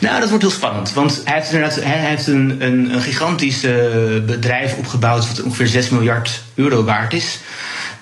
Nou, 0.00 0.20
dat 0.20 0.28
wordt 0.28 0.44
heel 0.44 0.52
spannend. 0.52 0.92
Want 0.92 1.20
hij 1.24 1.34
heeft, 1.34 1.52
inderdaad, 1.52 1.82
hij 1.82 1.98
heeft 1.98 2.26
een, 2.26 2.56
een, 2.62 2.94
een 2.94 3.00
gigantisch 3.00 3.64
uh, 3.64 3.72
bedrijf 4.26 4.76
opgebouwd... 4.76 5.28
wat 5.28 5.42
ongeveer 5.42 5.66
6 5.66 5.88
miljard 5.88 6.42
euro 6.54 6.84
waard 6.84 7.12
is. 7.12 7.38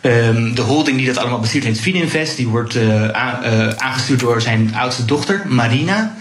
Um, 0.03 0.55
de 0.55 0.63
holding 0.63 0.97
die 0.97 1.07
dat 1.07 1.17
allemaal 1.17 1.41
bestuurt 1.41 1.65
heet 1.65 1.81
Fininvest. 1.81 2.37
Die 2.37 2.49
wordt 2.49 2.77
a, 2.77 3.41
uh, 3.45 3.69
aangestuurd 3.69 4.21
door 4.21 4.43
zijn 4.43 4.75
oudste 4.75 5.05
dochter, 5.05 5.43
Marina. 5.47 6.17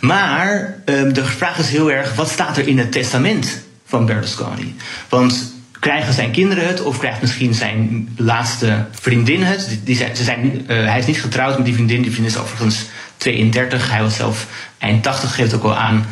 Maar 0.00 0.76
um, 0.84 1.12
de 1.12 1.24
vraag 1.24 1.58
is 1.58 1.68
heel 1.68 1.90
erg... 1.90 2.14
wat 2.14 2.30
staat 2.30 2.56
er 2.56 2.68
in 2.68 2.78
het 2.78 2.92
testament 2.92 3.62
van 3.86 4.06
Berlusconi? 4.06 4.76
Want 5.08 5.52
krijgen 5.80 6.12
zijn 6.12 6.30
kinderen 6.30 6.66
het 6.66 6.82
of 6.82 6.98
krijgt 6.98 7.20
misschien 7.20 7.54
zijn 7.54 8.08
laatste 8.16 8.86
vriendin 8.90 9.42
het? 9.42 9.78
Die, 9.84 9.96
ze 9.96 10.24
zijn, 10.24 10.44
uh, 10.44 10.66
hij 10.66 10.98
is 10.98 11.06
niet 11.06 11.20
getrouwd 11.20 11.56
met 11.56 11.64
die 11.64 11.74
vriendin. 11.74 12.02
Die 12.02 12.10
vriendin 12.10 12.32
is 12.32 12.40
overigens 12.40 12.86
32. 13.16 13.90
Hij 13.90 14.02
was 14.02 14.16
zelf 14.16 14.46
eind 14.78 15.02
80, 15.02 15.34
geeft 15.34 15.54
ook 15.54 15.62
al 15.62 15.76
aan 15.76 16.06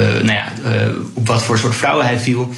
nou 0.00 0.32
ja, 0.32 0.52
op 1.12 1.26
wat 1.26 1.42
voor 1.42 1.58
soort 1.58 1.74
vrouwen 1.74 2.06
hij 2.06 2.18
viel. 2.18 2.50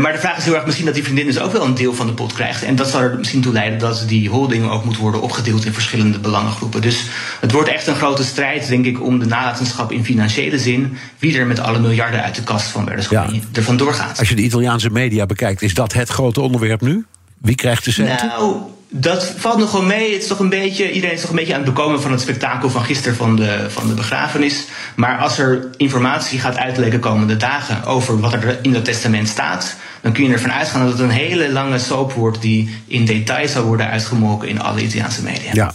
maar 0.00 0.12
de 0.12 0.18
vraag 0.18 0.36
is 0.36 0.44
heel 0.44 0.54
erg 0.54 0.64
misschien 0.64 0.86
dat 0.86 0.94
die 0.94 1.02
vriendin 1.02 1.26
dus 1.26 1.38
ook 1.38 1.52
wel 1.52 1.64
een 1.64 1.74
deel 1.74 1.94
van 1.94 2.06
de 2.06 2.12
pot 2.12 2.32
krijgt. 2.32 2.62
En 2.62 2.76
dat 2.76 2.88
zal 2.88 3.00
er 3.00 3.18
misschien 3.18 3.40
toe 3.40 3.52
leiden 3.52 3.78
dat 3.78 4.04
die 4.06 4.28
holding 4.28 4.70
ook 4.70 4.84
moet 4.84 4.96
worden 4.96 5.22
opgedeeld 5.22 5.64
in 5.64 5.72
verschillende 5.72 6.18
belangengroepen. 6.18 6.80
Dus 6.80 7.04
het 7.40 7.52
wordt 7.52 7.68
echt 7.68 7.86
een 7.86 7.94
grote 7.94 8.24
strijd, 8.24 8.68
denk 8.68 8.84
ik, 8.84 9.02
om 9.02 9.18
de 9.18 9.26
nalatenschap 9.26 9.92
in 9.92 10.04
financiële 10.04 10.58
zin. 10.58 10.96
Wie 11.18 11.38
er 11.38 11.46
met 11.46 11.60
alle 11.60 11.78
miljarden 11.78 12.22
uit 12.22 12.34
de 12.34 12.42
kast 12.42 12.66
van 12.66 12.84
Berlusconi 12.84 13.34
ja. 13.34 13.40
er 13.52 13.62
vandoor 13.62 13.94
gaat. 13.94 14.18
Als 14.18 14.28
je 14.28 14.34
de 14.34 14.42
Italiaanse 14.42 14.90
media 14.90 15.26
bekijkt, 15.26 15.62
is 15.62 15.74
dat 15.74 15.92
het 15.92 16.08
grote 16.08 16.40
onderwerp 16.40 16.80
nu? 16.80 17.04
Wie 17.38 17.54
krijgt 17.54 17.84
de 17.84 17.90
centen? 17.90 18.26
Nou, 18.26 18.56
dat 18.96 19.32
valt 19.36 19.58
nog 19.58 19.72
wel 19.72 19.82
mee. 19.82 20.12
Het 20.12 20.22
is 20.22 20.28
toch 20.28 20.38
een 20.38 20.48
beetje, 20.48 20.92
iedereen 20.92 21.14
is 21.14 21.20
toch 21.20 21.30
een 21.30 21.36
beetje 21.36 21.54
aan 21.54 21.62
het 21.62 21.74
bekomen 21.74 22.02
van 22.02 22.10
het 22.10 22.20
spektakel 22.20 22.70
van 22.70 22.84
gisteren 22.84 23.16
van 23.16 23.36
de, 23.36 23.66
van 23.68 23.88
de 23.88 23.94
begrafenis. 23.94 24.64
Maar 24.96 25.18
als 25.18 25.38
er 25.38 25.68
informatie 25.76 26.38
gaat 26.38 26.56
uitleken 26.56 27.00
komende 27.00 27.36
dagen 27.36 27.84
over 27.84 28.20
wat 28.20 28.32
er 28.32 28.58
in 28.62 28.72
dat 28.72 28.84
testament 28.84 29.28
staat, 29.28 29.76
dan 30.00 30.12
kun 30.12 30.24
je 30.24 30.32
ervan 30.32 30.52
uitgaan 30.52 30.82
dat 30.82 30.92
het 30.92 31.00
een 31.00 31.10
hele 31.10 31.52
lange 31.52 31.78
soap 31.78 32.12
wordt 32.12 32.42
die 32.42 32.76
in 32.86 33.04
detail 33.04 33.48
zal 33.48 33.64
worden 33.64 33.90
uitgemolken 33.90 34.48
in 34.48 34.60
alle 34.60 34.82
Italiaanse 34.82 35.22
media. 35.22 35.50
Ja. 35.52 35.74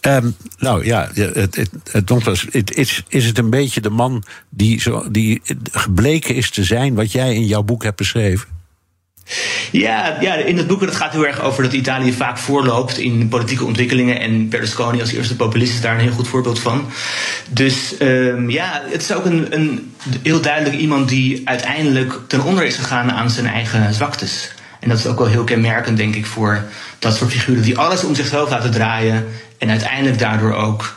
Um, 0.00 0.36
nou 0.58 0.84
ja, 0.84 1.10
het, 1.14 1.34
het, 1.34 1.70
het, 2.50 2.74
is, 2.74 3.02
is 3.08 3.26
het 3.26 3.38
een 3.38 3.50
beetje 3.50 3.80
de 3.80 3.90
man 3.90 4.22
die, 4.50 4.80
zo, 4.80 5.10
die 5.10 5.42
gebleken 5.70 6.34
is 6.34 6.50
te 6.50 6.64
zijn 6.64 6.94
wat 6.94 7.12
jij 7.12 7.34
in 7.34 7.46
jouw 7.46 7.62
boek 7.62 7.82
hebt 7.82 7.96
beschreven? 7.96 8.55
Ja, 9.70 10.16
ja, 10.20 10.34
in 10.34 10.56
het 10.56 10.66
boek 10.66 10.80
het 10.80 10.96
gaat 10.96 11.12
heel 11.12 11.26
erg 11.26 11.40
over 11.40 11.62
dat 11.62 11.72
Italië 11.72 12.12
vaak 12.12 12.38
voorloopt 12.38 12.98
in 12.98 13.28
politieke 13.28 13.64
ontwikkelingen. 13.64 14.20
En 14.20 14.48
Berlusconi 14.48 15.00
als 15.00 15.12
eerste 15.12 15.36
populist 15.36 15.72
is 15.72 15.80
daar 15.80 15.94
een 15.94 16.00
heel 16.00 16.12
goed 16.12 16.28
voorbeeld 16.28 16.58
van. 16.58 16.86
Dus 17.50 17.94
um, 18.00 18.50
ja, 18.50 18.82
het 18.90 19.02
is 19.02 19.12
ook 19.12 19.24
een, 19.24 19.46
een 19.54 19.94
heel 20.22 20.40
duidelijk 20.40 20.76
iemand 20.76 21.08
die 21.08 21.42
uiteindelijk 21.44 22.18
ten 22.28 22.42
onder 22.42 22.64
is 22.64 22.76
gegaan 22.76 23.12
aan 23.12 23.30
zijn 23.30 23.46
eigen 23.46 23.94
zwaktes. 23.94 24.54
En 24.80 24.88
dat 24.88 24.98
is 24.98 25.06
ook 25.06 25.18
wel 25.18 25.28
heel 25.28 25.44
kenmerkend, 25.44 25.96
denk 25.96 26.14
ik, 26.14 26.26
voor 26.26 26.64
dat 26.98 27.16
soort 27.16 27.30
figuren 27.30 27.62
die 27.62 27.78
alles 27.78 28.04
om 28.04 28.14
zichzelf 28.14 28.50
laten 28.50 28.70
draaien. 28.70 29.26
En 29.58 29.70
uiteindelijk 29.70 30.18
daardoor 30.18 30.54
ook 30.54 30.96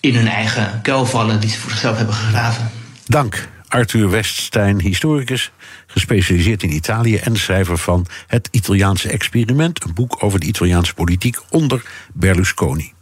in 0.00 0.14
hun 0.14 0.28
eigen 0.28 0.80
kuil 0.82 1.06
vallen 1.06 1.40
die 1.40 1.50
ze 1.50 1.58
voor 1.58 1.70
zichzelf 1.70 1.96
hebben 1.96 2.14
gegraven. 2.14 2.70
Dank, 3.06 3.48
Arthur 3.68 4.10
Weststein, 4.10 4.80
historicus, 4.80 5.50
gespecialiseerd 5.94 6.62
in 6.62 6.72
Italië 6.72 7.16
en 7.16 7.36
schrijver 7.36 7.78
van 7.78 8.06
Het 8.26 8.48
Italiaanse 8.50 9.08
Experiment, 9.08 9.84
een 9.84 9.94
boek 9.94 10.22
over 10.22 10.40
de 10.40 10.46
Italiaanse 10.46 10.94
politiek 10.94 11.40
onder 11.50 11.82
Berlusconi. 12.12 12.92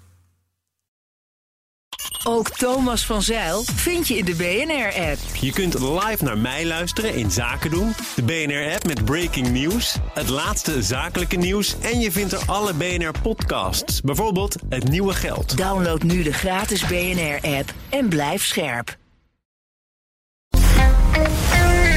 Ook 2.24 2.50
Thomas 2.50 3.06
van 3.06 3.22
Zeil 3.22 3.62
vind 3.74 4.08
je 4.08 4.16
in 4.16 4.24
de 4.24 4.34
BNR-app. 4.34 5.18
Je 5.40 5.52
kunt 5.52 5.78
live 5.78 6.24
naar 6.24 6.38
mij 6.38 6.66
luisteren 6.66 7.14
in 7.14 7.30
Zaken 7.30 7.70
doen. 7.70 7.92
De 8.14 8.22
BNR-app 8.22 8.86
met 8.86 9.04
breaking 9.04 9.50
news, 9.50 9.96
het 10.14 10.28
laatste 10.28 10.82
zakelijke 10.82 11.36
nieuws... 11.36 11.76
en 11.80 12.00
je 12.00 12.12
vindt 12.12 12.32
er 12.32 12.42
alle 12.46 12.74
BNR-podcasts, 12.74 14.00
bijvoorbeeld 14.00 14.56
Het 14.68 14.88
Nieuwe 14.88 15.14
Geld. 15.14 15.56
Download 15.56 16.02
nu 16.02 16.22
de 16.22 16.32
gratis 16.32 16.86
BNR-app 16.86 17.74
en 17.88 18.08
blijf 18.08 18.44
scherp. 18.44 18.96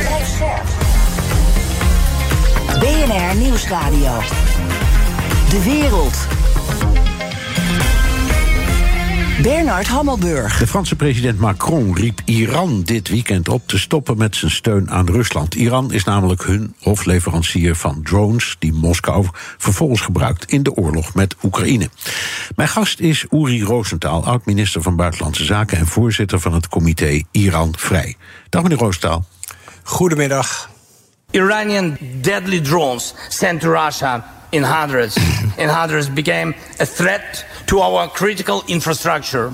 Blijf 0.01 0.27
scherp. 0.27 0.84
BNR 2.85 3.35
Nieuwsradio. 3.35 4.19
De 5.49 5.63
wereld. 5.63 6.17
Bernard 9.41 9.87
Hammelburg. 9.87 10.57
De 10.57 10.67
Franse 10.67 10.95
president 10.95 11.39
Macron 11.39 11.95
riep 11.95 12.21
Iran 12.25 12.83
dit 12.83 13.07
weekend 13.07 13.49
op 13.49 13.67
te 13.67 13.79
stoppen 13.79 14.17
met 14.17 14.35
zijn 14.35 14.51
steun 14.51 14.91
aan 14.91 15.05
Rusland. 15.05 15.55
Iran 15.55 15.91
is 15.91 16.03
namelijk 16.03 16.43
hun 16.43 16.75
hofleverancier 16.81 17.75
van 17.75 18.01
drones 18.03 18.55
die 18.59 18.73
Moskou 18.73 19.27
vervolgens 19.57 20.01
gebruikt 20.01 20.51
in 20.51 20.63
de 20.63 20.73
oorlog 20.73 21.13
met 21.13 21.35
Oekraïne. 21.43 21.89
Mijn 22.55 22.69
gast 22.69 22.99
is 22.99 23.25
Uri 23.31 23.63
Roosentaal, 23.63 24.25
oud-minister 24.25 24.81
van 24.81 24.95
Buitenlandse 24.95 25.45
Zaken 25.45 25.77
en 25.77 25.87
voorzitter 25.87 26.39
van 26.39 26.53
het 26.53 26.67
comité 26.67 27.21
Iran 27.31 27.73
Vrij. 27.77 28.15
Dag 28.49 28.63
meneer 28.63 28.77
Roosentaal. 28.77 29.25
Goedemiddag. 29.83 30.73
Iranian 31.35 31.97
deadly 32.21 32.61
drones 32.61 33.13
sent 33.29 33.61
to 33.61 33.69
Russia 33.69 34.23
in 34.51 34.63
hundreds 34.63 35.17
in 35.57 35.69
hundreds 35.69 36.13
became 36.13 36.55
a 36.79 36.85
threat 36.85 37.45
to 37.65 37.79
our 37.79 38.11
critical 38.11 38.63
infrastructure. 38.67 39.51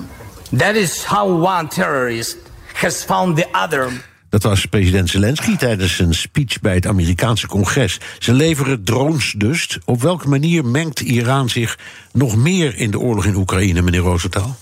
That 0.52 0.76
is 0.76 1.04
how 1.04 1.26
one 1.26 1.68
terrorist 1.68 2.36
has 2.74 3.04
found 3.04 3.36
the 3.36 3.46
other. 3.52 3.90
Dat 4.28 4.42
was 4.42 4.66
president 4.66 5.10
Zelensky 5.10 5.56
tijdens 5.56 5.98
een 5.98 6.14
speech 6.14 6.60
bij 6.60 6.74
het 6.74 6.86
Amerikaanse 6.86 7.46
congres. 7.46 8.00
Ze 8.18 8.32
leveren 8.32 8.84
drones 8.84 9.34
dus. 9.36 9.78
Op 9.84 10.02
welke 10.02 10.28
manier 10.28 10.64
mengt 10.64 11.00
Iran 11.00 11.48
zich 11.48 11.78
nog 12.12 12.36
meer 12.36 12.76
in 12.76 12.90
de 12.90 12.98
oorlog 12.98 13.24
in 13.24 13.34
Oekraïne, 13.34 13.82
meneer 13.82 14.00
Rosenthal? 14.00 14.56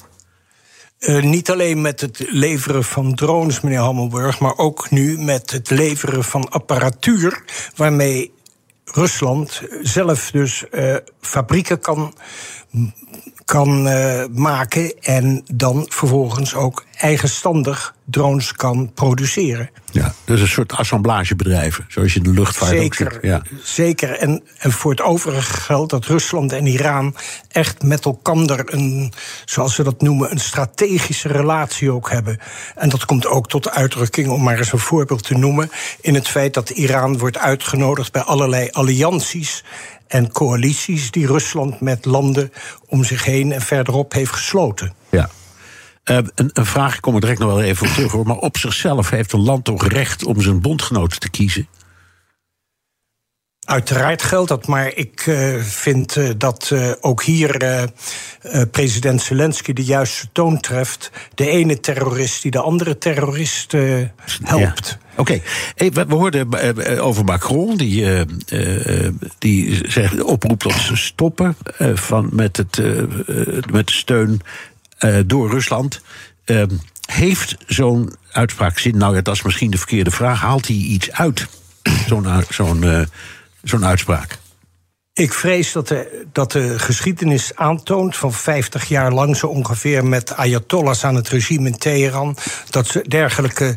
Uh, 1.00 1.22
niet 1.22 1.50
alleen 1.50 1.80
met 1.80 2.00
het 2.00 2.26
leveren 2.30 2.84
van 2.84 3.14
drones, 3.14 3.60
meneer 3.60 3.78
Hammelburg, 3.78 4.40
maar 4.40 4.56
ook 4.56 4.90
nu 4.90 5.18
met 5.18 5.50
het 5.50 5.70
leveren 5.70 6.24
van 6.24 6.48
apparatuur 6.48 7.42
waarmee 7.76 8.32
Rusland 8.84 9.62
zelf 9.82 10.30
dus 10.30 10.64
uh, 10.70 10.96
fabrieken 11.20 11.80
kan, 11.80 12.14
kan 13.44 13.86
uh, 13.86 14.24
maken 14.32 14.98
en 15.00 15.42
dan 15.54 15.86
vervolgens 15.88 16.54
ook 16.54 16.84
eigenstandig 17.00 17.94
drones 18.04 18.52
kan 18.52 18.92
produceren. 18.94 19.70
Ja, 19.92 20.14
dus 20.24 20.40
een 20.40 20.48
soort 20.48 20.72
assemblagebedrijven, 20.72 21.84
zoals 21.88 22.12
je 22.12 22.18
in 22.18 22.24
de 22.24 22.32
luchtvaart 22.32 22.70
zeker, 22.70 23.06
ook 23.06 23.12
ziet. 23.12 23.22
Ja. 23.22 23.42
Zeker, 23.62 24.10
en, 24.10 24.42
en 24.58 24.72
voor 24.72 24.90
het 24.90 25.00
overige 25.00 25.52
geldt 25.52 25.90
dat 25.90 26.04
Rusland 26.04 26.52
en 26.52 26.66
Iran 26.66 27.16
echt 27.48 27.82
met 27.82 28.04
elkaar 28.04 28.62
een, 28.64 29.12
zoals 29.44 29.74
ze 29.74 29.82
dat 29.82 30.02
noemen, 30.02 30.30
een 30.30 30.40
strategische 30.40 31.28
relatie 31.28 31.92
ook 31.92 32.10
hebben. 32.10 32.38
En 32.74 32.88
dat 32.88 33.04
komt 33.04 33.26
ook 33.26 33.48
tot 33.48 33.70
uitdrukking, 33.70 34.28
om 34.28 34.42
maar 34.42 34.58
eens 34.58 34.72
een 34.72 34.78
voorbeeld 34.78 35.22
te 35.22 35.34
noemen, 35.34 35.70
in 36.00 36.14
het 36.14 36.28
feit 36.28 36.54
dat 36.54 36.70
Iran 36.70 37.18
wordt 37.18 37.38
uitgenodigd 37.38 38.12
bij 38.12 38.22
allerlei 38.22 38.68
allianties 38.70 39.64
en 40.06 40.32
coalities 40.32 41.10
die 41.10 41.26
Rusland 41.26 41.80
met 41.80 42.04
landen 42.04 42.52
om 42.86 43.04
zich 43.04 43.24
heen 43.24 43.52
en 43.52 43.60
verderop 43.60 44.12
heeft 44.12 44.32
gesloten. 44.32 44.94
Ja. 45.10 45.30
Uh, 46.10 46.16
een, 46.34 46.50
een, 46.52 46.66
vraag, 46.66 46.94
ik 46.94 47.00
kom 47.00 47.14
er 47.14 47.20
direct 47.20 47.38
nog 47.38 47.48
wel 47.48 47.62
even 47.62 47.86
op 47.86 47.92
terug 47.92 48.12
hoor. 48.12 48.26
Maar 48.26 48.36
op 48.36 48.58
zichzelf 48.58 49.10
heeft 49.10 49.32
een 49.32 49.42
land 49.42 49.64
toch 49.64 49.86
recht 49.86 50.24
om 50.24 50.40
zijn 50.40 50.60
bondgenoten 50.60 51.20
te 51.20 51.30
kiezen? 51.30 51.68
Uiteraard 53.60 54.22
geldt 54.22 54.48
dat, 54.48 54.66
maar 54.66 54.94
ik 54.94 55.26
uh, 55.26 55.56
vind 55.62 56.16
uh, 56.16 56.30
dat 56.36 56.70
uh, 56.72 56.92
ook 57.00 57.22
hier 57.22 57.88
president 58.70 59.22
Zelensky 59.22 59.72
de 59.72 59.84
juiste 59.84 60.28
toon 60.32 60.60
treft. 60.60 61.10
De 61.34 61.48
ene 61.48 61.80
terrorist 61.80 62.42
die 62.42 62.50
de 62.50 62.60
andere 62.60 62.98
terrorist 62.98 63.72
helpt. 63.72 64.88
Ja. 64.88 65.08
Oké, 65.10 65.20
okay. 65.20 65.42
hey, 65.74 65.92
we, 65.92 66.06
we, 66.06 66.14
hoorden 66.14 67.00
over 67.00 67.24
Macron, 67.24 67.76
die, 67.76 68.24
die 69.38 69.90
zegt, 69.90 70.22
oproept 70.22 70.60
tot 70.60 70.74
stoppen 70.92 71.56
van, 71.94 72.28
met, 72.32 72.56
het, 72.56 72.80
met 73.70 73.86
de 73.86 73.92
steun 73.92 74.40
door 75.26 75.50
Rusland. 75.50 76.00
Ehm, 76.44 76.70
heeft 77.04 77.56
zo'n 77.66 78.12
uitspraak 78.32 78.78
zin? 78.78 78.96
Nou 78.96 79.14
ja, 79.14 79.20
dat 79.20 79.34
is 79.34 79.42
misschien 79.42 79.70
de 79.70 79.78
verkeerde 79.78 80.10
vraag. 80.10 80.40
Haalt 80.40 80.66
hij 80.66 80.76
iets 80.76 81.12
uit? 81.12 81.46
Zo'n 82.08 82.26
zo'n 82.48 83.06
zo'n 83.62 83.84
uitspraak? 83.84 84.38
Ik 85.12 85.32
vrees 85.32 85.72
dat 85.72 85.88
de, 85.88 86.24
dat 86.32 86.52
de 86.52 86.78
geschiedenis 86.78 87.54
aantoont 87.54 88.16
van 88.16 88.32
50 88.32 88.88
jaar 88.88 89.12
lang 89.12 89.36
zo 89.36 89.46
ongeveer 89.46 90.04
met 90.04 90.32
Ayatollahs 90.32 91.04
aan 91.04 91.14
het 91.14 91.28
regime 91.28 91.68
in 91.68 91.78
Teheran, 91.78 92.36
dat 92.70 92.86
ze 92.86 93.04
dergelijke 93.08 93.76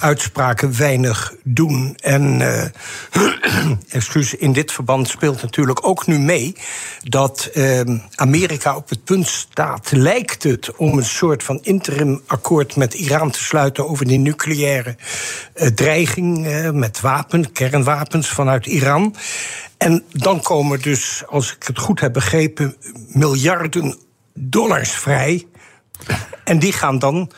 uitspraken 0.00 0.76
weinig 0.76 1.34
doen. 1.42 1.96
En 1.96 2.40
uh, 2.40 3.72
excuus, 3.90 4.34
in 4.34 4.52
dit 4.52 4.72
verband 4.72 5.08
speelt 5.08 5.42
natuurlijk 5.42 5.86
ook 5.86 6.06
nu 6.06 6.18
mee 6.18 6.56
dat 7.02 7.50
uh, 7.54 7.80
Amerika 8.14 8.76
op 8.76 8.88
het 8.88 9.04
punt 9.04 9.26
staat, 9.26 9.92
lijkt 9.92 10.42
het, 10.42 10.76
om 10.76 10.98
een 10.98 11.04
soort 11.04 11.42
van 11.42 11.58
interim 11.62 12.20
akkoord 12.26 12.76
met 12.76 12.94
Iran 12.94 13.30
te 13.30 13.42
sluiten 13.42 13.88
over 13.88 14.06
die 14.06 14.18
nucleaire 14.18 14.96
uh, 15.54 15.66
dreiging 15.66 16.46
met 16.72 17.00
wapen, 17.00 17.52
kernwapens 17.52 18.28
vanuit 18.28 18.66
Iran. 18.66 19.14
En 19.78 20.04
dan 20.12 20.42
komen 20.42 20.82
dus, 20.82 21.22
als 21.26 21.54
ik 21.54 21.62
het 21.66 21.78
goed 21.78 22.00
heb 22.00 22.12
begrepen, 22.12 22.76
miljarden 23.08 23.96
dollars 24.34 24.90
vrij. 24.90 25.46
En 26.44 26.58
die 26.58 26.72
gaan 26.72 26.98
dan 26.98 27.30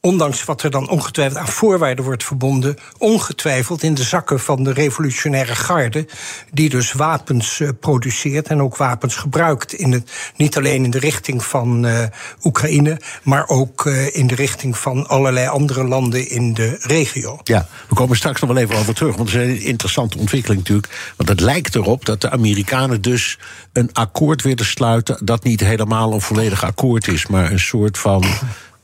ondanks 0.00 0.44
wat 0.44 0.62
er 0.62 0.70
dan 0.70 0.88
ongetwijfeld 0.88 1.38
aan 1.38 1.48
voorwaarden 1.48 2.04
wordt 2.04 2.24
verbonden, 2.24 2.76
ongetwijfeld 2.98 3.82
in 3.82 3.94
de 3.94 4.02
zakken 4.02 4.40
van 4.40 4.64
de 4.64 4.72
revolutionaire 4.72 5.54
garde, 5.54 6.06
die 6.52 6.68
dus 6.68 6.92
wapens 6.92 7.60
uh, 7.60 7.68
produceert 7.80 8.46
en 8.46 8.62
ook 8.62 8.76
wapens 8.76 9.16
gebruikt. 9.16 9.72
In 9.72 9.92
het, 9.92 10.10
niet 10.36 10.56
alleen 10.56 10.84
in 10.84 10.90
de 10.90 10.98
richting 10.98 11.44
van 11.44 11.86
uh, 11.86 12.02
Oekraïne, 12.44 13.00
maar 13.22 13.48
ook 13.48 13.84
uh, 13.84 14.16
in 14.16 14.26
de 14.26 14.34
richting 14.34 14.76
van 14.76 15.08
allerlei 15.08 15.48
andere 15.48 15.84
landen 15.84 16.30
in 16.30 16.54
de 16.54 16.76
regio. 16.80 17.40
Ja, 17.44 17.68
we 17.88 17.94
komen 17.94 18.16
straks 18.16 18.40
nog 18.40 18.50
wel 18.50 18.62
even 18.62 18.76
over 18.76 18.94
terug, 18.94 19.16
want 19.16 19.32
het 19.32 19.40
is 19.40 19.48
een 19.48 19.66
interessante 19.66 20.18
ontwikkeling 20.18 20.60
natuurlijk. 20.60 21.12
Want 21.16 21.28
het 21.28 21.40
lijkt 21.40 21.74
erop 21.74 22.04
dat 22.04 22.20
de 22.20 22.30
Amerikanen 22.30 23.02
dus 23.02 23.38
een 23.72 23.90
akkoord 23.92 24.42
willen 24.42 24.66
sluiten 24.66 25.24
dat 25.24 25.44
niet 25.44 25.60
helemaal 25.60 26.12
een 26.12 26.20
volledig 26.20 26.64
akkoord 26.64 27.08
is, 27.08 27.26
maar 27.26 27.50
een 27.50 27.60
soort 27.60 27.98
van 27.98 28.24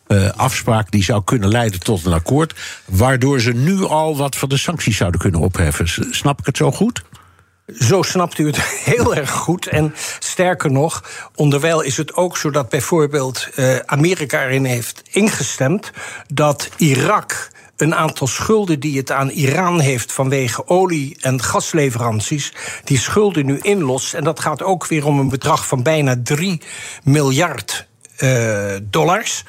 uh, 0.08 0.30
afspraak 0.30 0.90
die 0.90 1.02
zou 1.02 1.24
kunnen 1.24 1.48
leiden 1.48 1.80
tot 1.80 2.04
een 2.04 2.12
akkoord. 2.12 2.54
Waardoor 2.84 3.40
ze 3.40 3.52
nu 3.52 3.84
al 3.84 4.16
wat 4.16 4.36
van 4.36 4.48
de 4.48 4.56
sancties 4.56 4.96
zouden 4.96 5.20
kunnen 5.20 5.40
opheffen. 5.40 6.14
Snap 6.14 6.38
ik 6.38 6.46
het 6.46 6.56
zo 6.56 6.70
goed? 6.70 7.02
Zo 7.66 8.02
snapt 8.02 8.38
u 8.38 8.46
het 8.46 8.60
heel 8.90 9.14
erg 9.14 9.30
goed. 9.30 9.66
En 9.66 9.94
sterker 10.18 10.72
nog, 10.72 11.04
onderwijl 11.34 11.80
is 11.80 11.96
het 11.96 12.14
ook 12.14 12.36
zo 12.36 12.50
dat 12.50 12.68
bijvoorbeeld 12.68 13.48
uh, 13.56 13.76
Amerika 13.76 14.44
erin 14.44 14.64
heeft 14.64 15.02
ingestemd 15.10 15.90
dat 16.26 16.68
Irak 16.76 17.52
een 17.76 17.94
aantal 17.94 18.26
schulden 18.26 18.80
die 18.80 18.98
het 18.98 19.10
aan 19.10 19.30
Iran 19.30 19.80
heeft 19.80 20.12
vanwege 20.12 20.68
olie- 20.68 21.16
en 21.20 21.42
gasleveranties, 21.42 22.52
die 22.84 22.98
schulden 22.98 23.46
nu 23.46 23.58
inlost. 23.62 24.14
En 24.14 24.24
dat 24.24 24.40
gaat 24.40 24.62
ook 24.62 24.86
weer 24.86 25.06
om 25.06 25.18
een 25.18 25.28
bedrag 25.28 25.66
van 25.66 25.82
bijna 25.82 26.16
3 26.22 26.60
miljard 27.02 27.86
uh, 28.18 28.76
dollars. 28.82 29.44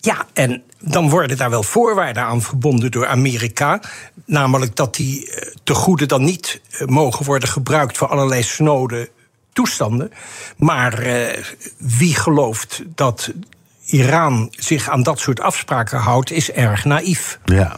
Ja, 0.00 0.26
en 0.32 0.62
dan 0.78 1.08
worden 1.08 1.36
daar 1.36 1.50
wel 1.50 1.62
voorwaarden 1.62 2.22
aan 2.22 2.42
verbonden 2.42 2.90
door 2.90 3.06
Amerika. 3.06 3.80
Namelijk 4.24 4.76
dat 4.76 4.94
die 4.94 5.32
tegoeden 5.64 6.08
dan 6.08 6.24
niet 6.24 6.60
mogen 6.86 7.24
worden 7.24 7.48
gebruikt 7.48 7.98
voor 7.98 8.08
allerlei 8.08 8.42
snode 8.42 9.10
toestanden. 9.52 10.12
Maar 10.56 11.06
uh, 11.06 11.26
wie 11.78 12.14
gelooft 12.14 12.82
dat 12.94 13.32
Iran 13.86 14.48
zich 14.50 14.88
aan 14.88 15.02
dat 15.02 15.18
soort 15.18 15.40
afspraken 15.40 15.98
houdt, 15.98 16.30
is 16.30 16.50
erg 16.50 16.84
naïef. 16.84 17.38
Ja, 17.44 17.76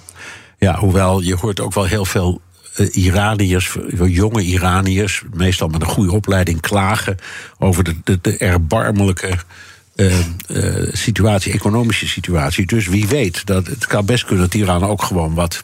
ja 0.59 0.79
hoewel 0.79 1.21
je 1.21 1.37
hoort 1.37 1.61
ook 1.61 1.75
wel 1.75 1.85
heel 1.85 2.05
veel 2.05 2.41
Iraniërs, 2.93 3.77
jonge 4.07 4.43
Iraniërs, 4.43 5.23
meestal 5.33 5.69
met 5.69 5.81
een 5.81 5.87
goede 5.87 6.13
opleiding, 6.13 6.61
klagen 6.61 7.17
over 7.59 7.85
de, 7.85 8.21
de 8.21 8.37
erbarmelijke 8.37 9.39
uh, 9.97 10.19
uh, 10.49 10.89
situatie, 10.93 11.53
economische 11.53 12.09
situatie. 12.09 12.67
Dus 12.67 12.87
wie 12.87 13.09
weet, 13.09 13.47
dat, 13.47 13.67
het 13.67 13.87
kan 13.87 14.05
best 14.05 14.25
kunnen 14.25 14.45
dat 14.45 14.55
Iran 14.55 14.85
ook 14.85 15.03
gewoon 15.03 15.35
wat 15.35 15.63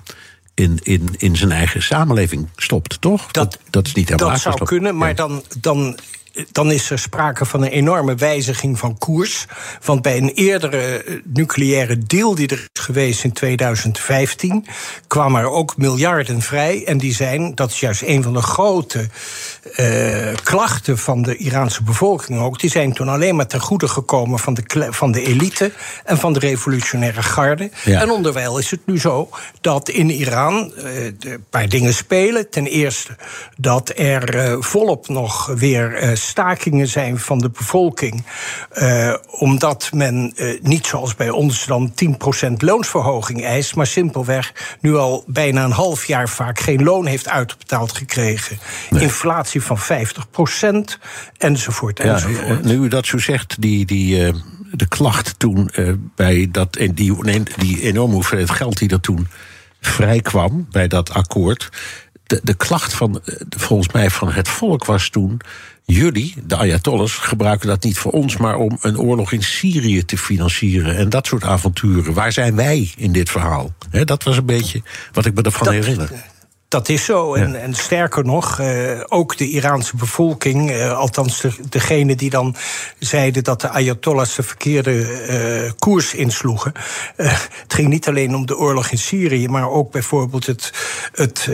in, 0.55 0.79
in, 0.83 1.09
in 1.17 1.37
zijn 1.37 1.53
eigen 1.53 1.83
samenleving 1.83 2.49
stopt, 2.57 3.01
toch? 3.01 3.31
Dat, 3.31 3.53
dat, 3.53 3.59
dat 3.71 3.87
is 3.87 3.95
niet 3.95 4.09
helemaal 4.09 4.31
Dat 4.31 4.41
zou 4.41 4.65
kunnen, 4.65 4.97
maar 4.97 5.09
ja. 5.09 5.15
dan, 5.15 5.43
dan 5.61 5.99
dan 6.53 6.73
is 6.73 6.91
er 6.91 6.99
sprake 6.99 7.45
van 7.45 7.63
een 7.63 7.71
enorme 7.71 8.15
wijziging 8.15 8.79
van 8.79 8.99
koers. 8.99 9.47
Want 9.85 10.03
bij 10.03 10.17
een 10.17 10.33
eerdere 10.35 11.05
nucleaire 11.25 11.99
deal 11.99 12.35
die 12.35 12.49
er 12.49 12.69
is 12.73 12.81
geweest 12.81 13.25
in 13.25 13.33
2015, 13.33 14.67
kwamen 15.07 15.41
er 15.41 15.51
ook 15.51 15.77
miljarden 15.77 16.43
vrij. 16.43 16.85
En 16.87 16.99
die 16.99 17.15
zijn, 17.15 17.55
dat 17.55 17.71
is 17.71 17.81
juist 17.81 18.03
een 18.03 18.23
van 18.23 18.33
de 18.33 18.43
grote 18.43 19.09
uh, 19.77 20.35
klachten 20.43 20.99
van 20.99 21.23
de 21.23 21.37
Iraanse 21.37 21.83
bevolking 21.83 22.41
ook, 22.41 22.61
die 22.61 22.71
zijn 22.71 22.93
toen 22.93 23.09
alleen 23.09 23.37
maar 23.37 23.47
ten 23.47 23.61
goede 23.61 23.89
gekomen 23.89 24.39
van 24.39 24.55
de, 24.55 24.87
van 24.91 25.13
de 25.13 25.23
elite 25.23 25.73
en 26.05 26.19
van 26.19 26.33
de 26.33 26.39
revolutionaire 26.39 27.23
garde. 27.23 27.71
Ja. 27.85 28.01
En 28.01 28.11
onderwijl 28.11 28.59
is 28.59 28.71
het 28.71 28.81
nu 28.87 29.01
zo 29.01 29.29
dat 29.61 29.89
in 29.89 30.11
Iran 30.11 30.73
uh, 30.77 31.05
een 31.05 31.45
paar 31.51 31.69
dingen 31.69 31.95
spelen. 31.95 32.51
Ten 32.51 32.67
eerste 32.67 33.17
dat 33.57 33.93
er 33.97 34.35
uh, 34.35 34.57
volop 34.61 35.09
nog 35.09 35.47
weer 35.47 35.95
stakingen 36.29 36.89
zijn 36.89 37.19
van 37.19 37.39
de 37.39 37.51
bevolking. 37.51 38.25
Uh, 38.73 39.15
omdat 39.31 39.91
men 39.95 40.33
uh, 40.37 40.61
niet 40.63 40.87
zoals 40.87 41.15
bij 41.15 41.31
ons 41.31 41.67
dan 41.67 41.93
10% 42.49 42.53
loonsverhoging 42.57 43.45
eist, 43.45 43.75
maar 43.75 43.87
simpelweg 43.87 44.77
nu 44.81 44.97
al 44.97 45.25
bijna 45.27 45.65
een 45.65 45.71
half 45.71 46.05
jaar 46.05 46.29
vaak 46.29 46.61
geen 46.61 46.83
loon 46.83 47.07
heeft 47.07 47.29
uitbetaald 47.29 47.93
gekregen. 47.93 48.59
Nee. 48.91 49.03
Inflatie 49.03 49.63
van 49.63 49.79
50% 49.79 49.83
enzovoort. 51.37 51.99
Ja, 52.03 52.15
enzovoort. 52.15 52.65
nu 52.65 52.75
u 52.75 52.89
dat 52.89 53.07
zo 53.07 53.19
zegt, 53.19 53.61
die. 53.61 53.87
die 53.87 54.27
uh, 54.27 54.35
de 54.71 54.89
klacht 54.89 55.39
toen 55.39 55.71
uh, 55.77 55.93
bij 56.15 56.49
dat, 56.51 56.77
en 56.77 56.95
die, 56.95 57.43
die 57.57 57.81
enorme 57.81 58.15
hoeveelheid 58.15 58.51
geld 58.51 58.79
die 58.79 58.89
er 58.89 59.01
toen 59.01 59.27
vrijkwam 59.81 60.67
bij 60.71 60.89
dat 60.89 61.11
akkoord. 61.11 61.69
De, 62.27 62.41
de 62.43 62.55
klacht 62.55 62.95
van, 62.95 63.21
volgens 63.57 63.93
mij, 63.93 64.11
van 64.11 64.33
het 64.33 64.49
volk 64.49 64.85
was 64.85 65.09
toen 65.09 65.41
jullie, 65.95 66.35
de 66.47 66.57
Ayatollahs, 66.57 67.15
gebruiken 67.15 67.69
dat 67.69 67.85
niet 67.85 67.99
voor 67.99 68.13
ons, 68.13 68.37
maar 68.37 68.57
om 68.57 68.79
een 68.81 68.99
oorlog 68.99 69.33
in 69.33 69.43
Syrië 69.43 70.05
te 70.05 70.19
financieren 70.19 70.97
en 70.97 71.09
dat 71.09 71.27
soort 71.27 71.45
avonturen. 71.45 72.15
Waar 72.15 72.33
zijn 72.33 72.57
wij 72.57 72.93
in 72.97 73.13
dit 73.13 73.31
verhaal? 73.31 73.73
He, 73.91 74.05
dat 74.05 74.23
was 74.23 74.37
een 74.37 74.47
beetje 74.47 74.83
wat 75.13 75.27
ik 75.27 75.35
me 75.35 75.43
ervan 75.43 75.65
dat, 75.65 75.75
herinner. 75.75 76.11
Dat 76.69 76.89
is 76.89 77.05
zo. 77.05 77.35
En, 77.35 77.53
ja. 77.53 77.59
en 77.59 77.75
sterker 77.75 78.25
nog, 78.25 78.61
uh, 78.61 79.01
ook 79.09 79.37
de 79.37 79.51
Iraanse 79.51 79.97
bevolking, 79.97 80.71
uh, 80.71 80.99
althans 80.99 81.41
de, 81.41 81.53
degene 81.69 82.17
die 82.17 82.31
dan 82.31 82.57
zeiden 82.99 83.45
dat 83.45 83.61
de 83.61 83.69
Ayatollahs 83.69 84.35
de 84.35 84.43
verkeerde 84.43 84.93
uh, 85.65 85.71
koers 85.79 86.15
insloegen. 86.15 86.73
het 87.17 87.75
ging 87.75 87.89
niet 87.89 88.09
alleen 88.09 88.35
om 88.35 88.47
de 88.47 88.57
oorlog 88.57 88.91
in 88.91 88.99
Syrië, 88.99 89.49
maar 89.49 89.71
ook 89.71 89.93
bijvoorbeeld 89.93 90.47
het, 90.47 90.73
het 91.13 91.51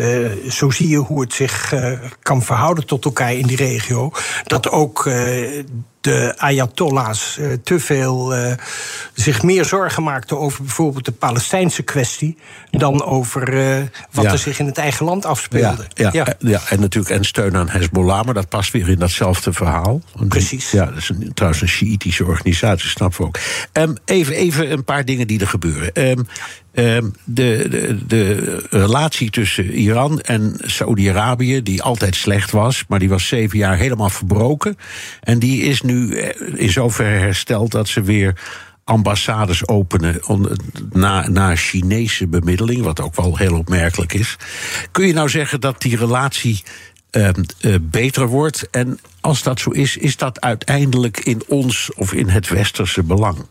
zo 0.48 0.70
zie 0.70 0.88
je 0.88 0.96
hoe 0.96 1.20
het 1.20 1.33
zich 1.33 1.74
kan 2.22 2.42
verhouden 2.42 2.87
tot 2.87 3.05
elkaar 3.05 3.35
in 3.35 3.46
die 3.46 3.57
regio. 3.57 4.11
Dat 4.44 4.70
ook 4.70 5.09
de 6.04 6.34
Ayatollahs 6.36 7.36
uh, 7.40 7.52
te 7.62 7.78
veel 7.78 8.36
uh, 8.36 8.52
zich 9.14 9.42
meer 9.42 9.64
zorgen 9.64 10.02
maakten 10.02 10.38
over 10.38 10.62
bijvoorbeeld 10.62 11.04
de 11.04 11.12
Palestijnse 11.12 11.82
kwestie 11.82 12.38
dan 12.70 13.04
over 13.04 13.54
uh, 13.54 13.82
wat 14.10 14.24
ja. 14.24 14.32
er 14.32 14.38
zich 14.38 14.58
in 14.58 14.66
het 14.66 14.78
eigen 14.78 15.06
land 15.06 15.24
afspeelde. 15.24 15.86
Ja, 15.94 16.10
ja, 16.12 16.24
ja. 16.24 16.34
ja, 16.38 16.60
en 16.68 16.80
natuurlijk 16.80 17.14
en 17.14 17.24
steun 17.24 17.56
aan 17.56 17.68
Hezbollah, 17.68 18.24
maar 18.24 18.34
dat 18.34 18.48
past 18.48 18.72
weer 18.72 18.88
in 18.88 18.98
datzelfde 18.98 19.52
verhaal. 19.52 20.02
Precies. 20.28 20.70
Ja, 20.70 20.84
dat 20.84 20.96
is 20.96 21.08
een, 21.08 21.30
trouwens 21.34 21.62
een 21.62 21.68
Sjiitische 21.68 22.24
organisatie, 22.24 22.88
snap 22.88 23.16
we 23.16 23.24
ook. 23.24 23.38
Um, 23.72 23.96
even, 24.04 24.34
even 24.34 24.72
een 24.72 24.84
paar 24.84 25.04
dingen 25.04 25.26
die 25.26 25.40
er 25.40 25.48
gebeuren. 25.48 26.08
Um, 26.08 26.26
de, 26.74 27.12
de, 27.24 27.98
de, 28.06 28.66
relatie 28.70 29.30
tussen 29.30 29.70
Iran 29.70 30.20
en 30.20 30.56
Saoedi-Arabië, 30.62 31.62
die 31.62 31.82
altijd 31.82 32.16
slecht 32.16 32.50
was, 32.50 32.84
maar 32.88 32.98
die 32.98 33.08
was 33.08 33.28
zeven 33.28 33.58
jaar 33.58 33.76
helemaal 33.76 34.10
verbroken. 34.10 34.76
En 35.20 35.38
die 35.38 35.62
is 35.62 35.82
nu 35.82 36.16
in 36.54 36.70
zoverre 36.70 37.18
hersteld 37.18 37.70
dat 37.70 37.88
ze 37.88 38.02
weer 38.02 38.34
ambassades 38.84 39.68
openen 39.68 40.20
na, 40.92 41.28
na 41.28 41.56
Chinese 41.56 42.26
bemiddeling, 42.26 42.82
wat 42.82 43.00
ook 43.00 43.16
wel 43.16 43.37
heel 43.37 43.58
opmerkelijk 43.58 44.12
is. 44.12 44.37
Kun 44.90 45.06
je 45.06 45.12
nou 45.12 45.28
zeggen 45.28 45.60
dat 45.60 45.80
die 45.80 45.96
relatie 45.96 46.62
uh, 47.10 47.28
uh, 47.60 47.74
beter 47.82 48.26
wordt? 48.26 48.68
En 48.70 48.98
als 49.20 49.42
dat 49.42 49.60
zo 49.60 49.70
is, 49.70 49.96
is 49.96 50.16
dat 50.16 50.40
uiteindelijk 50.40 51.18
in 51.18 51.42
ons 51.48 51.90
of 51.94 52.12
in 52.12 52.28
het 52.28 52.48
westerse 52.48 53.02
belang? 53.02 53.46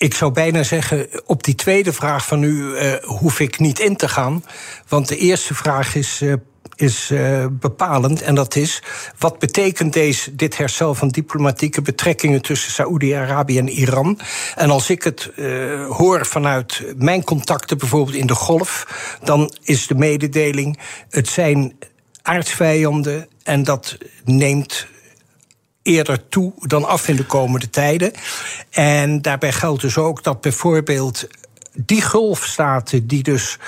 Ik 0.00 0.14
zou 0.14 0.32
bijna 0.32 0.62
zeggen, 0.62 1.08
op 1.26 1.42
die 1.44 1.54
tweede 1.54 1.92
vraag 1.92 2.26
van 2.26 2.42
u 2.42 2.48
uh, 2.48 2.92
hoef 3.02 3.40
ik 3.40 3.58
niet 3.58 3.78
in 3.78 3.96
te 3.96 4.08
gaan. 4.08 4.44
Want 4.88 5.08
de 5.08 5.16
eerste 5.16 5.54
vraag 5.54 5.94
is, 5.94 6.20
uh, 6.22 6.32
is 6.76 7.10
uh, 7.10 7.46
bepalend. 7.50 8.22
En 8.22 8.34
dat 8.34 8.56
is, 8.56 8.82
wat 9.18 9.38
betekent 9.38 9.92
deze, 9.92 10.34
dit 10.34 10.56
herstel 10.56 10.94
van 10.94 11.08
diplomatieke 11.08 11.82
betrekkingen 11.82 12.42
tussen 12.42 12.72
Saoedi-Arabië 12.72 13.58
en 13.58 13.68
Iran? 13.68 14.18
En 14.54 14.70
als 14.70 14.90
ik 14.90 15.02
het 15.02 15.30
hoor 15.88 16.26
vanuit 16.26 16.84
mijn 16.96 17.24
contacten, 17.24 17.78
bijvoorbeeld 17.78 18.16
in 18.16 18.26
de 18.26 18.34
Golf, 18.34 18.86
dan 19.22 19.54
is 19.62 19.86
de 19.86 19.94
mededeling: 19.94 20.78
het 21.10 21.28
zijn 21.28 21.78
aardsvijanden 22.22 23.28
en 23.42 23.62
dat 23.62 23.98
neemt 24.24 24.86
eerder 25.90 26.28
toe 26.28 26.52
dan 26.58 26.84
af 26.84 27.08
in 27.08 27.16
de 27.16 27.24
komende 27.24 27.70
tijden. 27.70 28.12
En 28.70 29.22
daarbij 29.22 29.52
geldt 29.52 29.80
dus 29.80 29.98
ook 29.98 30.22
dat 30.22 30.40
bijvoorbeeld 30.40 31.26
die 31.74 32.02
golfstaten 32.02 33.06
die 33.06 33.22
dus 33.22 33.58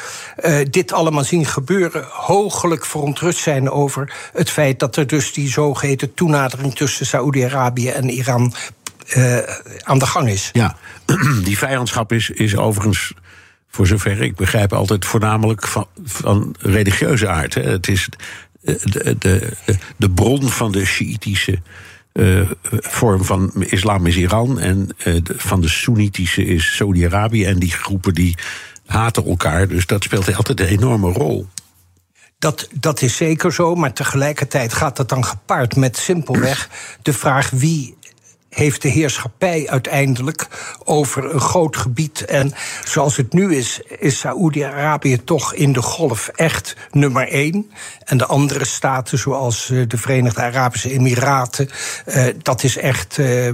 uh, 0.45 0.59
dit 0.71 0.93
allemaal 0.93 1.25
zien 1.25 1.47
gebeuren, 1.47 2.05
hoogelijk 2.11 2.85
verontrust 2.85 3.39
zijn 3.39 3.71
over 3.71 4.13
het 4.33 4.51
feit 4.51 4.79
dat 4.79 4.97
er 4.97 5.07
dus 5.07 5.33
die 5.33 5.49
zogeheten 5.49 6.15
toenadering 6.15 6.75
tussen 6.75 7.07
Saoedi-Arabië 7.07 7.89
en 7.89 8.09
Iran 8.09 8.55
uh, 9.17 9.39
aan 9.83 9.99
de 9.99 10.07
gang 10.07 10.29
is. 10.29 10.51
Ja, 10.53 10.77
die 11.45 11.59
vijandschap 11.59 12.13
is, 12.13 12.31
is 12.31 12.57
overigens. 12.57 13.13
Voor 13.75 13.87
zover 13.87 14.23
ik 14.23 14.37
begrijp, 14.37 14.73
altijd 14.73 15.05
voornamelijk 15.05 15.67
van, 15.67 15.87
van 16.05 16.55
religieuze 16.59 17.29
aard. 17.29 17.55
Hè. 17.55 17.63
Het 17.63 17.89
is 17.89 18.09
de, 18.61 18.79
de, 18.85 19.17
de, 19.19 19.79
de 19.97 20.11
bron 20.11 20.49
van 20.49 20.73
de 20.73 20.85
Sjiitische 20.85 21.53
eh, 21.53 21.59
vorm 22.68 23.25
van 23.25 23.53
islam 23.59 24.07
is 24.07 24.16
Iran 24.16 24.61
en 24.61 24.88
eh, 24.98 25.16
van 25.25 25.61
de 25.61 25.68
Soenitische 25.68 26.44
is 26.44 26.77
Saudi-Arabië. 26.77 27.44
En 27.44 27.59
die 27.59 27.72
groepen 27.72 28.14
die 28.14 28.37
haten 28.87 29.25
elkaar. 29.25 29.68
Dus 29.68 29.87
dat 29.87 30.05
speelt 30.05 30.37
altijd 30.37 30.61
een 30.61 30.66
enorme 30.66 31.12
rol. 31.12 31.46
Dat, 32.38 32.68
dat 32.72 33.03
is 33.03 33.16
zeker 33.16 33.53
zo, 33.53 33.75
maar 33.75 33.92
tegelijkertijd 33.92 34.72
gaat 34.72 34.96
dat 34.96 35.09
dan 35.09 35.25
gepaard 35.25 35.77
met 35.77 35.96
simpelweg 35.96 36.68
de 37.03 37.12
vraag 37.12 37.51
wie 37.51 37.96
heeft 38.55 38.83
de 38.83 38.88
heerschappij 38.88 39.69
uiteindelijk 39.69 40.47
over 40.85 41.35
een 41.35 41.41
groot 41.41 41.77
gebied. 41.77 42.25
En 42.25 42.53
zoals 42.85 43.17
het 43.17 43.33
nu 43.33 43.57
is, 43.57 43.81
is 43.99 44.19
Saoedi-Arabië 44.19 45.25
toch 45.25 45.55
in 45.55 45.73
de 45.73 45.83
golf 45.83 46.29
echt 46.29 46.77
nummer 46.91 47.29
één. 47.29 47.71
En 48.05 48.19
de 48.19 48.27
andere 48.27 48.65
staten, 48.65 49.19
zoals 49.19 49.71
eh, 49.71 49.88
de 49.88 49.97
Verenigde 49.97 50.41
Arabische 50.43 50.91
Emiraten, 50.91 51.69
eh, 52.05 52.27
dat 52.43 52.62
is 52.62 52.77
echt. 52.77 53.19
Eh, 53.19 53.49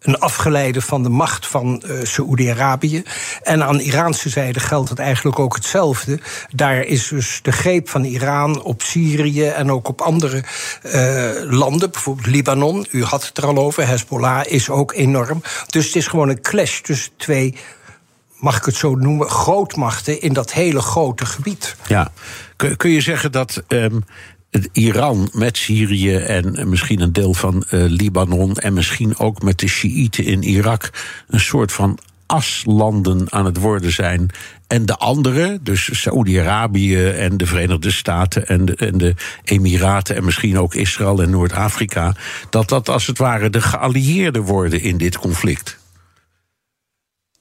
een 0.00 0.18
afgeleide 0.18 0.80
van 0.80 1.02
de 1.02 1.08
macht 1.08 1.46
van 1.46 1.82
uh, 1.86 2.04
Saoedi-Arabië. 2.04 3.02
En 3.42 3.64
aan 3.64 3.80
Iraanse 3.80 4.28
zijde 4.28 4.60
geldt 4.60 4.88
het 4.88 4.98
eigenlijk 4.98 5.38
ook 5.38 5.54
hetzelfde. 5.54 6.20
Daar 6.54 6.80
is 6.80 7.08
dus 7.08 7.40
de 7.42 7.52
greep 7.52 7.88
van 7.88 8.04
Iran 8.04 8.62
op 8.62 8.82
Syrië 8.82 9.46
en 9.46 9.70
ook 9.70 9.88
op 9.88 10.00
andere 10.00 10.44
uh, 10.82 11.50
landen, 11.50 11.90
bijvoorbeeld 11.90 12.26
Libanon. 12.26 12.86
U 12.90 13.04
had 13.04 13.26
het 13.26 13.38
er 13.38 13.46
al 13.46 13.58
over, 13.58 13.86
Hezbollah 13.86 14.44
is 14.46 14.70
ook 14.70 14.92
enorm. 14.92 15.42
Dus 15.66 15.86
het 15.86 15.96
is 15.96 16.06
gewoon 16.06 16.28
een 16.28 16.40
clash 16.40 16.80
tussen 16.80 17.12
twee 17.16 17.54
mag 18.38 18.56
ik 18.56 18.64
het 18.64 18.76
zo 18.76 18.94
noemen, 18.94 19.28
grootmachten 19.28 20.20
in 20.20 20.32
dat 20.32 20.52
hele 20.52 20.80
grote 20.80 21.26
gebied. 21.26 21.76
Ja, 21.86 22.12
kun 22.76 22.90
je 22.90 23.00
zeggen 23.00 23.32
dat 23.32 23.62
um, 23.68 24.04
Iran 24.72 25.28
met 25.32 25.56
Syrië 25.56 26.16
en 26.16 26.68
misschien 26.68 27.00
een 27.00 27.12
deel 27.12 27.34
van 27.34 27.64
uh, 27.70 27.84
Libanon 27.88 28.54
en 28.54 28.72
misschien 28.72 29.18
ook 29.18 29.42
met 29.42 29.58
de 29.58 29.68
Shiiten 29.68 30.24
in 30.24 30.42
Irak 30.42 30.90
een 31.28 31.40
soort 31.40 31.72
van 31.72 31.98
aslanden 32.26 33.32
aan 33.32 33.44
het 33.44 33.56
worden 33.56 33.92
zijn. 33.92 34.30
En 34.66 34.86
de 34.86 34.96
andere, 34.96 35.58
dus 35.62 36.00
Saoedi-Arabië 36.00 37.06
en 37.06 37.36
de 37.36 37.46
Verenigde 37.46 37.90
Staten 37.90 38.46
en 38.46 38.64
de, 38.64 38.74
en 38.76 38.98
de 38.98 39.14
Emiraten 39.44 40.16
en 40.16 40.24
misschien 40.24 40.58
ook 40.58 40.74
Israël 40.74 41.22
en 41.22 41.30
Noord-Afrika, 41.30 42.14
dat 42.50 42.68
dat 42.68 42.88
als 42.88 43.06
het 43.06 43.18
ware 43.18 43.50
de 43.50 43.60
geallieerden 43.60 44.42
worden 44.42 44.80
in 44.80 44.96
dit 44.96 45.18
conflict. 45.18 45.78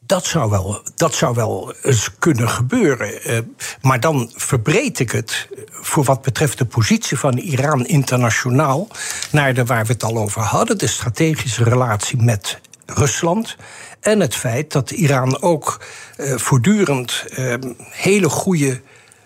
Dat 0.08 0.26
zou 0.26 0.50
wel, 0.50 0.82
dat 0.96 1.14
zou 1.14 1.36
wel 1.36 1.74
eens 1.82 2.10
kunnen 2.20 2.50
gebeuren. 2.50 3.32
Uh, 3.32 3.40
maar 3.82 4.00
dan 4.00 4.32
verbreed 4.36 5.00
ik 5.00 5.12
het 5.12 5.48
voor 5.72 6.04
wat 6.04 6.22
betreft 6.22 6.58
de 6.58 6.66
positie 6.66 7.18
van 7.18 7.38
Iran 7.38 7.86
internationaal 7.86 8.88
naar 9.32 9.54
de 9.54 9.66
waar 9.66 9.86
we 9.86 9.94
het 9.94 10.04
al 10.04 10.18
over 10.18 10.42
hadden, 10.42 10.78
de 10.78 10.88
strategische 10.88 11.64
relatie 11.64 12.22
met 12.22 12.60
Rusland. 12.86 13.56
En 14.00 14.20
het 14.20 14.36
feit 14.36 14.72
dat 14.72 14.92
Iran 14.92 15.42
ook 15.42 15.82
uh, 16.18 16.38
voortdurend 16.38 17.24
uh, 17.38 17.54
hele 17.78 18.30
goede 18.30 18.82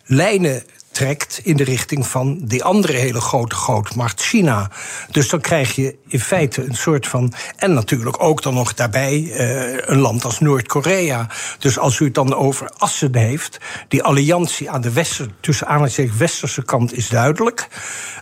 lijnen 0.06 0.64
trekt 0.92 1.40
in 1.44 1.58
de 1.58 1.64
richting 1.64 2.08
van 2.08 2.40
die 2.44 2.64
andere 2.64 2.94
hele 2.94 3.22
grote 3.22 3.56
grootmacht, 3.56 4.22
China. 4.22 4.72
Dus 5.12 5.30
dan 5.30 5.42
krijg 5.42 5.76
je 5.76 5.96
in 6.08 6.20
feite 6.20 6.64
een 6.64 6.76
soort 6.76 7.08
van. 7.08 7.34
En 7.56 7.74
natuurlijk 7.74 8.24
ook 8.24 8.42
dan 8.42 8.54
nog 8.54 8.74
daarbij 8.74 9.20
uh, 9.20 9.78
een 9.82 10.00
land 10.00 10.26
als 10.26 10.40
Noord-Korea. 10.40 11.28
Dus 11.60 11.78
als 11.80 12.00
u 12.00 12.06
het 12.06 12.14
dan 12.14 12.36
over 12.36 12.72
assen 12.78 13.16
heeft, 13.16 13.58
die 13.88 14.04
alliantie 14.04 14.70
aan 14.70 14.82
de 14.82 14.92
wester, 14.92 15.28
tussen 15.40 15.68
aanhalingstekens 15.68 16.18
westerse 16.18 16.64
kant 16.64 16.94
is 16.94 17.10
duidelijk. 17.10 17.68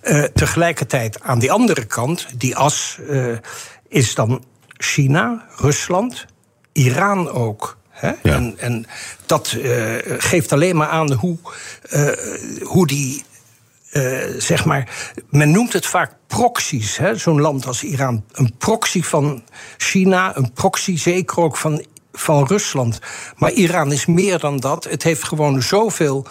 Uh, 0.03 0.23
tegelijkertijd 0.23 1.21
aan 1.21 1.39
die 1.39 1.51
andere 1.51 1.85
kant, 1.85 2.27
die 2.37 2.55
as, 2.55 2.99
uh, 3.09 3.37
is 3.87 4.15
dan 4.15 4.43
China, 4.77 5.45
Rusland, 5.55 6.25
Iran 6.71 7.29
ook. 7.29 7.78
Ja. 8.01 8.17
En, 8.21 8.55
en, 8.57 8.85
dat 9.25 9.55
uh, 9.57 9.95
geeft 10.05 10.51
alleen 10.51 10.75
maar 10.75 10.87
aan 10.87 11.13
hoe, 11.13 11.37
uh, 11.93 12.11
hoe 12.63 12.87
die. 12.87 13.23
Uh, 13.91 14.23
zeg 14.37 14.65
maar, 14.65 15.11
men 15.29 15.51
noemt 15.51 15.73
het 15.73 15.85
vaak 15.85 16.11
proxies. 16.27 16.99
Zo'n 17.13 17.41
land 17.41 17.65
als 17.65 17.83
Iran. 17.83 18.23
Een 18.31 18.53
proxy 18.57 19.03
van 19.03 19.43
China, 19.77 20.37
een 20.37 20.53
proxy 20.53 20.97
zeker 20.97 21.39
ook 21.39 21.57
van, 21.57 21.85
van 22.11 22.47
Rusland. 22.47 22.99
Maar 23.35 23.51
Iran 23.51 23.91
is 23.91 24.05
meer 24.05 24.39
dan 24.39 24.57
dat. 24.57 24.83
Het 24.83 25.03
heeft 25.03 25.23
gewoon 25.23 25.61
zoveel 25.61 26.27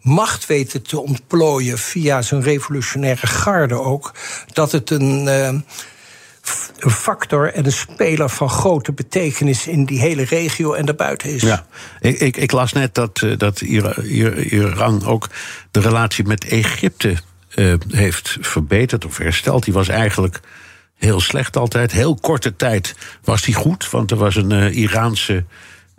macht 0.00 0.46
weten 0.46 0.82
te 0.82 1.00
ontplooien 1.00 1.78
via 1.78 2.22
zijn 2.22 2.42
revolutionaire 2.42 3.26
garde 3.26 3.80
ook. 3.80 4.14
Dat 4.52 4.72
het 4.72 4.90
een 4.90 5.64
een 6.78 6.90
factor 6.90 7.52
en 7.52 7.64
een 7.64 7.72
speler 7.72 8.28
van 8.28 8.48
grote 8.48 8.92
betekenis 8.92 9.66
in 9.66 9.84
die 9.84 10.00
hele 10.00 10.24
regio 10.24 10.72
en 10.72 10.86
daarbuiten 10.86 11.34
is. 11.34 11.42
Ja, 11.42 11.66
ik, 12.00 12.20
ik, 12.20 12.36
ik 12.36 12.52
las 12.52 12.72
net 12.72 12.94
dat, 12.94 13.20
uh, 13.24 13.38
dat 13.38 13.60
Iran 13.60 15.04
ook 15.04 15.28
de 15.70 15.80
relatie 15.80 16.24
met 16.24 16.44
Egypte 16.44 17.16
uh, 17.54 17.74
heeft 17.88 18.36
verbeterd 18.40 19.04
of 19.04 19.18
hersteld. 19.18 19.64
Die 19.64 19.74
was 19.74 19.88
eigenlijk 19.88 20.40
heel 20.96 21.20
slecht 21.20 21.56
altijd. 21.56 21.92
Heel 21.92 22.14
korte 22.20 22.56
tijd 22.56 22.94
was 23.24 23.42
die 23.42 23.54
goed, 23.54 23.90
want 23.90 24.10
er 24.10 24.16
was 24.16 24.36
een 24.36 24.52
uh, 24.52 24.76
Iraanse 24.76 25.44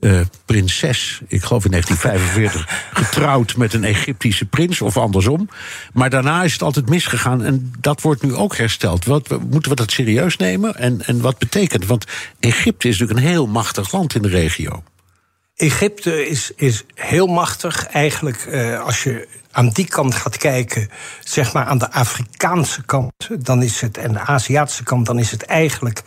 uh, 0.04 0.20
prinses, 0.46 1.22
ik 1.28 1.44
geloof 1.44 1.66
in 1.66 1.72
1945, 1.78 2.90
getrouwd 2.94 3.56
met 3.56 3.74
een 3.74 3.84
Egyptische 3.84 4.46
prins 4.46 4.82
of 4.82 4.98
andersom. 4.98 5.50
Maar 5.94 6.10
daarna 6.10 6.44
is 6.44 6.54
het 6.54 6.62
altijd 6.62 6.90
misgegaan 6.90 7.44
en 7.44 7.74
dat 7.80 8.02
wordt 8.02 8.24
nu 8.24 8.34
ook 8.34 8.58
hersteld. 8.58 9.06
Wat, 9.06 9.30
moeten 9.50 9.72
we 9.72 9.78
dat 9.78 9.92
serieus 9.92 10.38
nemen 10.38 10.76
en, 10.76 11.06
en 11.06 11.22
wat 11.22 11.38
betekent? 11.38 11.86
Want 11.86 12.06
Egypte 12.40 12.88
is 12.88 12.98
natuurlijk 12.98 13.26
een 13.26 13.32
heel 13.32 13.48
machtig 13.48 13.92
land 13.92 14.16
in 14.16 14.22
de 14.22 14.28
regio. 14.28 14.84
Egypte 15.56 16.28
is, 16.28 16.52
is 16.56 16.86
heel 16.96 17.28
machtig. 17.28 17.88
Eigenlijk, 17.88 18.46
uh, 18.46 18.80
als 18.86 19.04
je 19.04 19.28
aan 19.52 19.70
die 19.70 19.88
kant 19.88 20.16
gaat 20.16 20.38
kijken, 20.38 20.90
zeg 21.24 21.54
maar 21.54 21.66
aan 21.66 21.78
de 21.78 21.92
Afrikaanse 21.92 22.84
kant, 22.86 23.30
dan 23.40 23.64
is 23.64 23.82
het, 23.82 23.98
en 23.98 24.14
de 24.14 24.20
Aziatische 24.20 24.84
kant, 24.84 25.06
dan 25.06 25.20
is 25.20 25.32
het 25.32 25.44
eigenlijk 25.44 26.02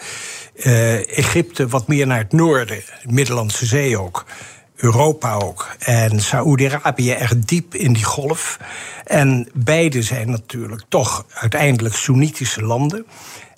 uh, 0.54 1.18
Egypte 1.18 1.68
wat 1.68 1.88
meer 1.88 2.06
naar 2.06 2.18
het 2.18 2.32
noorden, 2.32 2.76
de 3.02 3.12
Middellandse 3.12 3.66
Zee 3.66 3.98
ook. 3.98 4.24
Europa 4.76 5.34
ook. 5.34 5.76
En 5.78 6.20
Saoedi-Arabië 6.20 7.12
echt 7.12 7.48
diep 7.48 7.74
in 7.74 7.92
die 7.92 8.04
golf. 8.04 8.58
En 9.04 9.48
beide 9.54 10.02
zijn 10.02 10.30
natuurlijk 10.30 10.82
toch 10.88 11.24
uiteindelijk 11.34 11.94
Soenitische 11.94 12.62
landen. 12.62 13.06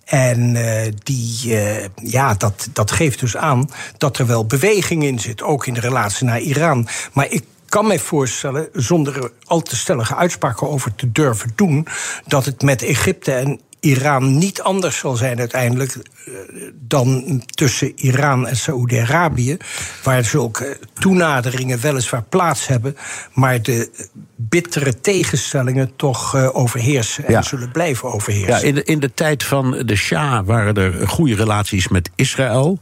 En 0.08 0.54
uh, 0.54 0.80
die, 1.02 1.38
uh, 1.44 1.84
ja, 1.94 2.34
dat, 2.34 2.68
dat 2.72 2.90
geeft 2.90 3.20
dus 3.20 3.36
aan 3.36 3.70
dat 3.98 4.18
er 4.18 4.26
wel 4.26 4.46
beweging 4.46 5.04
in 5.04 5.18
zit, 5.18 5.42
ook 5.42 5.66
in 5.66 5.74
de 5.74 5.80
relatie 5.80 6.26
naar 6.26 6.40
Iran. 6.40 6.88
Maar 7.12 7.30
ik 7.30 7.44
kan 7.68 7.86
mij 7.86 7.98
voorstellen, 7.98 8.68
zonder 8.72 9.16
er 9.16 9.32
al 9.44 9.60
te 9.60 9.76
stellige 9.76 10.14
uitspraken 10.14 10.68
over 10.68 10.94
te 10.94 11.12
durven 11.12 11.52
doen, 11.54 11.86
dat 12.26 12.44
het 12.44 12.62
met 12.62 12.82
Egypte 12.82 13.32
en 13.32 13.60
Iran 13.80 14.38
niet 14.38 14.62
anders 14.62 14.98
zal 14.98 15.16
zijn 15.16 15.38
uiteindelijk 15.38 15.92
eh, 15.94 16.32
dan 16.74 17.42
tussen 17.46 17.92
Iran 17.96 18.46
en 18.46 18.56
Saoedi-Arabië, 18.56 19.56
waar 20.02 20.24
zulke 20.24 20.78
toenaderingen 20.98 21.80
weliswaar 21.80 22.22
plaats 22.22 22.66
hebben, 22.66 22.96
maar 23.32 23.62
de 23.62 23.90
bittere 24.36 25.00
tegenstellingen 25.00 25.96
toch 25.96 26.34
uh, 26.34 26.48
overheersen 26.52 27.24
en 27.24 27.32
ja. 27.32 27.42
zullen 27.42 27.70
blijven 27.70 28.12
overheersen. 28.12 28.60
Ja, 28.60 28.66
in, 28.66 28.74
de, 28.74 28.84
in 28.84 29.00
de 29.00 29.14
tijd 29.14 29.44
van 29.44 29.82
de 29.86 29.96
Shah 29.96 30.46
waren 30.46 30.74
er 30.74 31.08
goede 31.08 31.34
relaties 31.34 31.88
met 31.88 32.10
Israël. 32.14 32.78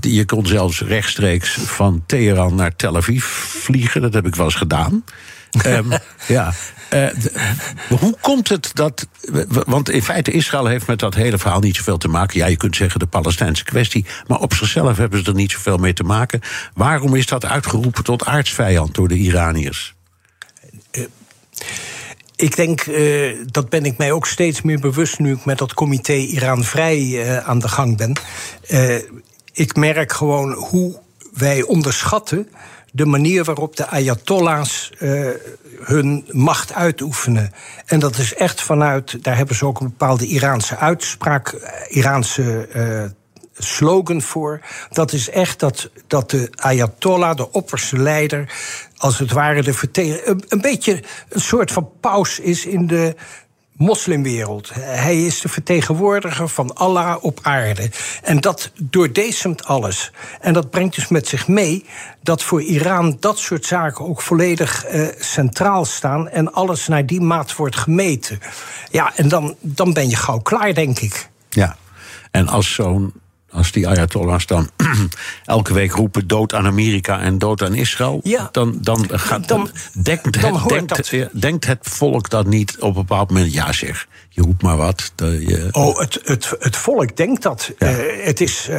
Je 0.00 0.24
kon 0.24 0.46
zelfs 0.46 0.80
rechtstreeks 0.80 1.50
van 1.50 2.02
Teheran 2.06 2.54
naar 2.54 2.76
Tel 2.76 2.96
Aviv 2.96 3.24
vliegen. 3.24 4.02
Dat 4.02 4.14
heb 4.14 4.26
ik 4.26 4.34
wel 4.34 4.44
eens 4.44 4.54
gedaan. 4.54 5.04
Um, 5.66 5.92
ja. 6.28 6.52
Uh, 6.94 7.08
hoe 7.88 8.16
komt 8.20 8.48
het 8.48 8.70
dat. 8.74 9.06
Want 9.48 9.90
in 9.90 10.02
feite, 10.02 10.30
Israël 10.30 10.66
heeft 10.66 10.86
met 10.86 10.98
dat 10.98 11.14
hele 11.14 11.38
verhaal 11.38 11.60
niet 11.60 11.76
zoveel 11.76 11.98
te 11.98 12.08
maken. 12.08 12.38
Ja, 12.38 12.46
je 12.46 12.56
kunt 12.56 12.76
zeggen 12.76 13.00
de 13.00 13.06
Palestijnse 13.06 13.64
kwestie. 13.64 14.06
Maar 14.26 14.38
op 14.38 14.54
zichzelf 14.54 14.96
hebben 14.96 15.24
ze 15.24 15.30
er 15.30 15.34
niet 15.34 15.50
zoveel 15.50 15.76
mee 15.76 15.92
te 15.92 16.02
maken. 16.02 16.40
Waarom 16.74 17.14
is 17.14 17.26
dat 17.26 17.44
uitgeroepen 17.44 18.04
tot 18.04 18.24
aardsvijand 18.24 18.94
door 18.94 19.08
de 19.08 19.14
Iraniërs? 19.14 19.94
Uh, 20.92 21.04
ik 22.36 22.56
denk, 22.56 22.86
uh, 22.86 23.36
dat 23.46 23.68
ben 23.68 23.84
ik 23.84 23.98
mij 23.98 24.12
ook 24.12 24.26
steeds 24.26 24.62
meer 24.62 24.80
bewust 24.80 25.18
nu 25.18 25.32
ik 25.32 25.44
met 25.44 25.58
dat 25.58 25.74
comité 25.74 26.12
Iran 26.12 26.64
Vrij 26.64 27.42
aan 27.42 27.58
de 27.58 27.68
gang 27.68 27.96
ben. 27.96 28.16
ik 29.52 29.76
merk 29.76 30.12
gewoon 30.12 30.52
hoe 30.52 31.00
wij 31.32 31.62
onderschatten 31.62 32.48
de 32.92 33.06
manier 33.06 33.44
waarop 33.44 33.76
de 33.76 33.86
Ayatollahs 33.86 34.92
uh, 34.98 35.30
hun 35.80 36.24
macht 36.30 36.72
uitoefenen. 36.72 37.52
En 37.86 38.00
dat 38.00 38.18
is 38.18 38.34
echt 38.34 38.62
vanuit, 38.62 39.24
daar 39.24 39.36
hebben 39.36 39.56
ze 39.56 39.66
ook 39.66 39.80
een 39.80 39.88
bepaalde 39.88 40.26
Iraanse 40.26 40.76
uitspraak, 40.76 41.54
Iraanse 41.88 42.68
uh, 42.74 43.04
slogan 43.54 44.22
voor. 44.22 44.60
Dat 44.90 45.12
is 45.12 45.30
echt 45.30 45.60
dat, 45.60 45.90
dat 46.06 46.30
de 46.30 46.48
Ayatollah, 46.54 47.36
de 47.36 47.50
opperste 47.50 47.98
leider, 47.98 48.52
als 48.96 49.18
het 49.18 49.32
ware 49.32 49.62
de 49.62 49.74
vertegen, 49.74 50.30
een, 50.30 50.44
een 50.48 50.60
beetje 50.60 51.02
een 51.28 51.40
soort 51.40 51.72
van 51.72 51.90
paus 52.00 52.38
is 52.38 52.66
in 52.66 52.86
de 52.86 53.14
moslimwereld. 53.80 54.70
Hij 54.74 55.24
is 55.24 55.40
de 55.40 55.48
vertegenwoordiger 55.48 56.48
van 56.48 56.74
Allah 56.74 57.24
op 57.24 57.38
aarde. 57.42 57.90
En 58.22 58.40
dat 58.40 58.70
doordesemt 58.74 59.64
alles. 59.64 60.12
En 60.40 60.52
dat 60.52 60.70
brengt 60.70 60.94
dus 60.94 61.08
met 61.08 61.28
zich 61.28 61.48
mee 61.48 61.84
dat 62.22 62.42
voor 62.42 62.62
Iran 62.62 63.16
dat 63.20 63.38
soort 63.38 63.64
zaken 63.66 64.04
ook 64.04 64.22
volledig 64.22 64.92
uh, 64.92 65.08
centraal 65.18 65.84
staan 65.84 66.28
en 66.28 66.52
alles 66.52 66.88
naar 66.88 67.06
die 67.06 67.20
maat 67.20 67.56
wordt 67.56 67.76
gemeten. 67.76 68.38
Ja, 68.90 69.12
en 69.16 69.28
dan, 69.28 69.56
dan 69.60 69.92
ben 69.92 70.08
je 70.08 70.16
gauw 70.16 70.38
klaar, 70.38 70.74
denk 70.74 70.98
ik. 70.98 71.28
Ja, 71.48 71.76
en 72.30 72.48
als 72.48 72.74
zo'n 72.74 73.12
als 73.52 73.72
die 73.72 73.88
Ayatollahs 73.88 74.46
dan 74.46 74.70
elke 75.44 75.72
week 75.72 75.92
roepen 75.92 76.26
dood 76.26 76.54
aan 76.54 76.66
Amerika 76.66 77.20
en 77.20 77.38
dood 77.38 77.62
aan 77.62 77.74
Israël, 77.74 78.20
ja, 78.22 78.48
dan, 78.52 78.78
dan, 78.80 79.06
gaat, 79.10 79.48
dan, 79.48 79.70
denkt, 80.02 80.40
dan 80.40 80.60
het, 80.60 80.68
denkt, 80.68 81.40
denkt, 81.40 81.66
het 81.66 81.78
volk 81.82 82.30
dat 82.30 82.46
niet 82.46 82.76
op 82.78 82.88
een 82.88 82.92
bepaald 82.92 83.30
moment, 83.30 83.52
ja 83.52 83.72
zeg, 83.72 84.08
je 84.28 84.42
roept 84.42 84.62
maar 84.62 84.76
wat. 84.76 85.12
Je, 85.16 85.68
oh, 85.70 85.98
het, 85.98 86.20
het, 86.24 86.52
het 86.58 86.76
volk 86.76 87.16
denkt 87.16 87.42
dat. 87.42 87.72
Ja. 87.78 87.98
Uh, 87.98 88.24
het 88.24 88.40
is. 88.40 88.68
Uh, 88.70 88.76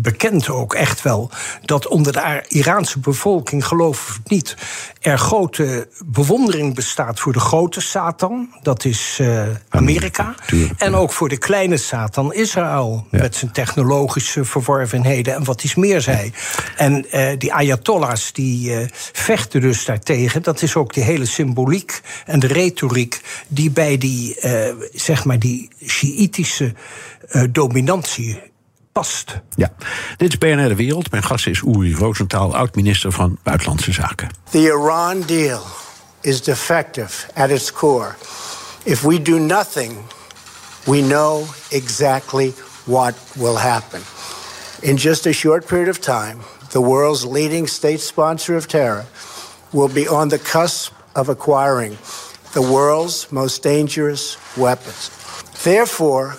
bekend 0.00 0.48
ook 0.48 0.74
echt 0.74 1.02
wel 1.02 1.30
dat 1.64 1.86
onder 1.86 2.12
de 2.12 2.44
Iraanse 2.48 2.98
bevolking, 2.98 3.66
geloof 3.66 4.18
ik 4.24 4.30
niet, 4.30 4.56
er 5.00 5.18
grote 5.18 5.88
bewondering 6.06 6.74
bestaat 6.74 7.20
voor 7.20 7.32
de 7.32 7.40
grote 7.40 7.80
Satan, 7.80 8.48
dat 8.62 8.84
is 8.84 9.18
uh, 9.20 9.42
Amerika. 9.68 10.34
en 10.76 10.94
ook 10.94 11.12
voor 11.12 11.28
de 11.28 11.38
kleine 11.38 11.76
Satan, 11.76 12.34
Israël, 12.34 13.06
ja. 13.10 13.18
met 13.18 13.36
zijn 13.36 13.52
technologische 13.52 14.44
verworvenheden 14.44 15.34
en 15.34 15.44
wat 15.44 15.64
iets 15.64 15.74
meer 15.74 16.00
zei. 16.00 16.32
En 16.76 17.06
uh, 17.12 17.28
die 17.38 17.52
Ayatollahs 17.52 18.32
die 18.32 18.70
uh, 18.70 18.86
vechten 19.12 19.60
dus 19.60 19.84
daartegen. 19.84 20.42
Dat 20.42 20.62
is 20.62 20.76
ook 20.76 20.94
die 20.94 21.02
hele 21.02 21.26
symboliek 21.26 22.00
en 22.26 22.40
de 22.40 22.46
retoriek 22.46 23.20
die 23.48 23.70
bij 23.70 23.98
die, 23.98 24.36
zeg 24.92 25.24
maar, 25.24 25.38
die 25.38 25.68
Shiïtische 25.86 26.74
dominantie 27.50 28.40
past. 28.92 29.40
Ja, 29.54 29.72
dit 30.16 30.28
is 30.28 30.38
BNR 30.38 30.68
De 30.68 30.74
Wereld. 30.74 31.10
Mijn 31.10 31.22
gast 31.22 31.46
is 31.46 31.60
Uri 31.60 31.94
Rosenthal, 31.94 32.56
oud-minister 32.56 33.12
van 33.12 33.38
Buitenlandse 33.42 33.92
Zaken. 33.92 34.28
The 34.50 34.58
Iran 34.58 35.22
deal 35.26 35.60
is 36.20 36.42
defective 36.42 37.26
at 37.34 37.50
its 37.50 37.72
core. 37.72 38.14
If 38.82 39.02
we 39.02 39.22
do 39.22 39.38
nothing, 39.38 39.96
we 40.84 41.00
know 41.00 41.44
exactly 41.70 42.54
what 42.84 43.14
will 43.34 43.56
happen. 43.56 44.00
In 44.80 44.96
just 44.96 45.26
a 45.26 45.32
short 45.32 45.66
period 45.66 45.88
of 45.88 45.98
time, 45.98 46.38
the 46.70 46.80
world's 46.80 47.24
leading 47.24 47.68
state 47.68 48.00
sponsor 48.00 48.56
of 48.56 48.66
terror 48.66 49.04
will 49.70 49.88
be 49.88 50.08
on 50.08 50.28
the 50.28 50.38
cusp 50.38 50.92
of 51.14 51.28
acquiring 51.28 51.98
the 52.52 52.62
world's 52.62 53.26
most 53.30 53.62
dangerous 53.62 54.36
weapons. 54.56 55.10
Therefore, 55.62 56.36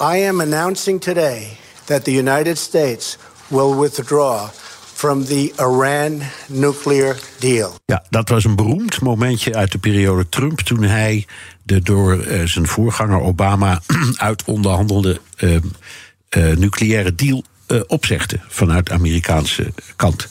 I 0.00 0.18
am 0.18 0.40
announcing 0.40 1.00
today 1.00 1.57
that 1.88 2.04
the 2.04 2.12
United 2.12 2.58
States 2.58 3.16
will 3.48 3.74
withdraw 3.80 4.50
from 4.94 5.24
the 5.24 5.52
Iran 5.58 6.22
nuclear 6.48 7.18
deal. 7.38 7.74
Ja, 7.84 8.04
dat 8.10 8.28
was 8.28 8.44
een 8.44 8.56
beroemd 8.56 9.00
momentje 9.00 9.54
uit 9.54 9.72
de 9.72 9.78
periode 9.78 10.28
Trump 10.28 10.60
toen 10.60 10.82
hij 10.82 11.26
de 11.62 11.80
door 11.80 12.16
uh, 12.16 12.46
zijn 12.46 12.66
voorganger 12.66 13.20
Obama 13.20 13.80
uitonderhandelde 14.16 15.20
uh, 15.38 15.54
uh, 15.54 16.56
nucleaire 16.56 17.14
deal 17.14 17.44
opzegde 17.86 18.40
vanuit 18.48 18.86
de 18.86 18.92
Amerikaanse 18.92 19.72
kant. 19.96 20.28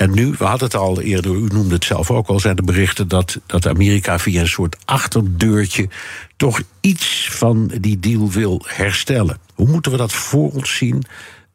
En 0.00 0.10
nu, 0.10 0.34
we 0.38 0.44
hadden 0.44 0.68
het 0.68 0.76
al 0.76 1.00
eerder, 1.00 1.34
u 1.34 1.46
noemde 1.46 1.74
het 1.74 1.84
zelf 1.84 2.10
ook 2.10 2.26
al, 2.26 2.40
zijn 2.40 2.56
de 2.56 2.62
berichten 2.62 3.08
dat, 3.08 3.40
dat 3.46 3.66
Amerika 3.66 4.18
via 4.18 4.40
een 4.40 4.48
soort 4.48 4.76
achterdeurtje 4.84 5.88
toch 6.36 6.62
iets 6.80 7.28
van 7.32 7.70
die 7.80 7.98
deal 7.98 8.30
wil 8.30 8.62
herstellen. 8.66 9.38
Hoe 9.54 9.68
moeten 9.68 9.92
we 9.92 9.98
dat 9.98 10.12
voor 10.12 10.50
ons 10.50 10.76
zien? 10.76 11.04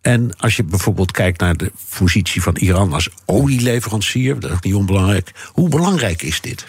En 0.01 0.37
als 0.37 0.55
je 0.55 0.63
bijvoorbeeld 0.63 1.11
kijkt 1.11 1.39
naar 1.39 1.57
de 1.57 1.71
positie 1.97 2.41
van 2.41 2.55
Iran 2.55 2.93
als 2.93 3.09
olieleverancier, 3.25 4.39
dat 4.39 4.51
is 4.51 4.59
niet 4.59 4.73
onbelangrijk. 4.73 5.31
Hoe 5.51 5.69
belangrijk 5.69 6.21
is 6.21 6.41
dit? 6.41 6.67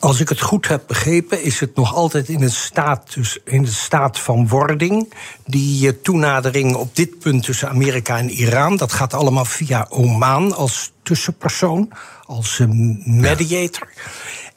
Als 0.00 0.20
ik 0.20 0.28
het 0.28 0.40
goed 0.40 0.68
heb 0.68 0.82
begrepen, 0.86 1.42
is 1.42 1.60
het 1.60 1.76
nog 1.76 1.94
altijd 1.94 2.28
in 2.28 2.42
een 2.42 2.50
staat, 2.50 3.14
dus 3.14 3.38
in 3.44 3.62
de 3.62 3.70
staat 3.70 4.18
van 4.18 4.48
wording. 4.48 5.12
Die 5.46 6.00
toenadering 6.00 6.74
op 6.74 6.96
dit 6.96 7.18
punt 7.18 7.44
tussen 7.44 7.68
Amerika 7.68 8.18
en 8.18 8.30
Iran, 8.30 8.76
dat 8.76 8.92
gaat 8.92 9.14
allemaal 9.14 9.44
via 9.44 9.86
Oman 9.88 10.56
als 10.56 10.92
tussenpersoon, 11.02 11.92
als 12.26 12.62
mediator. 13.04 13.88
Ja. 13.94 14.02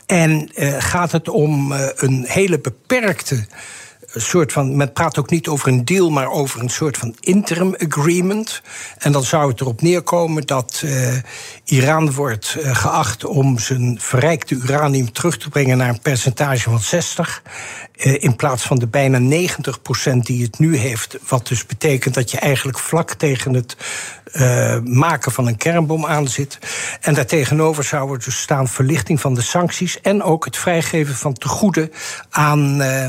En 0.06 0.52
uh, 0.56 0.76
gaat 0.80 1.12
het 1.12 1.30
om 1.30 1.72
uh, 1.72 1.88
een 1.96 2.26
hele 2.28 2.60
beperkte 2.60 3.46
soort 4.14 4.52
van. 4.52 4.76
Men 4.76 4.94
praat 4.94 5.18
ook 5.18 5.30
niet 5.30 5.48
over 5.48 5.68
een 5.68 5.86
deal, 5.86 6.10
maar 6.10 6.30
over 6.30 6.62
een 6.62 6.70
soort 6.70 6.98
van 6.98 7.16
interim 7.20 7.76
agreement. 7.78 8.62
En 8.98 9.12
dan 9.12 9.24
zou 9.24 9.50
het 9.50 9.62
erop 9.62 9.82
neerkomen 9.82 10.46
dat 10.46 10.82
uh, 10.86 11.14
Iran 11.64 12.12
wordt 12.12 12.56
uh, 12.60 12.76
geacht 12.76 13.26
om 13.26 13.60
zijn 13.60 13.98
verrijkte 14.02 14.56
uranium 14.56 15.12
terug 15.12 15.38
te 15.38 15.50
brengen 15.50 15.78
naar 15.78 15.90
een 15.90 16.02
percentage 16.02 16.70
van 16.70 16.80
60. 16.80 17.42
Uh, 17.96 18.24
in 18.24 18.36
plaats 18.36 18.64
van 18.64 18.80
de 18.80 18.88
bijna 18.88 19.48
90% 20.10 20.18
die 20.18 20.44
het 20.44 20.60
nu 20.60 20.78
heeft. 20.78 21.18
Wat 21.28 21.48
dus 21.48 21.66
betekent 21.66 22.14
dat 22.14 22.32
je 22.32 22.40
eigenlijk 22.40 22.80
vlak 22.80 23.14
tegen 23.14 23.54
het 23.54 23.76
uh, 24.34 24.80
maken 24.84 25.32
van 25.32 25.48
een 25.48 25.58
kernbom 25.58 26.06
aan 26.06 26.28
zit. 26.28 26.60
En 27.02 27.14
daartegenover 27.14 27.84
zou 27.84 28.12
er 28.12 28.24
dus 28.24 28.42
staan 28.42 28.68
verlichting 28.68 29.22
van 29.22 29.34
de 29.34 29.42
sancties 29.42 30.02
en 30.02 30.24
ook 30.24 30.46
het 30.46 30.58
vrijgeven 30.58 31.16
van 31.16 31.34
tegoeden 31.34 31.92
aan. 32.30 32.82
Uh, 32.82 33.08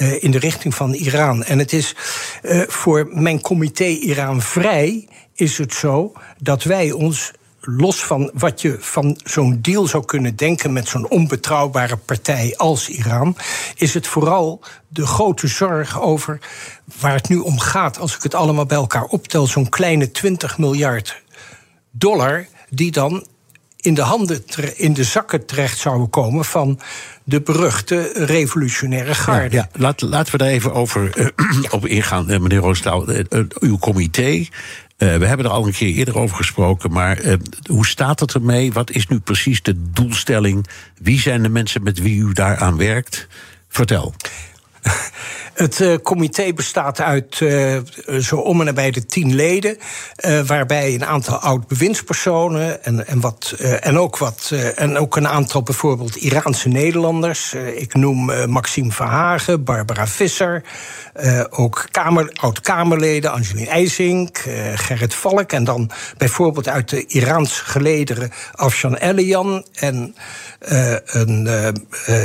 uh, 0.00 0.22
in 0.22 0.30
de 0.30 0.38
richting 0.38 0.74
van 0.74 0.92
Iran. 0.92 1.44
En 1.44 1.58
het 1.58 1.72
is 1.72 1.94
uh, 2.42 2.62
voor 2.66 3.08
mijn 3.10 3.40
comité 3.40 3.84
Iran 3.84 4.42
Vrij 4.42 5.08
is 5.34 5.58
het 5.58 5.74
zo 5.74 6.12
dat 6.38 6.62
wij 6.62 6.92
ons 6.92 7.32
los 7.60 8.04
van 8.04 8.30
wat 8.34 8.60
je 8.60 8.76
van 8.80 9.20
zo'n 9.24 9.58
deal 9.60 9.86
zou 9.86 10.04
kunnen 10.04 10.36
denken 10.36 10.72
met 10.72 10.88
zo'n 10.88 11.08
onbetrouwbare 11.08 11.96
partij 11.96 12.54
als 12.56 12.88
Iran, 12.88 13.36
is 13.74 13.94
het 13.94 14.06
vooral 14.06 14.60
de 14.88 15.06
grote 15.06 15.46
zorg 15.46 16.00
over 16.00 16.38
waar 17.00 17.14
het 17.14 17.28
nu 17.28 17.36
om 17.36 17.58
gaat, 17.58 17.98
als 17.98 18.16
ik 18.16 18.22
het 18.22 18.34
allemaal 18.34 18.66
bij 18.66 18.76
elkaar 18.76 19.04
optel, 19.04 19.46
zo'n 19.46 19.68
kleine 19.68 20.10
20 20.10 20.58
miljard 20.58 21.22
dollar, 21.90 22.46
die 22.70 22.90
dan 22.90 23.26
in 23.88 23.94
de 23.94 24.02
handen, 24.02 24.42
in 24.76 24.92
de 24.92 25.04
zakken 25.04 25.46
terecht 25.46 25.78
zouden 25.78 26.10
komen 26.10 26.44
van 26.44 26.80
de 27.24 27.40
beruchte 27.40 28.10
revolutionaire 28.14 29.14
garde. 29.14 29.56
Ja, 29.56 29.68
ja. 29.72 29.80
Laat, 29.80 30.00
laten 30.00 30.32
we 30.32 30.38
daar 30.38 30.48
even 30.48 30.72
over 30.72 31.18
uh, 31.18 31.26
op 31.70 31.86
ingaan, 31.86 32.30
uh, 32.30 32.38
meneer 32.38 32.58
Roostaal. 32.58 33.10
Uh, 33.10 33.24
uw 33.60 33.78
comité. 33.78 34.46
we 34.96 35.06
hebben 35.06 35.46
er 35.46 35.52
al 35.52 35.66
een 35.66 35.72
keer 35.72 35.94
eerder 35.94 36.18
over 36.18 36.36
gesproken, 36.36 36.92
maar 36.92 37.38
hoe 37.66 37.86
staat 37.86 38.20
het 38.20 38.34
ermee? 38.34 38.72
Wat 38.72 38.90
is 38.90 39.06
nu 39.06 39.18
precies 39.18 39.62
de 39.62 39.90
doelstelling? 39.92 40.66
Wie 41.00 41.20
zijn 41.20 41.42
de 41.42 41.48
mensen 41.48 41.82
met 41.82 41.98
wie 41.98 42.20
u 42.20 42.32
daaraan 42.32 42.76
werkt? 42.76 43.26
Vertel. 43.68 44.14
Het 45.58 45.80
uh, 45.80 45.94
comité 46.02 46.52
bestaat 46.52 47.00
uit 47.00 47.40
uh, 47.40 47.78
zo 48.20 48.36
om 48.36 48.60
en 48.60 48.66
nabij 48.66 48.90
de 48.90 49.06
tien 49.06 49.34
leden. 49.34 49.76
Uh, 50.26 50.40
waarbij 50.40 50.94
een 50.94 51.04
aantal 51.04 51.36
oud-bewindspersonen 51.36 52.84
en, 52.84 53.06
en, 53.06 53.20
wat, 53.20 53.54
en, 53.80 53.98
ook 53.98 54.18
wat, 54.18 54.52
en 54.74 54.98
ook 54.98 55.16
een 55.16 55.28
aantal 55.28 55.62
bijvoorbeeld 55.62 56.16
Iraanse 56.16 56.68
Nederlanders. 56.68 57.54
ik 57.74 57.94
noem 57.94 58.50
Maxime 58.50 58.92
Verhagen, 58.92 59.64
Barbara 59.64 60.06
Visser. 60.06 60.62
ook 61.50 61.86
kamer, 61.90 62.32
oud-Kamerleden, 62.40 63.32
Angelien 63.32 63.68
IJzink, 63.68 64.44
Gerrit 64.74 65.14
Valk. 65.14 65.52
En 65.52 65.64
dan 65.64 65.90
bijvoorbeeld 66.16 66.68
uit 66.68 66.88
de 66.88 67.06
Iraans 67.06 67.60
gelederen 67.60 68.30
Afshan 68.52 68.94
Elian 68.94 69.64
en 69.74 70.14
een, 71.06 71.48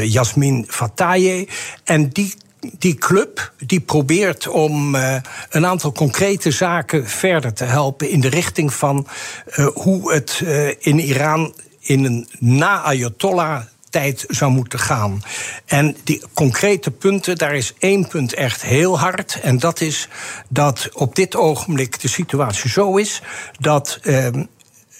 Jasmin 0.04 0.66
Fataye. 0.70 1.48
En 1.84 2.10
die 2.10 2.34
die 2.72 2.96
club 2.96 3.52
die 3.58 3.80
probeert 3.80 4.48
om 4.48 4.96
uh, 4.96 5.16
een 5.50 5.66
aantal 5.66 5.92
concrete 5.92 6.52
zaken 6.52 7.08
verder 7.08 7.54
te 7.54 7.64
helpen 7.64 8.10
in 8.10 8.22
de 8.22 8.30
richting 8.30 8.74
van 8.74 9.08
uh, 9.56 9.68
hoe 9.74 10.14
het 10.14 10.42
uh, 10.44 10.68
in 10.68 11.00
Iran 11.00 11.54
in 11.80 12.06
een 12.06 12.28
na-Ayatollah 12.40 13.62
tijd 13.90 14.26
zou 14.28 14.52
moeten 14.52 14.80
gaan. 14.80 15.22
En 15.66 15.96
die 16.04 16.24
concrete 16.34 16.92
punten, 16.92 17.38
daar 17.38 17.56
is 17.56 17.74
één 17.80 18.08
punt 18.08 18.34
echt 18.34 18.62
heel 18.62 19.00
hard. 19.00 19.40
En 19.42 19.60
dat 19.60 19.82
is 19.82 20.08
dat 20.50 20.90
op 20.94 21.16
dit 21.16 21.36
ogenblik 21.36 22.02
de 22.02 22.08
situatie 22.08 22.70
zo 22.70 22.98
is 22.98 23.22
dat 23.60 24.00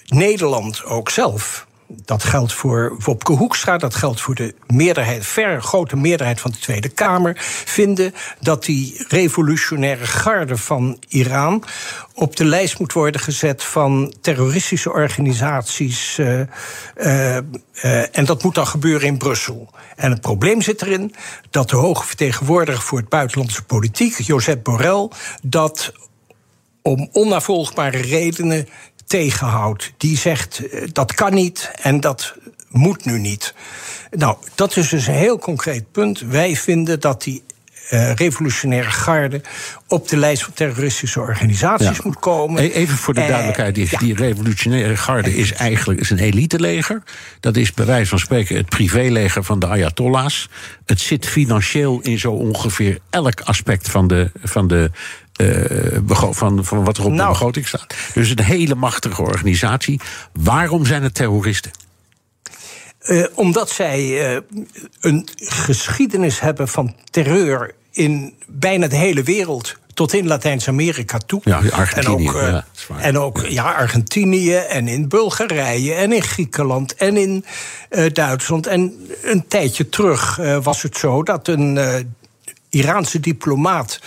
Nederland 0.06 0.84
ook 0.84 1.10
zelf 1.10 1.68
dat 2.06 2.24
geldt 2.24 2.54
voor 2.54 2.96
Wopke 3.00 3.32
Hoekstra, 3.32 3.78
dat 3.78 3.96
geldt 3.96 4.22
voor 4.22 4.36
de 4.36 4.56
meerderheid, 4.68 5.26
ver 5.26 5.62
grote 5.62 5.96
meerderheid 5.96 6.42
van 6.42 6.52
de 6.52 6.58
Tweede 6.58 6.90
Kamer, 6.90 7.36
vinden 7.66 8.14
dat 8.40 8.66
die 8.66 9.06
revolutionaire 9.08 10.06
garde 10.06 10.58
van 10.58 10.98
Iran 11.08 11.64
op 12.14 12.36
de 12.36 12.46
lijst 12.46 12.80
moet 12.80 12.94
worden 12.94 13.22
gezet 13.22 13.64
van 13.64 14.14
terroristische 14.22 14.92
organisaties. 14.92 16.18
Uh, 16.18 16.40
uh, 16.40 16.46
uh, 17.36 18.18
en 18.18 18.26
dat 18.26 18.44
moet 18.44 18.56
dan 18.56 18.68
gebeuren 18.68 19.08
in 19.08 19.18
Brussel. 19.18 19.70
En 19.96 20.12
het 20.12 20.22
probleem 20.22 20.62
zit 20.62 20.82
erin 20.82 21.16
dat 21.50 21.70
de 21.70 21.76
hoge 21.76 22.06
vertegenwoordiger 22.06 22.82
voor 22.82 23.00
het 23.00 23.10
buitenlandse 23.10 23.64
politiek, 23.64 24.22
Josep 24.22 24.64
Borrell, 24.64 25.10
dat 25.42 25.94
om 26.84 27.10
onnavolgbare 27.12 27.98
redenen 27.98 28.68
tegenhoudt. 29.06 29.94
Die 29.98 30.18
zegt 30.18 30.68
eh, 30.68 30.88
dat 30.92 31.14
kan 31.14 31.34
niet 31.34 31.72
en 31.82 32.00
dat 32.00 32.36
moet 32.70 33.06
nu 33.06 33.20
niet. 33.20 33.54
Nou, 34.12 34.38
dat 34.56 34.78
is 34.78 34.90
dus 34.90 35.08
een 35.08 35.14
heel 35.14 35.40
concreet 35.40 35.92
punt. 35.92 36.20
Wij 36.20 36.56
vinden 36.56 37.00
dat 37.00 37.24
die 37.24 37.44
uh, 37.92 38.14
revolutionaire 38.14 38.90
garde 38.90 39.42
op 39.88 40.08
de 40.08 40.18
lijst 40.18 40.44
van 40.44 40.54
terroristische 40.54 41.20
organisaties 41.20 42.02
moet 42.02 42.20
komen. 42.20 42.64
E-, 42.64 42.68
even 42.68 42.98
voor 42.98 43.14
de 43.14 43.22
uh, 43.22 43.28
duidelijkheid: 43.28 43.76
die, 43.76 43.88
ja. 43.90 43.98
die, 43.98 44.16
revolutionaire 44.16 44.98
garde 44.98 45.36
is 45.36 45.54
eigenlijk 45.54 46.00
is 46.00 46.10
een 46.10 46.20
eliteleger. 46.20 47.04
Dat 47.40 47.56
is 47.56 47.74
bij 47.74 47.86
wijze 47.86 48.10
van 48.10 48.20
spreken 48.20 48.56
het 48.56 48.70
privéleger 48.70 49.44
van 49.44 49.60
de 49.60 49.68
Ayatollahs. 49.68 50.50
Het 50.86 51.00
zit 51.00 51.28
financieel 51.28 52.00
in 52.02 52.20
zo 52.20 52.32
ongeveer 52.32 53.00
elk 53.10 53.42
aspect 53.42 53.90
van 53.90 54.08
de, 54.08 54.32
van 54.44 54.68
de 54.68 54.92
van, 56.32 56.66
van 56.66 56.84
wat 56.84 56.98
er 56.98 57.06
op 57.06 57.12
nou. 57.12 57.24
de 57.24 57.32
begroting 57.32 57.68
staat. 57.68 57.96
Dus 58.14 58.30
een 58.30 58.44
hele 58.44 58.76
machtige 58.76 59.22
organisatie. 59.22 60.00
Waarom 60.34 60.86
zijn 60.86 61.04
het 61.04 61.14
terroristen? 61.14 61.72
Uh, 63.08 63.26
omdat 63.34 63.70
zij 63.70 64.34
uh, 64.34 64.40
een 65.00 65.28
geschiedenis 65.36 66.40
hebben 66.40 66.68
van 66.68 66.96
terreur 67.10 67.74
in 67.92 68.34
bijna 68.48 68.88
de 68.88 68.96
hele 68.96 69.24
wereld. 69.24 69.76
Tot 69.94 70.14
in 70.14 70.28
Latijns-Amerika 70.28 71.18
toe. 71.18 71.42
Ja, 71.44 71.62
Argentinië. 71.72 72.28
En 72.28 72.34
ook, 72.34 72.34
ja, 72.34 72.66
en 72.98 73.18
ook 73.18 73.46
ja, 73.48 73.72
Argentinië 73.72 74.56
en 74.56 74.88
in 74.88 75.08
Bulgarije 75.08 75.94
en 75.94 76.12
in 76.12 76.22
Griekenland 76.22 76.96
en 76.96 77.18
in 77.18 77.46
Duitsland. 78.14 78.68
En 78.68 79.08
een 79.22 79.48
tijdje 79.48 79.90
terug 79.90 80.40
was 80.62 80.82
het 80.82 80.98
zo 80.98 81.24
dat 81.24 81.48
een 81.48 81.80
Iraanse 82.70 83.20
diplomaat 83.20 84.00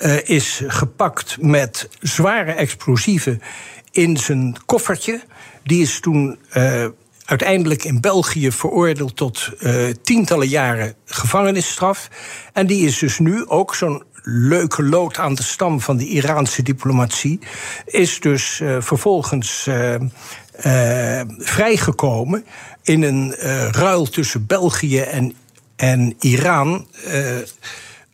uh, 0.00 0.28
is 0.28 0.62
gepakt 0.66 1.36
met 1.40 1.88
zware 2.00 2.52
explosieven 2.52 3.42
in 3.90 4.16
zijn 4.16 4.56
koffertje. 4.66 5.20
Die 5.62 5.82
is 5.82 6.00
toen 6.00 6.38
uh, 6.56 6.86
uiteindelijk 7.24 7.84
in 7.84 8.00
België 8.00 8.52
veroordeeld 8.52 9.16
tot 9.16 9.50
uh, 9.60 9.88
tientallen 10.02 10.48
jaren 10.48 10.94
gevangenisstraf. 11.04 12.08
En 12.52 12.66
die 12.66 12.86
is 12.86 12.98
dus 12.98 13.18
nu 13.18 13.46
ook 13.46 13.74
zo'n 13.74 14.02
leuke 14.22 14.82
lood 14.82 15.18
aan 15.18 15.34
de 15.34 15.42
stam 15.42 15.80
van 15.80 15.96
de 15.96 16.06
Iraanse 16.06 16.62
diplomatie. 16.62 17.38
Is 17.84 18.20
dus 18.20 18.62
vervolgens 18.78 19.68
vrijgekomen 21.38 22.44
in 22.82 23.02
een 23.02 23.34
ruil 23.70 24.04
tussen 24.04 24.46
België 24.46 25.00
en, 25.00 25.34
en 25.76 26.14
Iran 26.20 26.86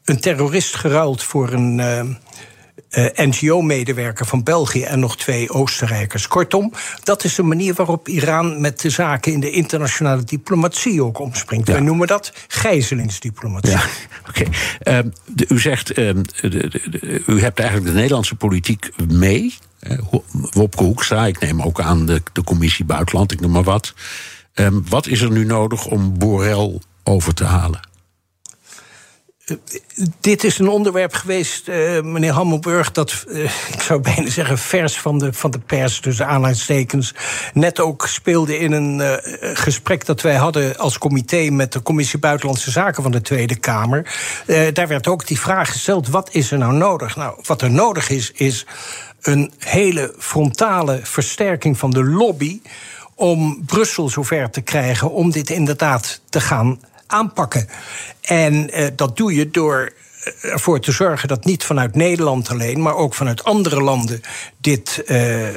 een 0.06 0.20
terrorist 0.20 0.76
geruild 0.76 1.22
voor 1.22 1.52
een. 1.52 1.78
Uh, 1.78 2.00
uh, 2.90 3.06
NGO-medewerker 3.14 4.26
van 4.26 4.42
België 4.42 4.82
en 4.82 4.98
nog 4.98 5.16
twee 5.16 5.50
Oostenrijkers. 5.50 6.28
Kortom, 6.28 6.72
dat 7.02 7.24
is 7.24 7.34
de 7.34 7.42
manier 7.42 7.74
waarop 7.74 8.08
Iran 8.08 8.60
met 8.60 8.80
de 8.80 8.90
zaken 8.90 9.32
in 9.32 9.40
de 9.40 9.50
internationale 9.50 10.24
diplomatie 10.24 11.02
ook 11.02 11.18
omspringt. 11.18 11.66
Ja. 11.66 11.72
Wij 11.72 11.82
noemen 11.82 12.06
dat 12.06 12.32
gijzelingsdiplomatie. 12.48 13.70
Ja, 13.70 13.84
Oké. 14.28 14.46
Okay. 14.82 15.04
Uh, 15.04 15.48
u 15.48 15.60
zegt, 15.60 15.90
uh, 15.90 15.96
de, 15.96 16.22
de, 16.40 16.68
de, 16.90 17.22
u 17.26 17.40
hebt 17.40 17.58
eigenlijk 17.58 17.88
de 17.90 17.96
Nederlandse 17.96 18.34
politiek 18.34 18.90
mee. 19.08 19.54
Wopke 20.30 20.82
Hoekstra, 20.82 21.26
ik 21.26 21.40
neem 21.40 21.62
ook 21.62 21.80
aan 21.80 22.06
de, 22.06 22.22
de 22.32 22.44
commissie 22.44 22.84
Buitenland, 22.84 23.32
ik 23.32 23.40
noem 23.40 23.50
maar 23.50 23.62
wat. 23.62 23.94
Um, 24.54 24.84
wat 24.88 25.06
is 25.06 25.20
er 25.20 25.30
nu 25.30 25.44
nodig 25.44 25.86
om 25.86 26.18
Borrell 26.18 26.78
over 27.02 27.34
te 27.34 27.44
halen? 27.44 27.80
Dit 30.20 30.44
is 30.44 30.58
een 30.58 30.68
onderwerp 30.68 31.14
geweest, 31.14 31.68
uh, 31.68 32.00
meneer 32.00 32.32
Hammelburg, 32.32 32.92
dat, 32.92 33.24
uh, 33.28 33.44
ik 33.44 33.80
zou 33.80 34.00
bijna 34.00 34.30
zeggen, 34.30 34.58
vers 34.58 35.00
van 35.00 35.18
de, 35.18 35.32
van 35.32 35.50
de 35.50 35.58
pers, 35.58 36.00
dus 36.00 36.22
aanhalingstekens, 36.22 37.14
net 37.52 37.80
ook 37.80 38.06
speelde 38.06 38.58
in 38.58 38.72
een 38.72 38.98
uh, 38.98 39.12
gesprek 39.54 40.06
dat 40.06 40.20
wij 40.20 40.34
hadden 40.34 40.78
als 40.78 40.98
comité 40.98 41.50
met 41.50 41.72
de 41.72 41.82
Commissie 41.82 42.18
Buitenlandse 42.18 42.70
Zaken 42.70 43.02
van 43.02 43.12
de 43.12 43.20
Tweede 43.20 43.56
Kamer. 43.56 44.14
daar 44.72 44.88
werd 44.88 45.06
ook 45.06 45.26
die 45.26 45.40
vraag 45.40 45.70
gesteld: 45.72 46.08
wat 46.08 46.28
is 46.32 46.50
er 46.50 46.58
nou 46.58 46.72
nodig? 46.72 47.16
Nou, 47.16 47.38
wat 47.42 47.62
er 47.62 47.70
nodig 47.70 48.08
is, 48.08 48.32
is 48.32 48.66
een 49.20 49.52
hele 49.58 50.14
frontale 50.18 51.00
versterking 51.02 51.78
van 51.78 51.90
de 51.90 52.04
lobby 52.04 52.60
om 53.14 53.62
Brussel 53.66 54.08
zover 54.08 54.50
te 54.50 54.60
krijgen 54.60 55.10
om 55.10 55.30
dit 55.30 55.50
inderdaad 55.50 56.20
te 56.28 56.40
gaan 56.40 56.78
aanpakken. 57.06 57.68
En 58.20 58.80
uh, 58.80 58.86
dat 58.96 59.16
doe 59.16 59.34
je 59.34 59.50
door 59.50 59.92
ervoor 60.42 60.80
te 60.80 60.92
zorgen 60.92 61.28
dat 61.28 61.44
niet 61.44 61.64
vanuit 61.64 61.94
Nederland 61.94 62.48
alleen, 62.48 62.82
maar 62.82 62.94
ook 62.94 63.14
vanuit 63.14 63.44
andere 63.44 63.82
landen 63.82 64.20
dit. 64.60 65.02
Uh, 65.06 65.48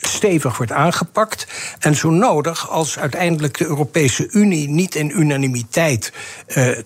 stevig 0.00 0.56
wordt 0.56 0.72
aangepakt. 0.72 1.46
En 1.78 1.94
zo 1.94 2.10
nodig 2.10 2.70
als 2.70 2.98
uiteindelijk 2.98 3.58
de 3.58 3.66
Europese 3.66 4.28
Unie 4.30 4.68
niet 4.68 4.94
in 4.94 5.20
unanimiteit 5.20 6.12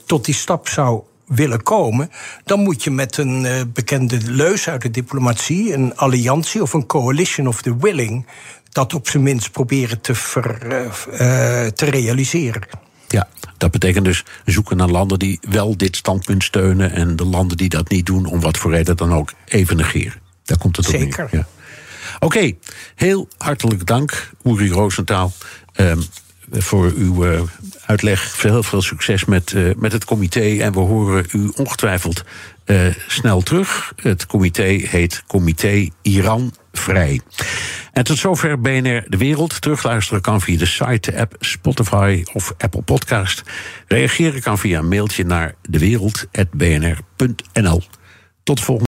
tot 0.07 0.25
die 0.25 0.35
stap 0.35 0.69
zou 0.69 1.03
willen 1.27 1.63
komen, 1.63 2.11
dan 2.45 2.61
moet 2.61 2.85
je 2.85 2.91
met 2.91 3.17
een 3.17 3.71
bekende 3.73 4.19
leus 4.25 4.69
uit 4.69 4.83
de 4.83 4.91
diplomatie, 4.91 5.73
een 5.73 5.97
alliantie 5.97 6.63
of 6.63 6.73
een 6.73 6.87
coalition 6.87 7.49
of 7.49 7.63
the 7.63 7.77
willing, 7.77 8.27
dat 8.71 8.95
op 8.95 9.09
zijn 9.09 9.23
minst 9.23 9.51
proberen 9.51 10.01
te, 10.01 10.13
te 11.75 11.85
realiseren. 11.85 12.63
Ja, 13.13 13.29
dat 13.59 13.71
betekent 13.71 14.05
dus 14.05 14.25
zoeken 14.45 14.77
naar 14.77 14.89
landen 14.89 15.19
die 15.19 15.39
wel 15.49 15.77
dit 15.77 15.97
standpunt 15.97 16.45
steunen 16.45 16.93
en 16.93 17.17
de 17.17 17.25
landen 17.25 17.57
die 17.57 17.69
dat 17.69 17.89
niet 17.89 18.07
doen, 18.07 18.27
om 18.27 18.41
wat 18.41 18.57
voor 18.59 18.71
reden 18.71 18.97
dan 18.97 19.13
ook, 19.13 19.33
even 19.45 19.77
negeren. 19.77 20.21
Daar 20.45 20.59
komt 20.59 20.77
het 20.77 20.87
op 20.87 20.93
Zeker. 20.93 21.29
neer. 21.31 21.41
Ja. 21.41 21.47
Oké, 22.15 22.25
okay, 22.25 22.59
heel 22.95 23.29
hartelijk 23.39 23.87
dank, 23.87 24.31
Uri 24.45 24.71
Roosentaal, 24.71 25.33
um, 25.77 26.03
voor 26.51 26.93
uw 26.97 27.27
uh, 27.27 27.41
uitleg. 27.87 28.37
Veel, 28.37 28.63
veel 28.63 28.83
succes 28.83 29.25
met, 29.25 29.53
uh, 29.53 29.75
met 29.77 29.93
het 29.93 30.05
comité. 30.05 30.59
En 30.61 30.73
we 30.73 30.81
horen 30.81 31.27
u 31.33 31.53
ongetwijfeld 31.57 32.25
uh, 32.67 32.95
snel 33.07 33.43
terug. 33.43 33.93
Het 33.97 34.27
comité 34.27 34.63
heet 34.63 35.23
Comité 35.27 35.89
Iran 36.03 36.53
Vrij. 36.73 37.21
En 37.93 38.05
tot 38.05 38.19
zover 38.19 38.61
BNR 38.61 39.05
De 39.09 39.17
Wereld. 39.17 39.61
Terugluisteren 39.61 40.23
kan 40.23 40.41
via 40.41 40.59
de 40.59 40.67
site, 40.67 41.11
de 41.11 41.19
app, 41.19 41.37
Spotify 41.41 42.25
of 42.33 42.55
Apple 42.59 42.83
Podcast. 42.83 43.43
Reageren 43.87 44.41
kan 44.41 44.59
via 44.59 44.79
een 44.79 44.89
mailtje 44.89 45.25
naar 45.25 45.55
dewereld.bnr.nl. 45.69 47.83
Tot 48.43 48.57
de 48.57 48.65
volgende. 48.65 48.92